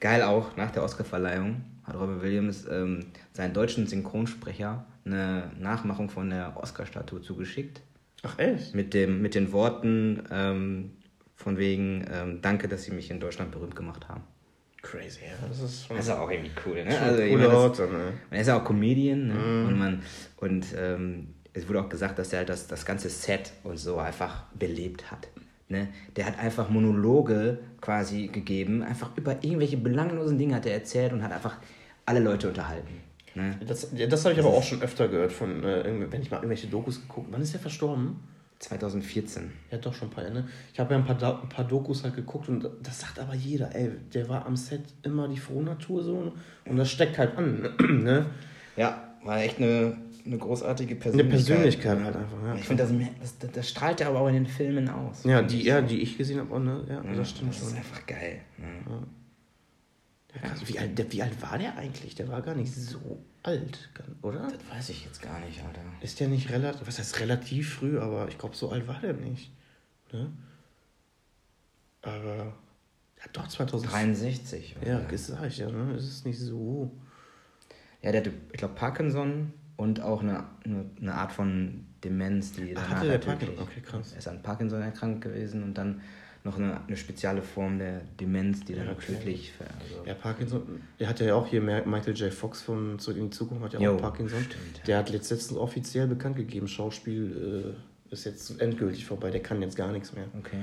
[0.00, 6.30] Geil auch, nach der Oscarverleihung hat Robin Williams ähm, seinen deutschen Synchronsprecher eine Nachmachung von
[6.30, 7.80] der Oscar-Statue zugeschickt.
[8.22, 8.74] Ach echt?
[8.74, 10.90] Mit, dem, mit den Worten ähm,
[11.34, 14.22] von wegen ähm, Danke, dass Sie mich in Deutschland berühmt gemacht haben.
[14.82, 15.48] Crazy, ja.
[15.48, 16.98] Das ist schon Das ist auch irgendwie cool, ne?
[16.98, 18.12] Also, cooler meine, das, Ort, dann, ne?
[18.30, 19.34] man ist ja auch Comedian ne?
[19.34, 19.68] Mhm.
[19.68, 20.02] und man
[20.36, 23.98] und ähm, es wurde auch gesagt, dass er halt das, das ganze Set und so
[23.98, 25.28] einfach belebt hat.
[25.68, 25.88] Ne?
[26.14, 31.22] Der hat einfach Monologe quasi gegeben, einfach über irgendwelche belanglosen Dinge hat er erzählt und
[31.24, 31.56] hat einfach
[32.04, 33.00] alle Leute unterhalten.
[33.34, 33.56] Ne?
[33.66, 36.68] Das, das habe ich aber auch schon öfter gehört, von, äh, wenn ich mal irgendwelche
[36.68, 38.20] Dokus geguckt Wann ist der verstorben?
[38.60, 39.52] 2014.
[39.70, 40.36] Ja, doch schon ein paar Jahre.
[40.36, 40.48] Ne?
[40.72, 43.34] Ich habe ja ein paar, Da- ein paar Dokus halt geguckt und das sagt aber
[43.34, 46.32] jeder, ey, der war am Set immer die frohe Natur so
[46.64, 47.68] und das steckt halt an.
[47.90, 48.26] Ne?
[48.76, 51.46] Ja, war echt eine, eine großartige Eine Persönlichkeit.
[51.46, 52.42] Persönlichkeit halt einfach.
[52.44, 52.82] Ja, Ich finde,
[53.20, 55.24] das, das, das strahlt er aber auch in den Filmen aus.
[55.24, 56.84] ja die, ja, die ich gesehen habe, ne?
[56.88, 57.78] ja, Ja, das stimmt das ist schon.
[57.78, 58.40] einfach geil.
[58.58, 59.02] Ne?
[60.34, 60.60] Ja, krass.
[60.66, 62.14] Wie, alt, der, wie alt war der eigentlich?
[62.14, 63.88] Der war gar nicht so alt,
[64.22, 64.40] oder?
[64.50, 65.80] Das weiß ich jetzt gar nicht, Alter.
[66.02, 69.14] Ist der nicht relativ, was heißt relativ früh, aber ich glaube, so alt war der
[69.14, 69.50] nicht.
[70.12, 70.30] Ne?
[72.02, 73.90] Aber, ja doch, 2000.
[73.92, 74.76] 63.
[74.84, 75.94] Ja, das ich ja, ne?
[75.94, 76.90] Es ist nicht so.
[78.02, 82.82] Ja, der hatte, ich glaube, Parkinson und auch eine, eine, Art von Demenz, die Ach,
[82.82, 83.58] danach hatte der Parkinson?
[83.58, 84.12] Okay, krass.
[84.12, 86.00] Er ist an Parkinson erkrankt gewesen und dann
[86.44, 89.14] noch eine, eine spezielle Form der Demenz, die dann Ja, okay.
[89.14, 90.62] tödlich also Ja, Parkinson,
[91.00, 92.32] der hat ja auch hier, Michael J.
[92.32, 94.40] Fox von Zurück in die Zukunft hat ja Jo, auch Parkinson.
[94.40, 94.84] stimmt, ja.
[94.84, 97.74] Der hat letzt- letztens offiziell bekannt gegeben, Schauspiel
[98.10, 100.26] äh, ist jetzt endgültig vorbei, der kann jetzt gar nichts mehr.
[100.38, 100.58] Okay.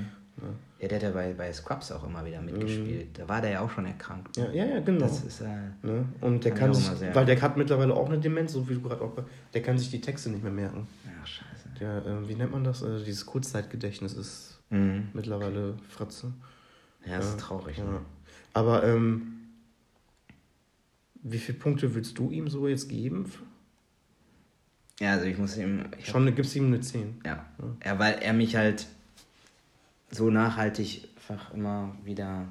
[0.80, 3.18] Ja, der hat ja bei, bei Scrubs auch immer wieder mitgespielt.
[3.18, 4.36] Da war der ja auch schon erkrankt.
[4.36, 4.42] Mhm.
[4.44, 5.00] Ja, ja, ja genau.
[5.00, 5.46] Das ist äh,
[5.82, 6.04] ne?
[6.20, 9.00] Und der Kann sich, weil der hat mittlerweile auch eine Demenz, so wie du gerade
[9.02, 9.12] auch,
[9.54, 10.86] der kann sich die Texte nicht mehr merken.
[11.04, 11.68] ja, scheiße.
[11.80, 12.82] Der, äh, wie nennt man das?
[12.82, 15.08] Äh, dieses Kurzzeitgedächtnis ist Mhm.
[15.12, 16.32] mittlerweile Fratze.
[17.06, 17.78] Ja, das ist traurig.
[17.78, 17.84] Ja.
[17.84, 18.00] Ne?
[18.54, 19.34] Aber ähm,
[21.22, 23.30] wie viele Punkte willst du ihm so jetzt geben?
[25.00, 25.86] Ja, also ich muss ihm.
[25.98, 27.20] Ich hab, Schon gibst du ihm eine 10.
[27.24, 27.44] ja.
[27.84, 28.86] ja, weil er mich halt
[30.14, 32.46] so nachhaltig einfach immer wieder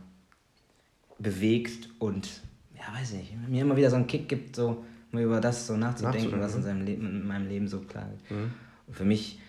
[1.20, 2.42] bewegt und
[2.76, 5.78] ja, weiß nicht, mir immer wieder so einen Kick gibt, so mal über das so
[5.78, 6.66] nachzudenken, was in ne?
[6.66, 8.30] seinem Leben, in meinem Leben so klar ist.
[8.32, 8.52] Mhm.
[8.88, 9.40] Und für mich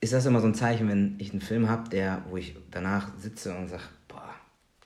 [0.00, 3.16] ist das immer so ein Zeichen, wenn ich einen Film habe, der, wo ich danach
[3.18, 4.34] sitze und sage, boah,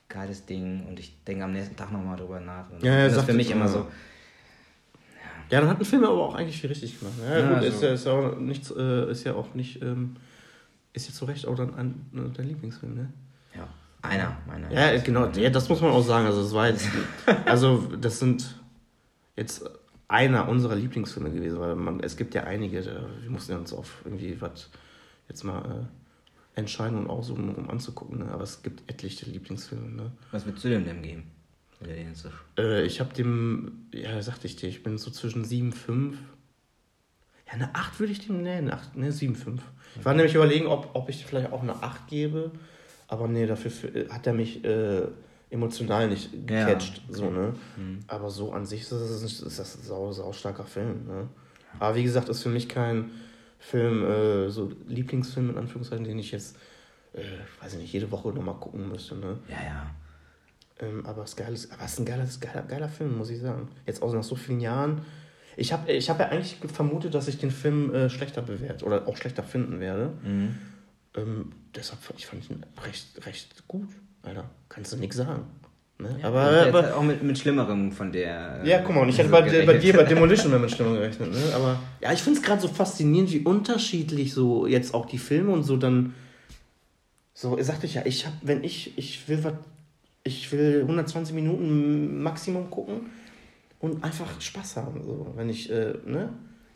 [0.08, 2.70] geiles Ding und ich denke am nächsten Tag nochmal drüber nach.
[2.70, 3.86] Und Ja, ja, das ist für mich immer so,
[5.50, 7.14] Ja, dann hat ein Film aber auch eigentlich viel richtig gemacht.
[7.22, 9.82] Ja, Ja, gut, also- ist, ja, ist, ja auch nichts, äh, ist ja auch nicht,
[9.82, 10.16] ähm,
[10.92, 13.12] ist ja zu Recht auch dann ein, äh, dein Lieblingsfilm, ne?
[13.56, 13.68] ja,
[14.02, 14.70] einer meiner.
[14.72, 16.26] Ja, genau, ja, das muss man auch sagen.
[16.26, 16.88] Also, es war jetzt,
[17.46, 18.56] also, das sind
[19.36, 19.64] jetzt
[20.08, 24.02] einer unserer Lieblingsfilme gewesen, weil man, es gibt ja einige, da- wir mussten uns auf
[24.04, 24.68] irgendwie was
[25.28, 25.86] jetzt mal
[26.54, 28.30] äh, entscheiden und aussuchen, um anzugucken, ne?
[28.30, 30.12] aber es gibt etliche Lieblingsfilme, ne?
[30.32, 31.24] Was würdest du denn dem geben?
[31.80, 32.28] Jetzt
[32.58, 36.16] Äh, ich habe dem, ja, sagte ich dir, ich bin so zwischen 7, 5.
[37.46, 38.70] Ja, eine 8 würde ich dem nennen.
[38.70, 39.62] 8, ne, 7, 5.
[39.98, 42.50] Ich war nämlich überlegen, ob, ob ich vielleicht auch eine 8 gebe.
[43.08, 45.02] Aber nee, dafür für, hat er mich äh,
[45.50, 47.02] emotional nicht Ja, gecatcht.
[47.08, 47.16] okay.
[47.18, 47.52] So, ne?
[48.08, 51.06] Aber so an sich ist das, ist das ein sau, sau starker Film.
[51.06, 51.28] Ne?
[51.78, 53.10] Aber wie gesagt, ist für mich kein
[53.58, 56.56] Film, äh, so Lieblingsfilm in Anführungszeichen, den ich jetzt,
[57.12, 57.20] äh,
[57.62, 59.14] weiß ich nicht, jede Woche nochmal gucken müsste.
[59.14, 59.38] Ne?
[59.48, 59.90] Ja, ja.
[60.80, 63.40] Ähm, aber es ist, geiles, aber es ist ein geiler, geiler, geiler Film, muss ich
[63.40, 63.68] sagen.
[63.86, 65.02] Jetzt auch nach so vielen Jahren.
[65.56, 69.06] Ich habe ich hab ja eigentlich vermutet, dass ich den Film äh, schlechter bewerte oder
[69.06, 70.12] auch schlechter finden werde.
[70.24, 70.54] Mhm.
[71.16, 73.88] Ähm, deshalb fand ich, fand ich ihn recht, recht gut.
[74.22, 75.42] Alter, kannst du nichts sagen.
[75.98, 76.16] Ne?
[76.20, 78.60] Ja, aber, hätte aber jetzt auch mit, mit Schlimmerem von der.
[78.64, 79.82] ja, guck mal, und ich hätte so bei, dir- bei gerechnet.
[79.82, 81.30] dir bei Demolition Man mit Stimmung gerechnet.
[81.32, 81.38] Ne?
[81.54, 85.52] Aber ja, ich finde es gerade so faszinierend, wie unterschiedlich so jetzt auch die Filme
[85.52, 86.14] und so dann.
[87.34, 89.54] So, sagte ich ja, ich hab, wenn ich, ich will was,
[90.24, 93.10] ich will 120 Minuten Maximum gucken
[93.82, 96.30] und einfach Spaß haben, so, wenn ich, äh, ne,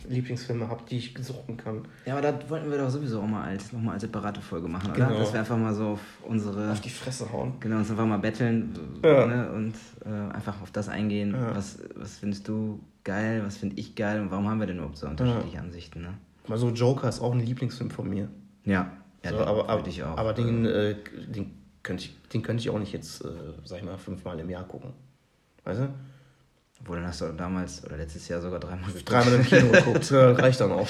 [0.08, 1.86] Lieblingsfilme habe, die ich suchen kann.
[2.04, 4.90] Ja, aber da wollten wir doch sowieso auch mal als, nochmal als separate Folge machen,
[4.90, 5.06] oder?
[5.06, 5.18] Genau.
[5.18, 6.70] Dass wir einfach mal so auf unsere.
[6.70, 7.54] Auf die Fresse hauen.
[7.60, 9.26] Genau, uns einfach mal betteln Ja.
[9.26, 9.74] ne, und
[10.04, 11.32] äh, einfach auf das eingehen.
[11.32, 11.56] Ja.
[11.56, 14.98] Was, was findest du geil, was finde ich geil und warum haben wir denn überhaupt
[14.98, 16.02] so unterschiedliche Ansichten?
[16.02, 16.14] Ne?
[16.48, 18.28] Mal so Joker ist auch ein Lieblingsfilm von mir.
[18.64, 18.92] Ja,
[19.24, 20.16] ja so, aber, aber, ich auch.
[20.18, 20.96] aber den, äh,
[21.28, 21.52] den,
[21.82, 23.28] könnte ich, den könnte ich auch nicht jetzt, äh,
[23.64, 24.92] sag ich mal, fünfmal im Jahr gucken.
[25.64, 25.88] Weißt du?
[26.80, 29.10] Obwohl, dann hast du damals oder letztes Jahr sogar dreimal geguckt.
[29.10, 30.88] Dreimal im Kino geguckt, reicht dann auch.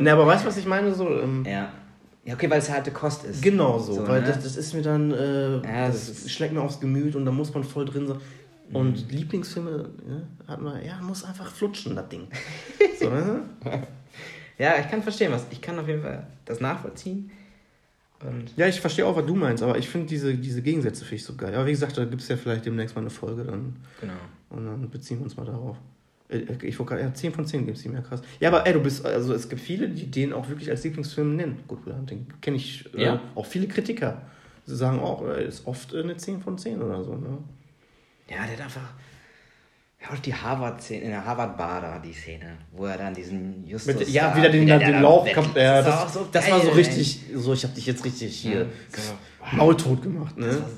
[0.00, 0.94] ne, aber weißt du, was ich meine?
[0.94, 1.72] So, ähm, Ja.
[2.24, 3.40] Ja, okay, weil es harte Kost ist.
[3.40, 4.26] Genau so, So, weil ne?
[4.26, 7.30] das, das ist mir dann, äh, Ja, das, das schlägt mir aufs Gemüt und da
[7.30, 8.16] muss man voll drin sein.
[8.70, 8.76] Mhm.
[8.76, 9.70] Und Lieblingsfilme,
[10.08, 12.26] ne, hat man, ja, muss einfach flutschen, das Ding.
[12.98, 13.42] so, ne?
[14.58, 15.46] Ja, ich kann verstehen, was.
[15.50, 17.30] Ich kann auf jeden Fall das nachvollziehen.
[18.28, 21.16] Und Ja, ich verstehe auch, was du meinst, aber ich finde diese, diese Gegensätze finde
[21.16, 21.54] ich so geil.
[21.54, 24.14] Aber wie gesagt, da gibt es ja vielleicht demnächst mal eine Folge dann, genau.
[24.50, 25.76] Und dann beziehen wir uns mal darauf.
[26.28, 28.20] Äh, Ich wollte gerade, ja, 10 von 10 gibt es ihm ja krass.
[28.40, 31.36] Ja, aber ey, du bist, also es gibt viele, die den auch wirklich als Lieblingsfilm
[31.36, 31.60] nennen.
[31.68, 33.20] Good Will Hunting kenne ich äh, Ja.
[33.34, 34.22] auch viele Kritiker.
[34.64, 37.14] Sie sagen auch, äh, ist oft äh, eine 10 von 10 oder so.
[37.14, 37.38] Ne?
[38.28, 38.88] Ja, der hat einfach.
[40.02, 43.94] Ja, auch die Harvard-Szene, in der Harvard-Bar da, die Szene, wo er dann diesen Justus.
[43.98, 46.60] Mit, ja, da- wieder den, der den weg- kam- Ja, war das, auch das war
[46.60, 48.66] so richtig, so ich habe dich jetzt richtig hier ey.
[48.90, 50.36] So, maultot gemacht.
[50.36, 50.46] Ne?
[50.48, 50.68] das war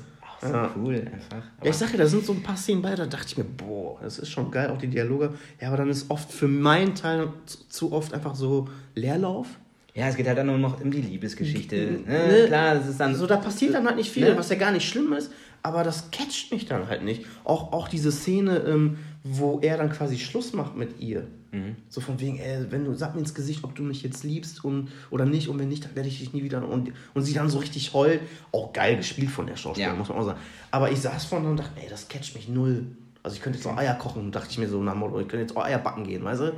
[0.41, 0.71] so Ja.
[0.77, 1.43] cool einfach.
[1.63, 3.43] Ja, ich sag ja, da sind so ein paar Szenen bei, da dachte ich mir,
[3.43, 5.33] boah, das ist schon geil, auch die Dialoge.
[5.59, 7.29] Ja, aber dann ist oft für meinen Teil
[7.67, 9.47] zu, oft einfach so Leerlauf.
[9.95, 11.75] Ja, es geht halt dann nur noch um die Liebesgeschichte.
[11.75, 12.27] Ne?
[12.27, 12.43] Ne?
[12.47, 14.37] Klar, das ist dann Also da passiert dann halt nicht viel, Ne?
[14.37, 15.31] was ja gar nicht schlimm ist,
[15.63, 17.25] aber das catcht mich dann halt nicht.
[17.43, 21.27] Auch, auch diese Szene, ähm, wo er dann quasi Schluss macht mit ihr.
[21.51, 21.75] Mhm.
[21.89, 24.63] So von wegen, ey, wenn du, sag mir ins Gesicht, ob du mich jetzt liebst
[24.63, 26.67] und, oder nicht, und wenn nicht, dann werde ich dich nie wieder.
[26.67, 28.21] Und, und sie dann so richtig heult.
[28.51, 29.99] Auch geil gespielt von der Schauspielerin, Ja.
[29.99, 30.39] muss man auch sagen.
[30.71, 32.85] Aber ich saß vorne und dachte, ey, das catcht mich null.
[33.23, 35.27] Also ich könnte jetzt auch Eier kochen, dachte ich mir so nach dem Motto, ich
[35.27, 36.53] könnte jetzt auch Eier backen gehen, weißt du?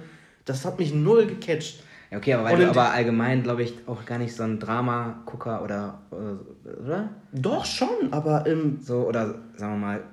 [0.45, 1.83] Das hat mich null gecatcht.
[2.11, 4.59] Ja, okay, aber weil Und du aber allgemein, glaube ich, auch gar nicht so ein
[4.59, 7.09] Drama-Gucker oder, äh, oder?
[7.31, 10.03] Doch schon, aber ähm, So, oder sagen wir mal,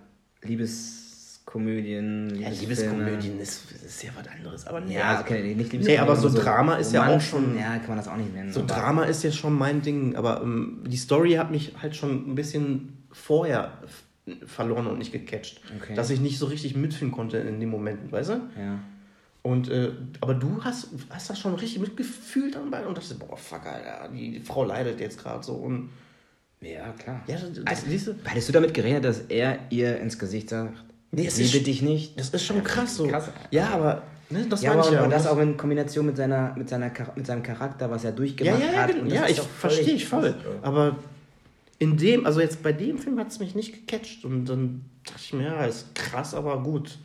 [1.55, 2.49] Liebeskomödien, ja.
[2.51, 4.66] Liebeskomödien ist, ist ja was anderes.
[4.66, 5.87] Aber nee, Ja, also- okay, nicht Liebeskomödien.
[5.95, 8.53] Nee, aber so Drama ist ja auch schon- Ja, kann man das auch nicht nennen.
[8.53, 11.97] So aber- Drama ist ja schon mein Ding, aber ähm, die Story hat mich halt
[11.97, 13.73] schon ein bisschen vorher
[14.45, 15.61] verloren und nicht gecatcht.
[15.81, 15.95] Okay.
[15.95, 18.35] Dass ich nicht so richtig mitfühlen konnte in den Momenten, weißt du?
[18.35, 18.79] Ja.
[19.43, 23.65] Und, äh, aber du hast, hast das schon richtig mitgefühlt bei und dachtest, boah, fuck,
[23.66, 25.55] Alter, die, Frau leidet jetzt gerade so.
[25.55, 25.89] Und
[26.61, 27.23] Ja, klar.
[27.27, 30.75] ja, das, das, Also, du, Hättest du damit gerechnet, dass er ihr ins Gesicht sagt,
[31.10, 32.18] Nee, ich es liebe ist- dich nicht?
[32.20, 33.06] das ist schon krass so.
[33.06, 33.30] Krass.
[33.51, 35.05] Ja, aber ne, das Ja, aber ja.
[35.05, 38.16] und das auch in Kombination mit, seiner, mit, seiner, mit seinem Charakter, was er Ja,
[38.16, 38.93] durchgemacht ja, ja, hat.
[38.94, 39.14] genau.
[39.14, 40.35] ja ich verstehe ich voll.
[40.62, 40.97] Aber
[41.78, 45.20] in dem, also jetzt bei dem Film hat es mich nicht gecatcht und dann dachte
[45.24, 46.98] ich mir, ja, ist krass, aber gut.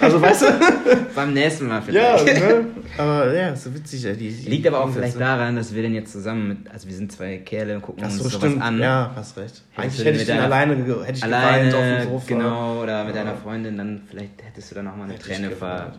[0.00, 0.46] Also weißt du?
[1.14, 2.26] Beim nächsten Mal ja, vielleicht.
[2.26, 2.66] ne?
[2.98, 4.02] aber ja, so witzig.
[4.02, 6.88] Ja, die, die Liegt aber auch vielleicht daran, dass wir den jetzt zusammen mit, also
[6.88, 8.62] wir sind zwei Kerle und gucken Ach uns so, sowas stimmt.
[8.62, 8.78] an.
[8.78, 9.62] Ja, hast recht.
[9.76, 12.24] Eigentlich hätte ich den alleine, hätte ich Alleine, auf dem Sofa.
[12.26, 13.24] genau, oder mit Ja.
[13.24, 15.92] deiner Freundin, dann vielleicht hättest du da nochmal eine Hätte Träne ver...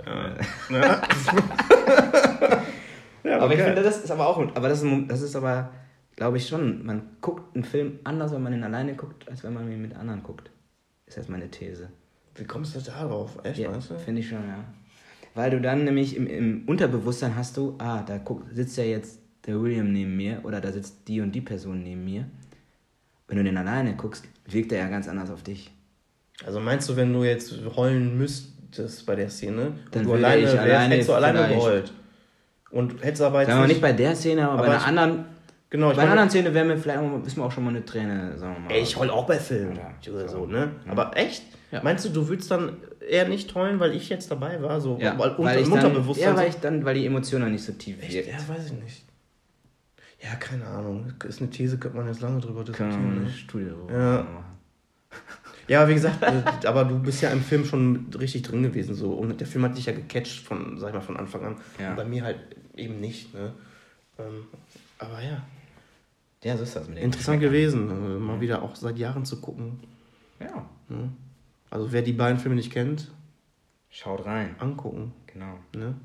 [0.70, 0.78] Ja.
[0.78, 1.02] ja.
[3.32, 5.72] ja, Aber ich finde, das ist aber auch, aber das ist, das ist aber,
[6.16, 9.54] glaube ich schon, man guckt einen Film anders, wenn man ihn alleine guckt, als wenn
[9.54, 10.50] man ihn mit anderen guckt.
[11.06, 11.90] Ist jetzt meine These.
[12.38, 13.38] Wie kommst du da drauf?
[13.44, 13.96] Echt, Ja, meinst du?
[14.00, 14.64] finde ich schon, ja.
[15.36, 19.20] Weil du dann nämlich im, im Unterbewusstsein hast du, ah, da guck, sitzt ja jetzt
[19.46, 22.26] der William neben mir oder da sitzt die und die Person neben mir.
[23.28, 25.72] Wenn du den alleine guckst, wirkt er ja ganz anders auf dich.
[26.46, 30.48] Also meinst du, wenn du jetzt heulen müsstest bei der Szene, Dann du alleine, ich
[30.48, 31.94] wärst, alleine hättest du alleine geheult?
[32.70, 35.26] Und hättest aber jetzt Sagen wir nicht bei der Szene, aber, Aber bei einer anderen,
[35.70, 37.84] Genau, bei einer anderen Szene wäre mir vielleicht auch, ist mir auch schon mal eine
[37.84, 38.72] Träne, sagen wir mal.
[38.72, 39.76] ey, ich heul auch bei Filmen.
[39.76, 40.14] Ja.
[40.14, 40.72] Oder so, ne?
[40.88, 41.44] Aber echt?
[41.72, 41.84] Ja.
[41.84, 42.78] Meinst du, du würdest dann
[43.10, 44.80] eher nicht heulen, weil ich jetzt dabei war?
[44.80, 47.64] So, ja, weil, weil, ich dann, ja, weil ich dann, weil die Emotion noch nicht
[47.64, 48.28] so tief wirkt.
[48.28, 49.04] Ja, weiß ich nicht.
[50.24, 51.14] Ja, keine Ahnung.
[51.28, 53.72] Ist eine These, könnte man jetzt lange drüber Können wir mal diskutieren.
[53.72, 53.88] eine Ne?
[53.90, 54.28] Studie Ja.
[55.68, 58.96] Ja, wie gesagt, äh, aber du bist ja im Film schon richtig drin gewesen.
[58.96, 59.12] So.
[59.12, 61.56] Und der Film hat dich ja gecatcht von, sag ich mal, von Anfang an.
[61.80, 61.90] Ja.
[61.90, 62.40] Und bei mir halt
[62.78, 63.34] eben nicht.
[63.34, 63.52] Ne?
[64.18, 64.46] Ähm,
[64.98, 65.44] aber ja,
[66.44, 67.04] Ja, so ist das mit dem.
[67.04, 67.90] interessant gewesen.
[67.90, 69.82] Äh, mal wieder auch seit Jahren zu gucken.
[70.40, 70.66] Ja.
[70.88, 71.10] Ne?
[71.70, 73.12] Also wer die beiden Filme nicht kennt,
[73.90, 74.56] Schaut rein.
[74.60, 75.14] angucken.
[75.28, 75.60] Genau.
[75.76, 75.96] Ne?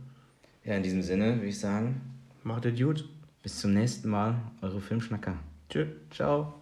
[0.65, 2.01] Ja, in diesem Sinne würde ich sagen,
[2.43, 3.09] Macht ihr gut.
[3.43, 5.37] bis zum nächsten Mal, eure Filmschnacker.
[5.69, 5.89] Tschüss.
[6.11, 6.62] Ciao.